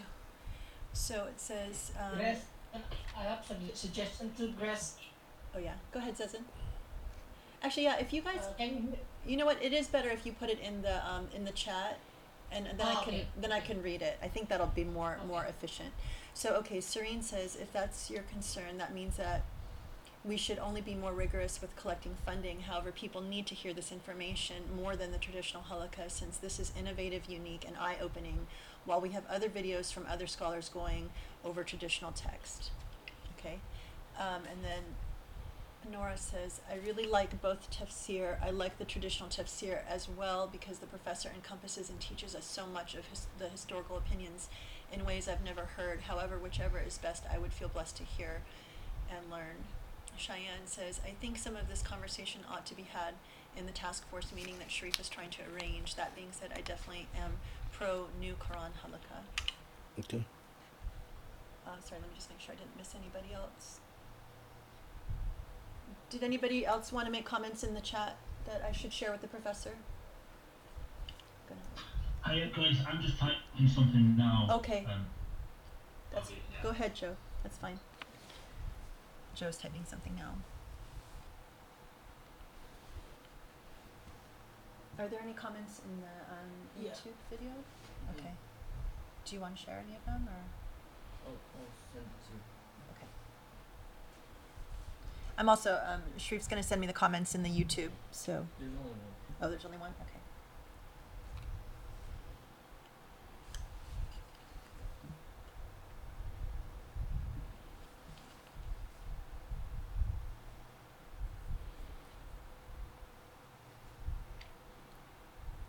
So 0.92 1.26
it 1.26 1.40
says. 1.40 1.92
Um, 2.00 2.18
Grace, 2.18 2.38
I 3.16 3.22
have 3.22 3.44
some 3.46 3.58
suggestion 3.74 4.32
to 4.36 4.48
Grace. 4.48 4.96
oh 5.54 5.58
yeah. 5.60 5.74
Go 5.92 6.00
ahead, 6.00 6.16
Zezin. 6.16 6.42
Actually, 7.62 7.84
yeah. 7.84 7.98
If 7.98 8.12
you 8.12 8.20
guys, 8.22 8.40
Uh, 8.48 8.52
can 8.58 8.68
you, 8.74 8.98
you 9.24 9.36
know 9.36 9.46
what? 9.46 9.62
It 9.62 9.72
is 9.72 9.86
better 9.86 10.10
if 10.10 10.26
you 10.26 10.32
put 10.32 10.50
it 10.50 10.58
in 10.58 10.82
the 10.82 11.06
um, 11.08 11.28
in 11.34 11.44
the 11.44 11.52
chat, 11.52 11.98
and 12.54 12.66
then 12.78 12.86
I 12.86 12.94
Oh, 12.94 13.02
can 13.04 13.14
okay. 13.14 13.26
then 13.40 13.52
I 13.52 13.60
can 13.60 13.82
read 13.82 14.02
it. 14.02 14.18
I 14.22 14.28
think 14.28 14.48
that'll 14.48 14.66
be 14.68 14.84
more 14.84 15.18
more 15.26 15.44
efficient. 15.44 15.92
So 16.32 16.54
okay, 16.56 16.80
Serene 16.80 17.22
says 17.22 17.56
if 17.56 17.72
that's 17.72 18.10
your 18.10 18.22
concern, 18.22 18.78
that 18.78 18.94
means 18.94 19.16
that 19.16 19.42
we 20.24 20.38
should 20.38 20.58
only 20.58 20.80
be 20.80 20.94
more 20.94 21.12
rigorous 21.12 21.60
with 21.60 21.76
collecting 21.76 22.14
funding. 22.24 22.60
However, 22.60 22.90
people 22.92 23.20
need 23.20 23.46
to 23.48 23.54
hear 23.54 23.74
this 23.74 23.92
information 23.92 24.56
more 24.74 24.96
than 24.96 25.12
the 25.12 25.18
traditional 25.18 25.64
halaqa 25.64 26.10
since 26.10 26.38
this 26.38 26.58
is 26.58 26.72
innovative, 26.78 27.26
unique, 27.28 27.64
and 27.66 27.76
eye-opening. 27.76 28.46
While 28.86 29.02
we 29.02 29.10
have 29.10 29.24
other 29.28 29.50
videos 29.50 29.92
from 29.92 30.06
other 30.08 30.26
scholars 30.26 30.70
going 30.70 31.10
over 31.44 31.62
traditional 31.62 32.12
text. 32.12 32.70
Okay, 33.38 33.58
um, 34.18 34.42
and 34.50 34.64
then 34.64 34.82
Nora 35.90 36.16
says, 36.16 36.60
I 36.70 36.76
really 36.86 37.06
like 37.06 37.40
both 37.40 37.70
tafsir. 37.70 38.36
I 38.42 38.50
like 38.50 38.78
the 38.78 38.84
traditional 38.84 39.28
tafsir 39.28 39.80
as 39.88 40.08
well 40.08 40.48
because 40.50 40.78
the 40.78 40.86
professor 40.86 41.30
encompasses 41.34 41.90
and 41.90 42.00
teaches 42.00 42.34
us 42.34 42.44
so 42.44 42.66
much 42.66 42.94
of 42.94 43.06
his, 43.06 43.26
the 43.38 43.48
historical 43.48 43.96
opinions 43.96 44.48
in 44.92 45.04
ways 45.04 45.28
I've 45.28 45.44
never 45.44 45.64
heard. 45.76 46.02
However, 46.02 46.38
whichever 46.38 46.78
is 46.78 46.98
best, 46.98 47.24
I 47.32 47.38
would 47.38 47.52
feel 47.52 47.68
blessed 47.68 47.96
to 47.98 48.02
hear 48.04 48.42
and 49.10 49.30
learn. 49.30 49.64
Cheyenne 50.16 50.66
says, 50.66 51.00
I 51.04 51.10
think 51.20 51.38
some 51.38 51.56
of 51.56 51.68
this 51.68 51.82
conversation 51.82 52.42
ought 52.50 52.66
to 52.66 52.74
be 52.74 52.84
had 52.84 53.14
in 53.56 53.66
the 53.66 53.72
task 53.72 54.08
force 54.08 54.32
meeting 54.34 54.58
that 54.58 54.68
Cherif 54.68 55.00
is 55.00 55.08
trying 55.08 55.30
to 55.30 55.42
arrange. 55.52 55.96
That 55.96 56.14
being 56.14 56.28
said, 56.30 56.50
I 56.56 56.60
definitely 56.60 57.08
am 57.16 57.32
pro 57.72 58.06
new 58.20 58.34
Quran 58.34 58.70
halaqa. 58.82 59.22
okay. 59.98 60.24
Uh, 61.66 61.70
sorry, 61.82 62.00
let 62.00 62.10
me 62.10 62.16
just 62.16 62.30
make 62.30 62.40
sure 62.40 62.54
I 62.54 62.58
didn't 62.58 62.76
miss 62.76 62.94
anybody 62.94 63.32
else. 63.34 63.80
Did 66.14 66.22
anybody 66.22 66.64
else 66.64 66.92
want 66.92 67.06
to 67.06 67.10
make 67.10 67.24
comments 67.24 67.64
in 67.64 67.74
the 67.74 67.80
chat 67.80 68.14
that 68.46 68.62
I 68.64 68.70
should 68.70 68.92
share 68.92 69.10
with 69.10 69.20
the 69.20 69.26
professor? 69.26 69.72
Gonna- 71.48 71.60
Hi 72.20 72.38
guys, 72.54 72.78
I'm 72.86 73.02
just 73.02 73.18
typing 73.18 73.66
something 73.66 74.16
now. 74.16 74.46
Okay, 74.48 74.84
Um, 74.88 75.06
that's, 76.12 76.30
okay, 76.30 76.38
yeah. 76.52 76.62
go 76.62 76.68
ahead, 76.68 76.94
Joe, 76.94 77.16
that's 77.42 77.56
fine. 77.58 77.80
Joe's 79.34 79.58
typing 79.58 79.84
something 79.84 80.14
now. 80.14 80.36
Are 85.00 85.08
there 85.08 85.20
any 85.20 85.32
comments 85.32 85.80
in 85.80 86.00
the, 86.00 86.06
um, 86.32 86.68
Yeah. 86.78 86.92
YouTube 86.92 87.14
video? 87.28 87.50
Okay. 88.16 88.34
Do 89.24 89.34
you 89.34 89.40
want 89.40 89.56
to 89.56 89.62
share 89.64 89.78
any 89.80 89.96
of 89.96 90.04
them, 90.04 90.28
or? 90.28 90.44
oh, 91.26 91.32
oh, 91.58 91.66
send 91.92 92.06
it 92.06 92.24
to. 92.28 92.94
Okay. 92.94 93.08
I'm 95.36 95.48
also, 95.48 95.80
um, 95.86 96.02
Cherif's 96.16 96.46
gonna 96.46 96.62
send 96.62 96.80
me 96.80 96.86
the 96.86 96.92
comments 96.92 97.34
in 97.34 97.42
the 97.42 97.48
YouTube, 97.50 97.90
so, 98.12 98.46
There's 98.58 98.70
only 98.78 98.90
one. 98.90 98.98
oh, 99.42 99.48
there's 99.50 99.64
only 99.64 99.78
one, 99.78 99.90
okay. 100.02 100.20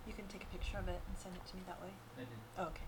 You 0.08 0.14
can 0.14 0.26
take 0.28 0.44
a 0.44 0.46
picture 0.48 0.78
of 0.78 0.88
it 0.88 1.02
and 1.08 1.18
send 1.18 1.36
it 1.36 1.46
to 1.50 1.56
me 1.56 1.64
that 1.68 1.82
way. 1.82 1.90
I 2.18 2.20
did. 2.22 2.28
Oh, 2.58 2.64
okay. 2.70 2.84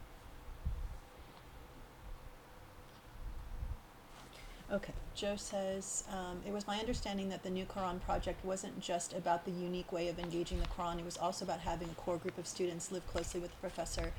Okay. 4.72 4.94
Joe 5.16 5.36
says, 5.38 6.04
um, 6.12 6.42
it 6.46 6.52
was 6.52 6.68
my 6.68 6.78
understanding 6.78 7.30
that 7.30 7.42
the 7.44 7.50
New 7.50 7.66
Quran 7.66 8.02
project 8.02 8.44
wasn't 8.44 8.80
just 8.82 9.14
about 9.14 9.46
the 9.46 9.52
unique 9.52 9.92
way 9.92 10.10
of 10.10 10.20
engaging 10.20 10.60
the 10.60 10.66
Quran, 10.68 11.00
it 11.00 11.06
was 11.06 11.18
also 11.18 11.46
about 11.46 11.62
having 11.62 11.90
a 11.90 11.94
core 11.94 12.18
group 12.18 12.38
of 12.38 12.46
students 12.46 12.92
live 12.92 13.08
closely 13.08 13.40
with 13.40 13.52
the 13.52 13.58
professor 13.58 14.12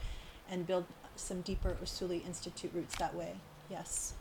and 0.51 0.67
build 0.67 0.87
some 1.17 1.43
deeper 1.43 1.77
Usuli 1.83 2.25
Institute 2.27 2.71
roots 2.75 2.97
that 2.97 3.15
way. 3.15 3.35
Yes. 3.71 4.15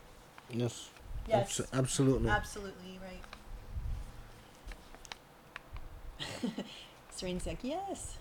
Yes. 0.49 0.89
Yes. 1.27 1.59
Abso- 1.59 1.67
absolutely. 1.73 2.29
Absolutely, 2.29 2.99
right. 3.01 3.21
Serene's 7.09 7.45
like, 7.45 7.59
yes. 7.63 8.17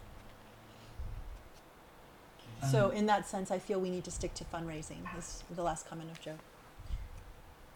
So, 2.70 2.86
Um, 2.86 2.92
in 2.92 3.07
that 3.07 3.28
sense, 3.28 3.50
I 3.50 3.59
feel 3.59 3.80
we 3.80 3.90
need 3.90 4.04
to 4.04 4.11
stick 4.11 4.32
to 4.34 4.44
fundraising, 4.44 5.02
is 5.18 5.42
the 5.50 5.62
last 5.62 5.88
comment 5.88 6.11
of 6.11 6.20
Joe. 6.20 6.36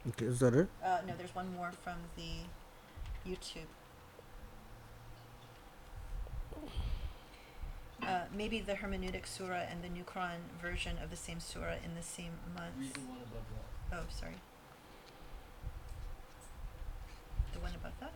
Okay, 0.09 0.25
is 0.25 0.41
that 0.41 0.55
it? 0.55 0.69
Uh, 0.83 0.99
no, 1.07 1.13
there's 1.17 1.35
one 1.35 1.55
more 1.55 1.73
from 1.85 1.99
the 2.17 2.41
YouTube. 3.29 3.69
Uh, 8.03 8.23
maybe 8.35 8.61
the 8.61 8.73
hermeneutic 8.73 9.27
surah 9.27 9.63
and 9.71 9.85
the 9.85 9.89
New 9.89 10.05
Quran 10.05 10.39
version 10.61 10.97
of 11.03 11.11
the 11.11 11.17
same 11.17 11.39
surah 11.39 11.75
in 11.85 11.95
the 11.95 12.03
same 12.03 12.33
month. 12.57 12.75
Read 12.79 12.95
the 12.95 13.01
one 13.01 13.19
above 13.19 13.45
that. 13.91 13.99
Oh, 13.99 14.05
sorry. 14.09 14.37
The 17.53 17.61
one 17.61 17.73
above 17.75 17.93
that? 18.01 18.13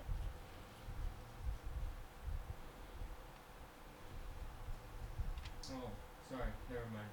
Oh, 5.70 5.90
sorry, 6.30 6.50
never 6.70 6.86
mind. 6.94 7.12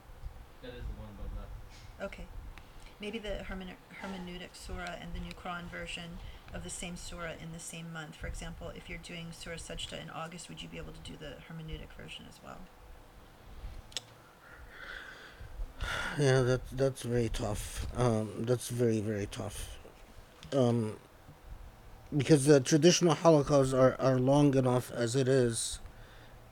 That 0.62 0.70
is 0.70 0.84
the 0.84 1.02
one 1.02 1.10
above 1.20 1.32
that. 1.36 2.06
Okay. 2.06 2.26
Maybe 3.02 3.18
the 3.18 3.44
hermene- 3.50 3.82
hermeneutic 4.02 4.54
surah 4.54 4.96
and 5.02 5.12
the 5.16 5.20
New 5.20 5.34
Quran 5.34 5.72
version 5.72 6.20
of 6.54 6.64
the 6.64 6.70
same 6.70 6.96
surah 6.96 7.32
in 7.42 7.52
the 7.52 7.60
same 7.60 7.92
month. 7.92 8.16
For 8.16 8.28
example, 8.28 8.72
if 8.76 8.88
you're 8.90 9.00
doing 9.00 9.28
Surah 9.32 9.56
Sajda 9.56 10.00
in 10.00 10.12
August, 10.12 10.50
would 10.50 10.62
you 10.62 10.70
be 10.70 10.78
able 10.78 10.94
to 10.94 11.12
do 11.12 11.18
the 11.18 11.34
hermeneutic 11.50 11.92
version 12.00 12.26
as 12.30 12.40
well? 12.44 12.60
Yeah, 16.20 16.42
that 16.42 16.62
that's 16.72 17.02
very 17.02 17.30
tough. 17.30 17.88
Um, 17.98 18.30
that's 18.40 18.70
very 18.70 19.00
very 19.00 19.26
tough. 19.26 19.78
Um, 20.54 20.98
because 22.16 22.46
the 22.46 22.60
traditional 22.60 23.16
halaqas 23.16 23.74
are, 23.74 23.96
are 24.00 24.20
long 24.20 24.56
enough 24.56 24.92
as 24.92 25.16
it 25.16 25.28
is, 25.28 25.80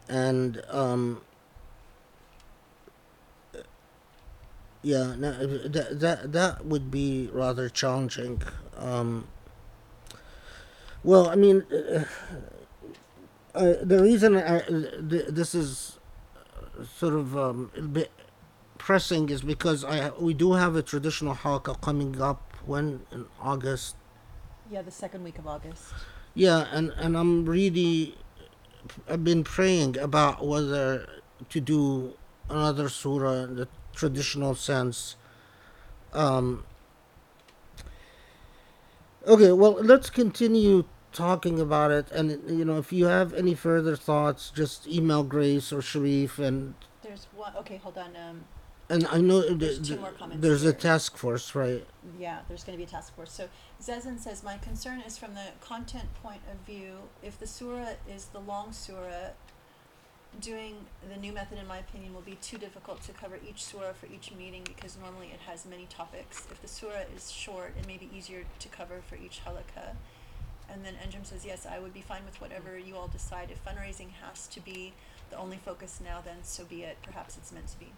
and 0.07 0.63
um, 0.69 1.21
yeah, 4.81 5.15
no, 5.17 5.31
that 5.67 5.99
that 5.99 6.31
that 6.31 6.65
would 6.65 6.89
be 6.89 7.29
rather 7.33 7.69
challenging. 7.69 8.41
Um, 8.77 9.27
well, 11.03 11.29
I 11.29 11.35
mean, 11.35 11.65
uh, 11.71 12.03
uh, 13.55 13.73
the 13.81 14.01
reason 14.01 14.37
I, 14.37 14.61
th- 14.61 15.27
this 15.29 15.53
is 15.55 15.99
sort 16.97 17.13
of 17.13 17.37
um, 17.37 17.71
a 17.77 17.81
bit 17.81 18.11
pressing 18.77 19.29
is 19.29 19.41
because 19.41 19.83
I 19.83 20.09
we 20.11 20.33
do 20.33 20.53
have 20.53 20.75
a 20.75 20.81
traditional 20.81 21.35
halaqa 21.35 21.79
coming 21.81 22.21
up 22.21 22.53
when 22.65 23.05
in 23.11 23.25
August. 23.41 23.95
Yeah, 24.71 24.81
the 24.81 24.91
second 24.91 25.23
week 25.23 25.37
of 25.39 25.47
August. 25.47 25.83
Yeah, 26.33 26.67
and 26.71 26.91
and 26.97 27.17
I'm 27.17 27.45
really 27.45 28.17
I've 29.09 29.23
been 29.23 29.43
praying 29.43 29.97
about 29.97 30.45
whether 30.45 31.07
to 31.49 31.59
do 31.59 32.13
another 32.49 32.89
surah 32.89 33.45
the 33.45 33.67
traditional 33.93 34.55
sense. 34.55 35.15
Um, 36.13 36.63
okay, 39.27 39.51
well, 39.51 39.73
let's 39.73 40.09
continue 40.09 40.85
talking 41.11 41.59
about 41.59 41.91
it, 41.91 42.09
and 42.11 42.31
you 42.49 42.65
know, 42.65 42.77
if 42.77 42.91
you 42.91 43.05
have 43.05 43.33
any 43.33 43.55
further 43.55 43.95
thoughts, 43.95 44.51
just 44.55 44.87
email 44.87 45.23
Grace 45.23 45.71
or 45.73 45.79
Cherif, 45.81 46.39
and 46.39 46.75
There's 47.01 47.27
one. 47.35 47.55
Okay, 47.57 47.77
hold 47.77 47.97
on. 47.97 48.15
Um, 48.15 48.43
and 48.89 49.05
I 49.11 49.21
know 49.21 49.41
th- 49.43 49.59
There's 49.59 49.77
two 49.77 49.97
th- 49.97 49.99
more 49.99 50.13
there's 50.35 50.63
a 50.63 50.73
task 50.73 51.15
force, 51.15 51.53
right? 51.53 51.85
yeah, 52.17 52.39
there's 52.47 52.63
going 52.63 52.75
to 52.75 52.83
be 52.83 52.87
a 52.87 52.91
task 52.91 53.15
force. 53.15 53.31
So 53.31 53.47
Zezin 53.81 54.19
says, 54.19 54.41
my 54.43 54.57
concern 54.57 55.01
is 55.01 55.15
from 55.17 55.35
the 55.35 55.45
content 55.61 56.11
point 56.23 56.41
of 56.51 56.57
view. 56.65 56.97
If 57.21 57.37
the 57.39 57.45
surah 57.45 57.93
is 58.07 58.25
the 58.25 58.39
long 58.39 58.73
surah, 58.73 59.29
doing 60.39 60.85
the 61.09 61.17
new 61.17 61.31
method, 61.33 61.57
in 61.57 61.67
my 61.67 61.77
opinion, 61.77 62.13
will 62.13 62.21
be 62.21 62.35
too 62.35 62.57
difficult 62.57 63.01
to 63.03 63.11
cover 63.11 63.39
each 63.47 63.63
surah 63.63 63.93
for 63.93 64.05
each 64.05 64.31
meeting 64.31 64.63
because 64.63 64.97
normally 65.01 65.27
it 65.27 65.39
has 65.47 65.65
many 65.65 65.85
topics. 65.85 66.47
If 66.51 66.61
the 66.61 66.67
surah 66.67 67.03
is 67.15 67.31
short, 67.31 67.73
it 67.79 67.87
may 67.87 67.97
be 67.97 68.09
easier 68.15 68.43
to 68.59 68.67
cover 68.69 69.01
for 69.07 69.15
each 69.15 69.41
halaqa. 69.45 69.95
And 70.71 70.85
then 70.85 70.93
Enjum 70.95 71.25
says, 71.25 71.45
yes, 71.45 71.65
I 71.65 71.79
would 71.79 71.93
be 71.93 72.01
fine 72.01 72.21
with 72.25 72.39
whatever 72.39 72.77
you 72.77 72.95
all 72.95 73.07
decide. 73.07 73.49
If 73.51 73.63
fundraising 73.65 74.11
has 74.21 74.47
to 74.47 74.59
be 74.59 74.93
the 75.31 75.37
only 75.37 75.57
focus 75.57 75.99
now, 76.03 76.21
then 76.23 76.37
so 76.43 76.63
be 76.63 76.83
it. 76.83 76.97
Perhaps 77.01 77.37
it's 77.37 77.51
meant 77.51 77.67
to 77.69 77.79
be. 77.79 77.91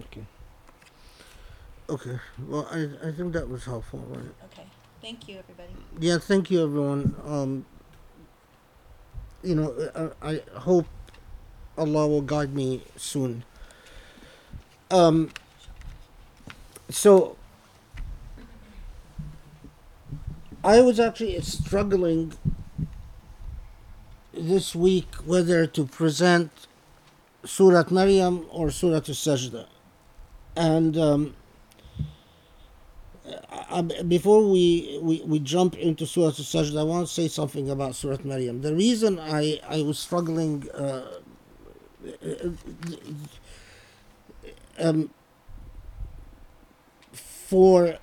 Okay. 0.00 0.24
Okay. 1.88 2.18
Well, 2.48 2.66
I 2.70 3.08
I 3.08 3.12
think 3.12 3.32
that 3.34 3.48
was 3.48 3.64
helpful, 3.64 4.00
right? 4.08 4.34
Okay. 4.52 4.66
Thank 5.00 5.28
you, 5.28 5.38
everybody. 5.38 5.76
Yeah. 6.00 6.18
Thank 6.18 6.50
you, 6.50 6.64
everyone. 6.64 7.14
Um. 7.24 7.66
You 9.42 9.54
know, 9.54 10.12
I, 10.22 10.32
I 10.32 10.58
hope 10.58 10.86
Allah 11.76 12.06
will 12.06 12.22
guide 12.22 12.54
me 12.54 12.82
soon. 12.96 13.44
Um. 14.90 15.30
So. 16.90 17.36
I 20.64 20.80
was 20.80 20.98
actually 20.98 21.38
struggling 21.42 22.32
this 24.32 24.74
week 24.74 25.14
whether 25.26 25.66
to 25.66 25.84
present 25.84 26.50
Surat 27.44 27.90
Maryam 27.90 28.46
or 28.50 28.70
Surat 28.70 29.04
Sajda. 29.04 29.66
And 30.56 30.96
um, 30.96 31.34
I, 33.50 33.82
before 33.82 34.48
we, 34.50 34.98
we, 35.02 35.22
we 35.26 35.38
jump 35.38 35.76
into 35.76 36.06
Surah 36.06 36.26
Al-Sajda, 36.26 36.80
I 36.80 36.82
want 36.82 37.06
to 37.08 37.12
say 37.12 37.28
something 37.28 37.70
about 37.70 37.94
Surah 37.94 38.18
Maryam. 38.24 38.62
The 38.62 38.74
reason 38.74 39.18
I, 39.18 39.60
I 39.68 39.82
was 39.82 39.98
struggling 39.98 40.70
uh, 40.70 41.04
um, 44.78 45.10
for 47.10 47.98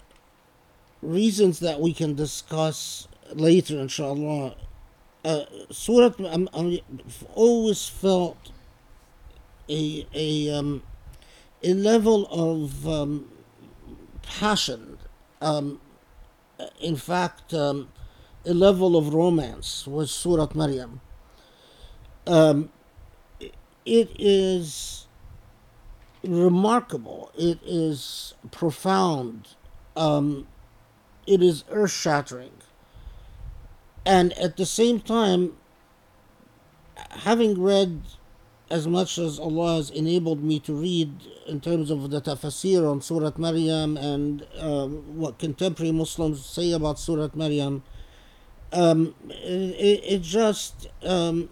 reasons 1.01 1.59
that 1.59 1.79
we 1.79 1.93
can 1.93 2.15
discuss 2.15 3.07
later, 3.33 3.79
inshallah, 3.79 4.55
uh, 5.23 5.45
Surah, 5.69 6.11
I'm, 6.19 6.49
I'm, 6.53 6.79
I've 7.05 7.25
always 7.33 7.87
felt 7.87 8.51
a, 9.69 10.07
a, 10.13 10.49
um, 10.51 10.83
a 11.63 11.73
level 11.73 12.27
of 12.31 12.87
um, 12.87 13.29
passion, 14.23 14.97
um, 15.41 15.79
in 16.79 16.95
fact, 16.95 17.53
um, 17.53 17.89
a 18.45 18.53
level 18.53 18.97
of 18.97 19.13
romance 19.13 19.85
with 19.85 20.09
Surah 20.09 20.47
Maryam. 20.55 21.01
Um, 22.25 22.69
it 23.85 24.09
is 24.17 25.07
remarkable. 26.23 27.31
It 27.37 27.59
is 27.63 28.33
profound. 28.51 29.49
Um, 29.95 30.47
it 31.27 31.41
is 31.41 31.63
earth 31.69 31.91
shattering. 31.91 32.51
And 34.05 34.33
at 34.33 34.57
the 34.57 34.65
same 34.65 34.99
time, 34.99 35.53
having 37.09 37.61
read 37.61 38.01
as 38.69 38.87
much 38.87 39.17
as 39.17 39.37
Allah 39.37 39.75
has 39.75 39.89
enabled 39.89 40.41
me 40.41 40.59
to 40.61 40.73
read 40.73 41.11
in 41.45 41.59
terms 41.59 41.91
of 41.91 42.09
the 42.09 42.21
tafsir 42.21 42.89
on 42.89 43.01
Surah 43.01 43.33
Maryam 43.37 43.97
and 43.97 44.47
um, 44.59 45.17
what 45.17 45.37
contemporary 45.37 45.91
Muslims 45.91 46.45
say 46.45 46.71
about 46.71 46.97
Surah 46.97 47.29
Maryam, 47.35 47.83
um, 48.71 49.13
it, 49.29 50.01
it 50.05 50.21
just, 50.21 50.87
um, 51.03 51.49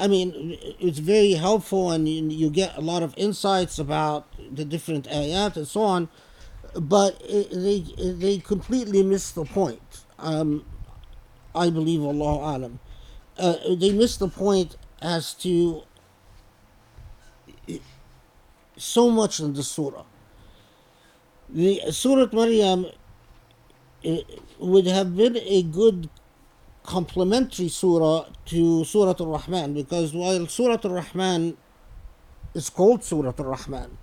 I 0.00 0.08
mean, 0.08 0.56
it's 0.80 0.98
very 0.98 1.32
helpful 1.32 1.90
and 1.90 2.08
you, 2.08 2.26
you 2.30 2.50
get 2.50 2.74
a 2.74 2.80
lot 2.80 3.02
of 3.02 3.12
insights 3.18 3.78
about 3.78 4.26
the 4.50 4.64
different 4.64 5.06
ayat 5.08 5.56
and 5.56 5.68
so 5.68 5.82
on, 5.82 6.08
but 6.74 7.20
it, 7.28 7.50
they, 7.50 8.12
they 8.12 8.38
completely 8.38 9.02
miss 9.02 9.30
the 9.30 9.44
point. 9.44 10.04
Um, 10.18 10.64
I 11.54 11.68
believe 11.68 12.02
Allah 12.02 12.56
Alam. 12.56 12.80
Uh, 13.36 13.56
they 13.76 13.92
miss 13.92 14.16
the 14.16 14.28
point 14.28 14.76
as 15.02 15.34
to 15.34 15.82
so 18.78 19.10
much 19.10 19.38
in 19.38 19.52
the 19.52 19.62
surah. 19.62 20.04
The 21.50 21.90
Surah 21.90 22.28
Maryam 22.32 22.86
would 24.58 24.86
have 24.86 25.14
been 25.16 25.36
a 25.36 25.62
good 25.62 26.08
complementary 26.84 27.68
surah 27.68 28.26
to 28.46 28.84
Surah 28.84 29.14
Al-Rahman 29.20 29.74
because 29.74 30.12
while 30.12 30.46
Surah 30.46 30.78
Al-Rahman 30.84 31.56
is 32.54 32.70
called 32.70 33.04
Surah 33.04 33.34
Al-Rahman, 33.38 33.98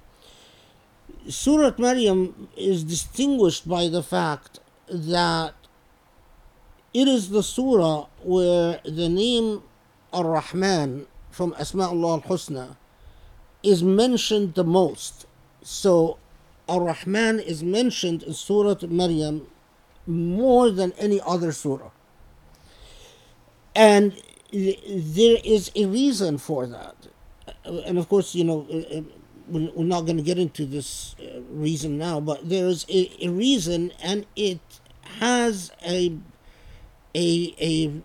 Surah 1.27 1.73
Maryam 1.77 2.47
is 2.55 2.83
distinguished 2.83 3.67
by 3.67 3.87
the 3.87 4.03
fact 4.03 4.59
that 4.89 5.53
it 6.93 7.07
is 7.07 7.29
the 7.29 7.43
surah 7.43 8.07
where 8.23 8.79
the 8.85 9.09
name 9.09 9.61
Al 10.13 10.23
Rahman 10.23 11.05
from 11.29 11.51
Asma'ullah 11.53 12.23
al-Husna 12.23 12.77
is 13.61 13.83
mentioned 13.83 14.55
the 14.55 14.63
most. 14.63 15.25
So 15.61 16.17
Ar-Rahman 16.69 17.39
is 17.39 17.61
mentioned 17.61 18.23
in 18.23 18.33
Surah 18.33 18.75
Maryam 18.87 19.47
more 20.05 20.71
than 20.71 20.93
any 20.93 21.19
other 21.21 21.51
surah. 21.51 21.91
And 23.77 24.21
th- 24.51 24.81
there 24.87 25.37
is 25.45 25.71
a 25.75 25.85
reason 25.87 26.39
for 26.39 26.67
that. 26.67 26.95
Uh, 27.65 27.81
And 27.87 27.97
of 27.97 28.09
course, 28.09 28.35
you 28.35 28.43
know, 28.43 28.67
uh, 28.71 28.97
uh, 28.99 29.01
we're 29.49 29.85
not 29.85 30.01
going 30.07 30.17
to 30.17 30.23
get 30.23 30.39
into 30.39 30.65
this 30.65 31.15
reason 31.49 31.97
now, 31.97 32.19
but 32.19 32.49
there 32.49 32.67
is 32.67 32.85
a, 32.89 33.01
a 33.25 33.29
reason, 33.29 33.93
and 34.03 34.25
it 34.35 34.59
has 35.19 35.71
a 35.85 36.17
a, 37.15 37.55
a, 37.59 38.03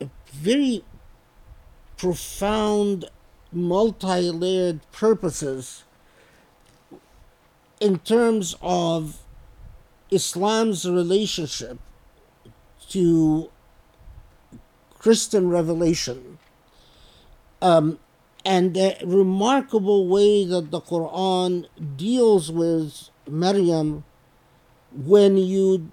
a 0.00 0.10
very 0.32 0.84
profound, 1.96 3.06
multi 3.52 4.30
layered 4.30 4.80
purposes 4.92 5.84
in 7.80 7.98
terms 7.98 8.54
of 8.62 9.22
Islam's 10.10 10.88
relationship 10.88 11.78
to 12.90 13.50
Christian 15.02 15.48
revelation 15.48 16.38
um, 17.60 17.98
and 18.44 18.74
the 18.74 18.96
remarkable 19.04 20.06
way 20.06 20.44
that 20.44 20.70
the 20.70 20.80
Quran 20.80 21.66
deals 21.96 22.50
with 22.50 23.08
Maryam 23.28 24.04
when 24.92 25.36
you 25.36 25.90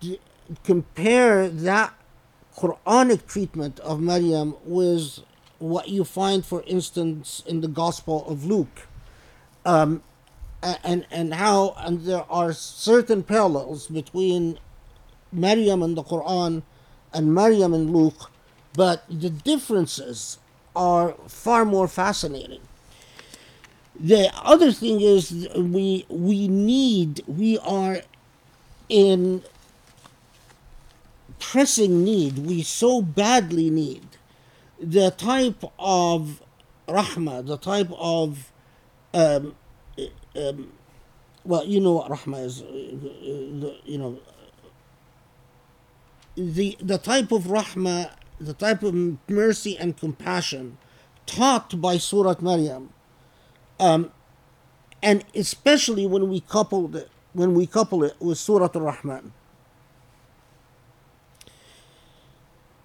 d- 0.00 0.20
compare 0.64 1.48
that 1.48 1.94
Quranic 2.56 3.26
treatment 3.26 3.80
of 3.80 4.00
Maryam 4.00 4.56
with 4.64 5.20
what 5.58 5.88
you 5.88 6.04
find, 6.04 6.44
for 6.44 6.62
instance, 6.66 7.42
in 7.46 7.60
the 7.60 7.68
Gospel 7.68 8.26
of 8.28 8.44
Luke. 8.44 8.86
Um, 9.64 10.02
and, 10.62 11.06
and 11.10 11.34
how 11.34 11.74
and 11.78 12.04
there 12.04 12.24
are 12.30 12.52
certain 12.52 13.22
parallels 13.22 13.88
between 13.88 14.58
Maryam 15.32 15.82
and 15.82 15.96
the 15.96 16.02
Quran 16.02 16.62
and 17.14 17.34
Maryam 17.34 17.72
in 17.72 17.92
Luke, 17.92 18.30
but 18.74 19.04
the 19.08 19.30
differences 19.30 20.38
are 20.74 21.14
far 21.28 21.64
more 21.64 21.88
fascinating. 21.88 22.60
The 23.98 24.30
other 24.42 24.72
thing 24.72 25.00
is 25.00 25.48
we 25.56 26.04
we 26.08 26.48
need 26.48 27.22
we 27.28 27.58
are 27.60 28.00
in 28.88 29.42
pressing 31.38 32.02
need 32.04 32.38
we 32.38 32.62
so 32.62 33.00
badly 33.02 33.70
need 33.70 34.06
the 34.80 35.10
type 35.12 35.62
of 35.78 36.42
rahma 36.88 37.46
the 37.46 37.56
type 37.56 37.90
of 37.96 38.50
um, 39.12 39.54
um, 40.36 40.72
well 41.44 41.64
you 41.64 41.80
know 41.80 41.92
what 41.92 42.10
rahma 42.10 42.44
is 42.44 42.62
uh, 42.62 42.66
uh, 42.66 43.72
you 43.84 43.98
know 43.98 44.18
the 46.36 46.76
the 46.80 46.98
type 46.98 47.32
of 47.32 47.44
rahmah 47.44 48.10
the 48.40 48.52
type 48.52 48.82
of 48.82 48.94
mercy 49.28 49.76
and 49.78 49.96
compassion 49.96 50.76
taught 51.26 51.80
by 51.80 51.96
Surah 51.96 52.34
Maryam, 52.40 52.90
um, 53.80 54.10
and 55.02 55.24
especially 55.34 56.06
when 56.06 56.28
we 56.28 56.40
couple 56.40 56.94
it 56.96 57.10
when 57.32 57.54
we 57.54 57.66
couple 57.66 58.04
it 58.04 58.14
with 58.20 58.38
Surah 58.38 58.68
Ar-Rahman. 58.74 59.32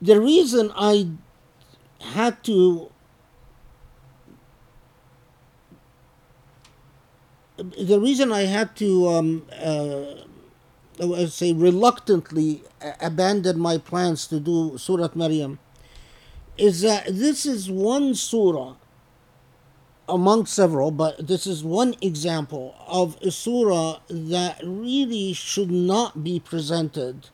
The 0.02 0.20
reason 0.20 0.72
I 0.76 1.10
had 2.00 2.44
to 2.46 2.90
the 7.58 8.00
reason 8.00 8.32
I 8.32 8.42
had 8.42 8.76
to 8.78 9.10
um, 9.10 9.46
uh, 9.52 10.06
I 11.02 11.06
would 11.06 11.32
say 11.32 11.54
reluctantly 11.54 12.64
abandoned 13.02 13.60
my 13.60 13.78
plans 13.78 14.28
to 14.28 14.40
do 14.40 14.78
Surah 14.78 15.10
Maryam 15.16 15.60
is 16.58 16.82
that 16.82 17.06
this 17.08 17.46
is 17.46 17.72
one 17.72 18.14
surah 18.16 18.76
among 20.10 20.46
several, 20.46 20.92
but 20.92 21.28
this 21.28 21.48
is 21.48 21.64
one 21.64 21.96
example 22.02 22.76
of 22.88 23.16
a 23.22 23.32
surah 23.32 24.00
that 24.10 24.60
really 24.64 25.34
should 25.34 25.72
not 25.72 26.24
be 26.24 26.40
presented 26.40 27.30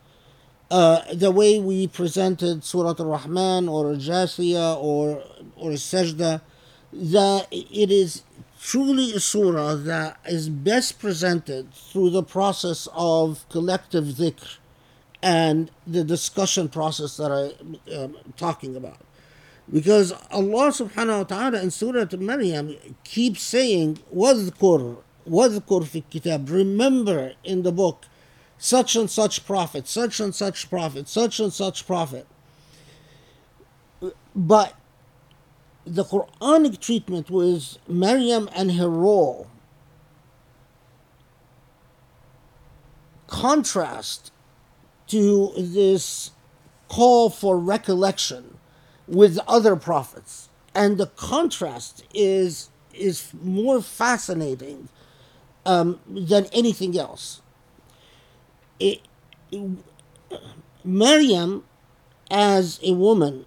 uh, 0.69 1.01
the 1.13 1.31
way 1.31 1.59
we 1.59 1.87
presented 1.87 2.63
Surah 2.63 2.95
Al-Rahman 2.99 3.69
or 3.69 3.91
Al-Jathiyah 3.91 4.77
or 4.77 5.23
or 5.55 5.71
Sajda, 5.71 6.41
that 6.91 7.47
it 7.51 7.91
is 7.91 8.23
truly 8.64 9.12
a 9.12 9.20
surah 9.20 9.74
that 9.74 10.18
is 10.26 10.48
best 10.48 10.98
presented 10.98 11.72
through 11.72 12.10
the 12.10 12.22
process 12.22 12.88
of 12.94 13.48
collective 13.48 14.04
dhikr 14.04 14.58
and 15.22 15.70
the 15.86 16.04
discussion 16.04 16.68
process 16.68 17.16
that 17.16 17.30
I 17.30 17.92
am 17.92 18.16
talking 18.36 18.76
about. 18.76 18.98
Because 19.72 20.12
Allah 20.30 20.70
subhanahu 20.72 21.18
wa 21.18 21.24
ta'ala 21.24 21.62
in 21.62 21.70
Surah 21.70 22.06
Maryam 22.18 22.76
keeps 23.04 23.42
saying, 23.42 23.98
وَاذْكُرْ 24.14 24.96
وَاذْكُرْ 25.28 25.84
فِي 25.84 26.02
الكتاب 26.04 26.50
Remember 26.50 27.34
in 27.44 27.62
the 27.62 27.70
book 27.70 28.06
such 28.58 28.96
and 28.96 29.08
such 29.10 29.46
prophet, 29.46 29.86
such 29.86 30.20
and 30.20 30.34
such 30.34 30.68
prophet, 30.68 31.08
such 31.08 31.38
and 31.38 31.52
such 31.52 31.86
prophet. 31.86 32.26
But 34.34 34.74
the 35.85 36.03
Quranic 36.03 36.79
treatment 36.79 37.29
was 37.29 37.79
Maryam 37.87 38.49
and 38.55 38.73
her 38.73 38.89
role 38.89 39.47
contrast 43.27 44.31
to 45.07 45.51
this 45.57 46.31
call 46.87 47.29
for 47.29 47.57
recollection 47.57 48.57
with 49.07 49.37
other 49.47 49.75
prophets. 49.75 50.49
And 50.73 50.97
the 50.97 51.07
contrast 51.07 52.03
is 52.13 52.69
is 52.93 53.33
more 53.41 53.81
fascinating 53.81 54.87
um, 55.65 55.99
than 56.07 56.45
anything 56.53 56.97
else. 56.97 57.41
It, 58.79 59.01
Maryam 60.83 61.65
as 62.31 62.79
a 62.83 62.93
woman 62.93 63.45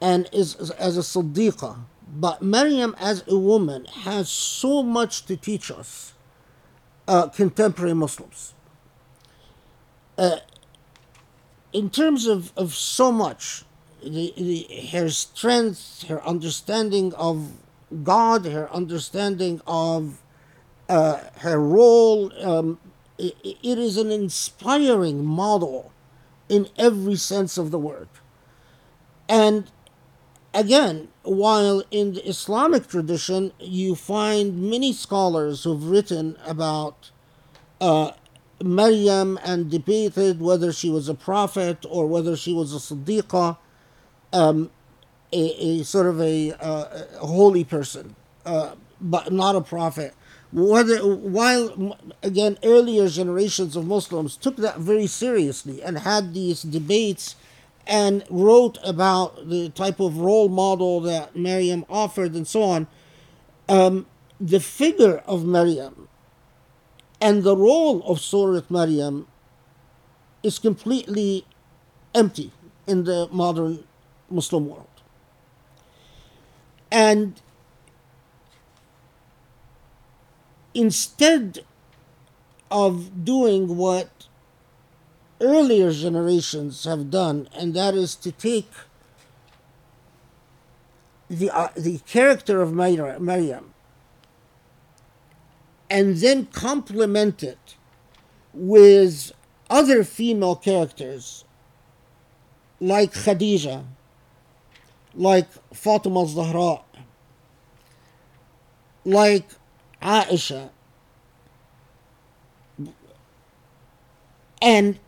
and 0.00 0.28
is 0.32 0.54
as 0.72 0.96
a 0.96 1.00
Siddiqah, 1.00 1.78
but 2.08 2.42
Maryam 2.42 2.94
as 2.98 3.24
a 3.26 3.38
woman 3.38 3.84
has 3.86 4.28
so 4.28 4.82
much 4.82 5.26
to 5.26 5.36
teach 5.36 5.70
us, 5.70 6.14
uh, 7.06 7.28
contemporary 7.28 7.94
Muslims. 7.94 8.54
Uh, 10.16 10.38
in 11.72 11.90
terms 11.90 12.26
of, 12.26 12.52
of 12.56 12.74
so 12.74 13.12
much, 13.12 13.64
the, 14.02 14.32
the, 14.36 14.66
her 14.92 15.08
strength, 15.10 16.04
her 16.08 16.24
understanding 16.24 17.12
of 17.14 17.52
God, 18.02 18.46
her 18.46 18.70
understanding 18.72 19.60
of 19.66 20.20
uh, 20.88 21.18
her 21.38 21.58
role, 21.58 22.32
um, 22.42 22.78
i 23.20 23.32
it 23.42 23.78
is 23.78 23.96
an 23.96 24.10
inspiring 24.12 25.24
model 25.24 25.92
in 26.48 26.68
every 26.78 27.16
sense 27.16 27.58
of 27.58 27.70
the 27.70 27.78
word. 27.78 28.08
And 29.28 29.70
again, 30.58 31.08
while 31.22 31.82
in 31.90 32.14
the 32.14 32.28
Islamic 32.28 32.88
tradition, 32.88 33.52
you 33.60 33.94
find 33.94 34.70
many 34.70 34.92
scholars 34.92 35.64
who've 35.64 35.84
written 35.88 36.36
about 36.44 37.10
uh, 37.80 38.10
Maryam 38.62 39.38
and 39.44 39.70
debated 39.70 40.40
whether 40.40 40.72
she 40.72 40.90
was 40.90 41.08
a 41.08 41.14
prophet 41.14 41.86
or 41.88 42.06
whether 42.06 42.36
she 42.36 42.52
was 42.52 42.74
a 42.74 42.78
Siddiqah, 42.78 43.56
um, 44.32 44.70
a, 45.32 45.80
a 45.80 45.84
sort 45.84 46.06
of 46.06 46.20
a, 46.20 46.52
uh, 46.54 47.04
a 47.20 47.26
holy 47.26 47.62
person, 47.62 48.16
uh, 48.44 48.74
but 49.00 49.32
not 49.32 49.54
a 49.54 49.60
prophet. 49.60 50.14
Whether 50.50 51.00
while 51.00 51.98
again 52.22 52.58
earlier 52.64 53.06
generations 53.08 53.76
of 53.76 53.86
Muslims 53.86 54.34
took 54.34 54.56
that 54.56 54.78
very 54.78 55.06
seriously 55.06 55.82
and 55.82 55.98
had 55.98 56.32
these 56.32 56.62
debates 56.62 57.36
and 57.88 58.22
wrote 58.28 58.78
about 58.84 59.48
the 59.48 59.70
type 59.70 59.98
of 59.98 60.18
role 60.18 60.50
model 60.50 61.00
that 61.00 61.34
Maryam 61.34 61.86
offered 61.88 62.34
and 62.34 62.46
so 62.46 62.62
on, 62.62 62.86
um, 63.68 64.06
the 64.38 64.60
figure 64.60 65.22
of 65.26 65.44
Maryam 65.44 66.06
and 67.20 67.42
the 67.42 67.56
role 67.56 68.02
of 68.04 68.20
Surah 68.20 68.62
Maryam 68.68 69.26
is 70.42 70.58
completely 70.58 71.44
empty 72.14 72.52
in 72.86 73.04
the 73.04 73.28
modern 73.32 73.84
Muslim 74.30 74.68
world. 74.68 74.86
And 76.92 77.40
instead 80.74 81.60
of 82.70 83.24
doing 83.24 83.76
what 83.76 84.17
earlier 85.40 85.92
generations 85.92 86.84
have 86.84 87.10
done, 87.10 87.48
and 87.56 87.74
that 87.74 87.94
is 87.94 88.14
to 88.16 88.32
take 88.32 88.70
the 91.28 91.50
uh, 91.50 91.68
the 91.76 91.98
character 92.06 92.62
of 92.62 92.72
Mar- 92.72 93.18
Maryam 93.18 93.74
and 95.90 96.16
then 96.16 96.46
complement 96.46 97.42
it 97.42 97.76
with 98.52 99.32
other 99.70 100.04
female 100.04 100.56
characters 100.56 101.44
like 102.80 103.12
Khadija, 103.12 103.84
like 105.14 105.48
Fatima 105.74 106.20
al-Zahra, 106.20 106.80
like 109.04 109.48
Aisha, 110.02 110.70
and 114.62 114.98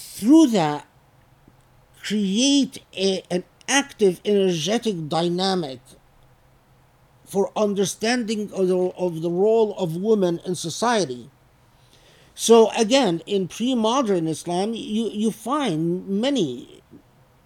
through 0.00 0.48
that 0.48 0.86
create 2.02 2.82
a, 2.96 3.22
an 3.30 3.44
active, 3.68 4.20
energetic 4.24 5.08
dynamic 5.08 5.80
for 7.24 7.52
understanding 7.54 8.50
of 8.52 8.68
the, 8.68 8.76
of 8.76 9.22
the 9.22 9.30
role 9.30 9.76
of 9.78 9.96
women 9.96 10.40
in 10.44 10.54
society. 10.54 11.30
So 12.34 12.70
again, 12.76 13.22
in 13.26 13.46
pre-modern 13.46 14.26
Islam, 14.26 14.72
you, 14.74 15.10
you 15.10 15.30
find 15.30 16.08
many 16.08 16.82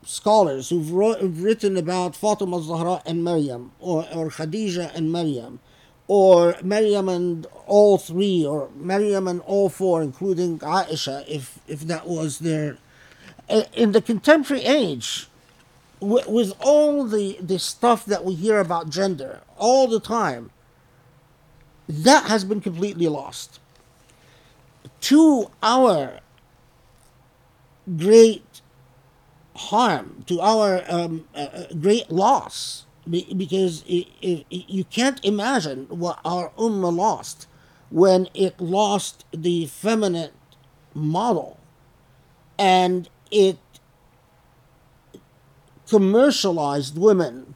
scholars 0.04 0.70
who've, 0.70 0.90
wrote, 0.90 1.18
who've 1.20 1.42
written 1.42 1.76
about 1.76 2.14
Fatima 2.14 2.62
Zahra 2.62 3.02
and 3.04 3.24
Maryam, 3.24 3.72
or, 3.80 4.06
or 4.14 4.28
Khadija 4.28 4.94
and 4.94 5.10
Maryam, 5.10 5.60
or 6.06 6.56
Maryam 6.62 7.08
and 7.08 7.46
all 7.66 7.96
three, 7.98 8.44
or 8.44 8.68
Maryam 8.76 9.26
and 9.26 9.40
all 9.42 9.68
four, 9.68 10.02
including 10.02 10.58
Aisha, 10.58 11.26
if, 11.26 11.58
if 11.66 11.80
that 11.80 12.06
was 12.06 12.40
their. 12.40 12.78
In 13.74 13.92
the 13.92 14.00
contemporary 14.00 14.64
age, 14.64 15.28
with, 16.00 16.26
with 16.26 16.52
all 16.60 17.04
the, 17.04 17.38
the 17.40 17.58
stuff 17.58 18.04
that 18.06 18.24
we 18.24 18.34
hear 18.34 18.58
about 18.58 18.90
gender 18.90 19.40
all 19.56 19.86
the 19.86 20.00
time, 20.00 20.50
that 21.88 22.24
has 22.24 22.44
been 22.44 22.60
completely 22.60 23.08
lost. 23.08 23.60
To 25.02 25.50
our 25.62 26.20
great 27.96 28.62
harm, 29.56 30.24
to 30.26 30.40
our 30.40 30.82
um, 30.88 31.26
uh, 31.34 31.64
great 31.80 32.10
loss, 32.10 32.83
because 33.08 33.82
it, 33.86 34.08
it, 34.22 34.46
you 34.50 34.84
can't 34.84 35.22
imagine 35.24 35.86
what 35.88 36.20
our 36.24 36.50
ummah 36.58 36.94
lost 36.94 37.46
when 37.90 38.28
it 38.34 38.60
lost 38.60 39.24
the 39.32 39.66
feminine 39.66 40.30
model 40.94 41.58
and 42.58 43.08
it 43.30 43.58
commercialized 45.88 46.96
women, 46.96 47.54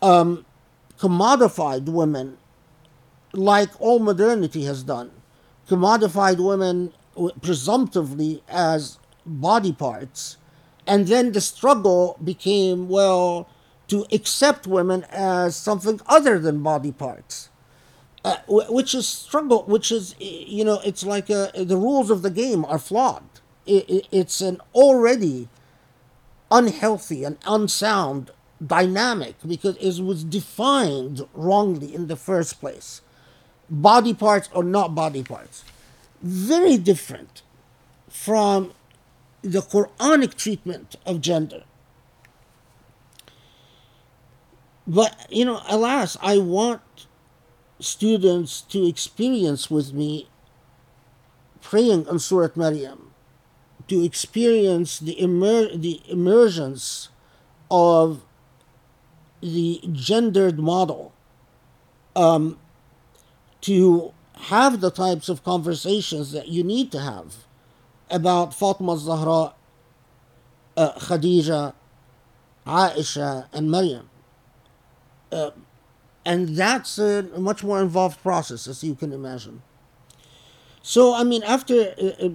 um, 0.00 0.46
commodified 0.98 1.86
women, 1.86 2.38
like 3.32 3.68
all 3.80 3.98
modernity 3.98 4.64
has 4.64 4.82
done, 4.82 5.10
commodified 5.68 6.42
women 6.44 6.92
presumptively 7.42 8.42
as 8.48 8.98
body 9.26 9.72
parts, 9.72 10.36
and 10.86 11.06
then 11.06 11.32
the 11.32 11.40
struggle 11.40 12.18
became, 12.22 12.88
well, 12.88 13.48
to 13.90 14.06
accept 14.12 14.66
women 14.66 15.04
as 15.10 15.56
something 15.56 16.00
other 16.06 16.38
than 16.38 16.62
body 16.62 16.92
parts. 16.92 17.48
Uh, 18.22 18.36
which 18.48 18.94
is 18.94 19.08
struggle, 19.08 19.64
which 19.64 19.90
is, 19.90 20.14
you 20.18 20.62
know, 20.62 20.78
it's 20.84 21.04
like 21.04 21.30
uh, 21.30 21.48
the 21.54 21.76
rules 21.76 22.10
of 22.10 22.20
the 22.20 22.30
game 22.30 22.66
are 22.66 22.78
flawed. 22.78 23.24
It, 23.64 23.88
it, 23.88 24.08
it's 24.12 24.42
an 24.42 24.60
already 24.74 25.48
unhealthy 26.50 27.24
and 27.24 27.38
unsound 27.46 28.30
dynamic 28.64 29.36
because 29.46 29.76
it 29.76 30.02
was 30.02 30.22
defined 30.22 31.26
wrongly 31.32 31.94
in 31.94 32.08
the 32.08 32.16
first 32.16 32.60
place. 32.60 33.00
Body 33.70 34.12
parts 34.12 34.50
or 34.52 34.64
not 34.64 34.94
body 34.94 35.22
parts. 35.22 35.64
Very 36.20 36.76
different 36.76 37.40
from 38.08 38.72
the 39.40 39.60
Quranic 39.60 40.34
treatment 40.34 40.96
of 41.06 41.22
gender. 41.22 41.62
But, 44.90 45.14
you 45.30 45.44
know, 45.44 45.62
alas, 45.68 46.16
I 46.20 46.38
want 46.38 46.82
students 47.78 48.60
to 48.62 48.88
experience 48.88 49.70
with 49.70 49.92
me 49.92 50.28
praying 51.62 52.08
on 52.08 52.18
Surat 52.18 52.56
Maryam, 52.56 53.12
to 53.86 54.02
experience 54.02 54.98
the, 54.98 55.12
immer- 55.20 55.76
the 55.76 56.02
emergence 56.08 57.08
of 57.70 58.24
the 59.40 59.80
gendered 59.92 60.58
model, 60.58 61.12
um, 62.16 62.58
to 63.60 64.12
have 64.50 64.80
the 64.80 64.90
types 64.90 65.28
of 65.28 65.44
conversations 65.44 66.32
that 66.32 66.48
you 66.48 66.64
need 66.64 66.90
to 66.90 66.98
have 66.98 67.36
about 68.10 68.52
Fatima 68.52 68.98
Zahra, 68.98 69.54
uh, 70.76 70.92
Khadija, 70.94 71.74
Aisha, 72.66 73.46
and 73.52 73.70
Maryam. 73.70 74.10
And 76.24 76.48
that's 76.56 76.98
a 76.98 77.22
much 77.38 77.64
more 77.64 77.80
involved 77.80 78.22
process, 78.22 78.66
as 78.66 78.84
you 78.84 78.94
can 78.94 79.12
imagine. 79.12 79.62
So, 80.82 81.14
I 81.14 81.24
mean, 81.24 81.42
after 81.42 81.94
uh, 82.00 82.26
uh 82.26 82.30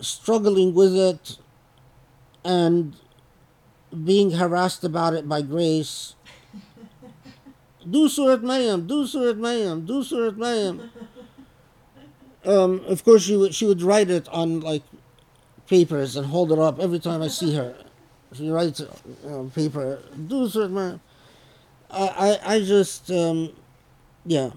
struggling 0.00 0.74
with 0.74 0.94
it 0.94 1.38
and 2.44 2.94
being 4.04 4.32
harassed 4.32 4.84
about 4.84 5.14
it 5.14 5.28
by 5.28 5.42
Grace, 5.42 6.14
do 7.88 8.08
Surat 8.08 8.42
Maryam, 8.42 8.86
do 8.86 9.06
Surat 9.06 9.36
Maryam, 9.36 9.86
do 9.86 10.02
Surat 10.02 10.36
Maryam. 10.36 10.90
Um, 12.44 12.80
of 12.86 13.04
course, 13.04 13.22
she 13.24 13.36
would 13.36 13.54
she 13.54 13.66
would 13.66 13.82
write 13.82 14.10
it 14.10 14.28
on 14.28 14.60
like 14.60 14.82
papers 15.66 16.16
and 16.16 16.26
hold 16.26 16.52
it 16.52 16.58
up 16.58 16.78
every 16.78 16.98
time 16.98 17.22
I 17.22 17.28
see 17.28 17.54
her. 17.54 17.74
She 18.32 18.48
writes 18.50 18.80
it 18.80 18.90
on 19.24 19.50
paper. 19.50 20.00
Do 20.28 20.48
Surat 20.48 20.70
Maryam. 20.70 21.00
I, 21.90 22.38
I 22.44 22.60
just, 22.60 23.10
um, 23.10 23.52
yeah. 24.26 24.50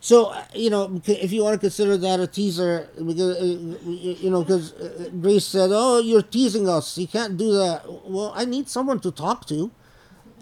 So 0.00 0.26
uh, 0.26 0.44
you 0.54 0.70
know, 0.70 1.00
if 1.06 1.32
you 1.32 1.42
want 1.42 1.54
to 1.54 1.58
consider 1.58 1.96
that 1.96 2.20
a 2.20 2.26
teaser, 2.26 2.88
because 2.96 3.36
uh, 3.38 3.44
you 3.84 4.30
know, 4.30 4.42
because 4.42 4.72
uh, 4.74 5.10
Grace 5.20 5.44
said, 5.46 5.70
"Oh, 5.72 5.98
you're 6.00 6.22
teasing 6.22 6.68
us. 6.68 6.96
You 6.96 7.08
can't 7.08 7.36
do 7.36 7.52
that." 7.54 7.82
Well, 8.04 8.32
I 8.34 8.44
need 8.44 8.68
someone 8.68 9.00
to 9.00 9.10
talk 9.10 9.46
to. 9.48 9.70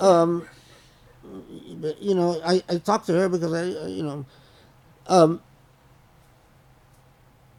Um, 0.01 0.47
but 1.81 2.01
you 2.03 2.15
know, 2.15 2.41
I, 2.45 2.63
I 2.69 2.79
talked 2.79 3.07
to 3.07 3.15
her 3.15 3.29
because 3.29 3.53
I, 3.53 3.87
you 3.89 4.03
know, 4.03 4.27
um, 5.07 5.41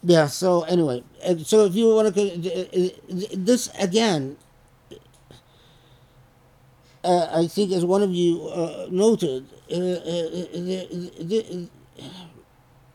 yeah. 0.03 0.27
So 0.27 0.63
anyway, 0.63 1.03
so 1.43 1.65
if 1.65 1.75
you 1.75 1.89
want 1.89 2.13
to, 2.13 2.91
this 3.35 3.69
again 3.79 4.37
uh, 7.05 7.29
I 7.31 7.47
think, 7.47 7.71
as 7.71 7.85
one 7.85 8.01
of 8.03 8.11
you 8.11 8.47
uh, 8.47 8.87
noted, 8.89 9.45
uh, 9.71 9.75
the, 9.75 11.69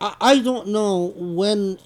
I, 0.01 0.17
I 0.21 0.39
don't 0.41 0.69
know 0.69 1.15
when 1.17 1.79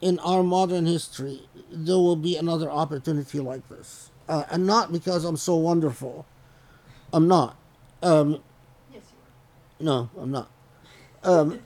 in 0.00 0.18
our 0.18 0.42
modern 0.42 0.86
history 0.86 1.48
there 1.70 1.96
will 1.96 2.16
be 2.16 2.36
another 2.36 2.70
opportunity 2.70 3.38
like 3.40 3.68
this. 3.68 4.10
Uh, 4.28 4.44
and 4.50 4.66
not 4.66 4.92
because 4.92 5.24
I'm 5.24 5.36
so 5.36 5.56
wonderful. 5.56 6.26
I'm 7.12 7.28
not. 7.28 7.56
Um, 8.02 8.40
Yes, 8.92 9.02
you 9.78 9.86
no, 9.86 10.10
I'm 10.18 10.30
not. 10.30 10.50
Um, 11.22 11.60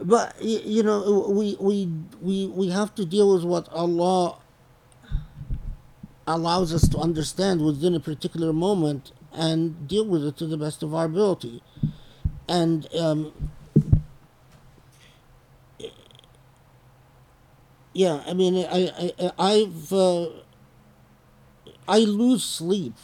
but 0.00 0.34
you 0.42 0.82
know, 0.82 1.28
we 1.28 1.56
we 1.60 1.92
we 2.20 2.46
we 2.46 2.68
have 2.70 2.94
to 2.94 3.04
deal 3.04 3.34
with 3.34 3.44
what 3.44 3.68
Allah 3.68 4.39
allows 6.30 6.72
us 6.74 6.88
to 6.88 6.98
understand 6.98 7.64
within 7.64 7.94
a 7.94 8.00
particular 8.00 8.52
moment 8.52 9.12
and 9.32 9.86
deal 9.86 10.06
with 10.06 10.24
it 10.24 10.36
to 10.38 10.46
the 10.46 10.56
best 10.56 10.82
of 10.82 10.94
our 10.94 11.04
ability. 11.04 11.62
And 12.48 12.92
um, 12.94 13.50
yeah, 17.92 18.22
I 18.26 18.32
mean, 18.34 18.56
I, 18.56 19.12
I 19.18 19.32
I've 19.38 19.92
uh, 19.92 20.28
I 21.86 21.98
lose 22.00 22.42
sleep 22.44 22.94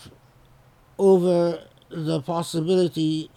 over 0.98 1.64
the 1.90 2.20
possibility 2.22 3.30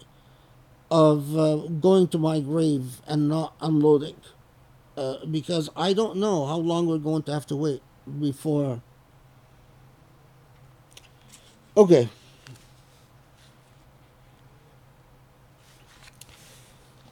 of 0.90 1.38
uh, 1.38 1.56
going 1.80 2.08
to 2.08 2.18
my 2.18 2.40
grave 2.40 3.02
and 3.08 3.30
not 3.30 3.54
unloading, 3.62 4.16
uh, 4.98 5.26
because 5.30 5.70
I 5.76 5.94
don't 5.94 6.18
know 6.18 6.48
how 6.48 6.58
long 6.58 6.88
we're 6.88 6.98
going 6.98 7.24
to 7.24 7.34
have 7.34 7.46
to 7.48 7.56
wait 7.56 7.84
before. 8.20 8.82
Okay. 11.80 12.10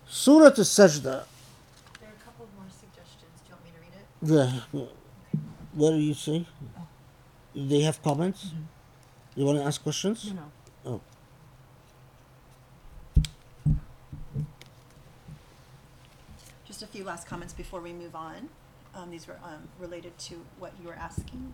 Surah 0.09 0.47
Al-Sajda, 0.47 1.03
There 1.03 1.13
are 1.13 1.23
a 1.23 2.25
couple 2.25 2.49
more 2.57 2.67
suggestions. 2.69 3.31
Do 3.45 3.47
you 3.47 3.55
want 3.55 3.63
me 3.63 3.71
to 3.71 3.79
read 3.79 3.95
it? 3.95 4.63
yeah, 4.73 4.81
yeah. 4.81 5.39
what 5.73 5.91
do 5.91 5.99
you 5.99 6.13
say? 6.13 6.45
They 7.55 7.79
have 7.83 8.03
comments? 8.03 8.51
You 9.37 9.45
want 9.45 9.57
to 9.59 9.63
ask 9.63 9.81
questions? 9.81 10.33
no. 10.33 10.51
Oh. 10.85 11.01
Just 16.65 16.83
a 16.83 16.87
few 16.87 17.05
last 17.05 17.25
comments 17.25 17.53
before 17.53 17.79
we 17.79 17.93
move 17.93 18.17
on. 18.17 18.49
Um, 18.93 19.11
these 19.11 19.27
were 19.27 19.39
um, 19.45 19.69
related 19.79 20.17
to 20.27 20.41
what 20.59 20.73
you 20.81 20.87
were 20.89 20.99
asking. 20.99 21.53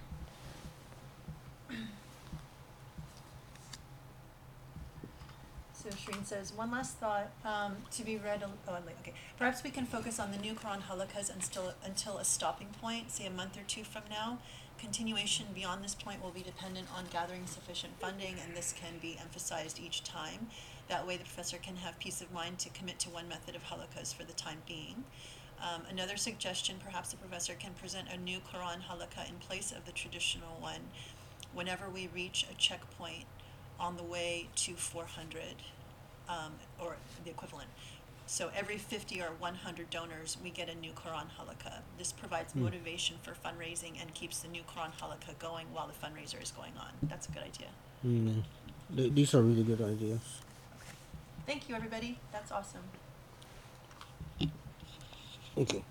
So 5.83 5.89
Shreen 5.89 6.25
says, 6.25 6.53
one 6.53 6.71
last 6.71 6.95
thought 6.97 7.29
um, 7.43 7.75
to 7.91 8.05
be 8.05 8.15
read. 8.15 8.41
al- 8.41 8.53
Oh, 8.69 8.77
okay. 9.01 9.13
Perhaps 9.37 9.65
we 9.65 9.69
can 9.69 9.85
focus 9.85 10.17
on 10.17 10.31
the 10.31 10.37
new 10.37 10.53
Quran 10.53 10.81
halaqas 10.81 11.29
until 11.29 11.73
until 11.83 12.19
a 12.19 12.23
stopping 12.23 12.69
point, 12.81 13.11
say 13.11 13.25
a 13.25 13.29
month 13.29 13.57
or 13.57 13.63
two 13.67 13.83
from 13.83 14.03
now. 14.09 14.37
Continuation 14.77 15.47
beyond 15.53 15.83
this 15.83 15.93
point 15.93 16.23
will 16.23 16.31
be 16.31 16.41
dependent 16.41 16.87
on 16.95 17.03
gathering 17.11 17.45
sufficient 17.47 17.99
funding, 17.99 18.35
and 18.41 18.55
this 18.55 18.73
can 18.73 18.97
be 19.01 19.17
emphasized 19.19 19.77
each 19.77 20.05
time. 20.05 20.47
That 20.87 21.05
way, 21.05 21.17
the 21.17 21.25
professor 21.25 21.57
can 21.57 21.75
have 21.75 21.99
peace 21.99 22.21
of 22.21 22.31
mind 22.31 22.59
to 22.59 22.69
commit 22.69 22.99
to 22.99 23.09
one 23.09 23.27
method 23.27 23.53
of 23.53 23.63
halaqas 23.63 24.15
for 24.15 24.23
the 24.23 24.31
time 24.31 24.61
being. 24.65 25.03
Um, 25.61 25.81
another 25.89 26.15
suggestion, 26.15 26.77
perhaps 26.81 27.11
the 27.11 27.17
professor 27.17 27.55
can 27.55 27.73
present 27.73 28.07
a 28.09 28.15
new 28.15 28.39
Quran 28.39 28.83
halaqa 28.87 29.27
in 29.27 29.35
place 29.35 29.73
of 29.73 29.85
the 29.85 29.91
traditional 29.91 30.55
one 30.61 30.87
whenever 31.53 31.89
we 31.89 32.07
reach 32.15 32.45
a 32.49 32.53
checkpoint 32.55 33.25
on 33.79 33.97
the 33.97 34.03
way 34.03 34.47
to 34.55 34.73
400 34.73 35.41
um, 36.29 36.53
or 36.79 36.95
the 37.23 37.29
equivalent. 37.31 37.69
So 38.25 38.49
every 38.55 38.77
50 38.77 39.21
or 39.21 39.31
100 39.39 39.89
donors, 39.89 40.37
we 40.43 40.49
get 40.49 40.69
a 40.69 40.75
new 40.75 40.91
Quran 40.91 41.27
halaqa. 41.37 41.79
This 41.97 42.11
provides 42.13 42.55
motivation 42.55 43.17
for 43.21 43.33
fundraising 43.33 44.01
and 44.01 44.13
keeps 44.13 44.39
the 44.39 44.47
new 44.47 44.61
Quran 44.63 44.91
halaqa 44.99 45.37
going 45.39 45.67
while 45.73 45.87
the 45.87 45.93
fundraiser 45.93 46.41
is 46.41 46.51
going 46.51 46.71
on. 46.79 46.91
That's 47.03 47.27
a 47.27 47.31
good 47.31 47.43
idea. 47.43 47.67
Mm. 48.05 48.43
Th- 48.95 49.13
These 49.13 49.35
are 49.35 49.41
really 49.41 49.63
good 49.63 49.81
ideas. 49.81 50.21
Thank 51.45 51.67
you, 51.67 51.75
everybody. 51.75 52.17
That's 52.31 52.51
awesome. 52.51 52.83
Okay. 55.57 55.83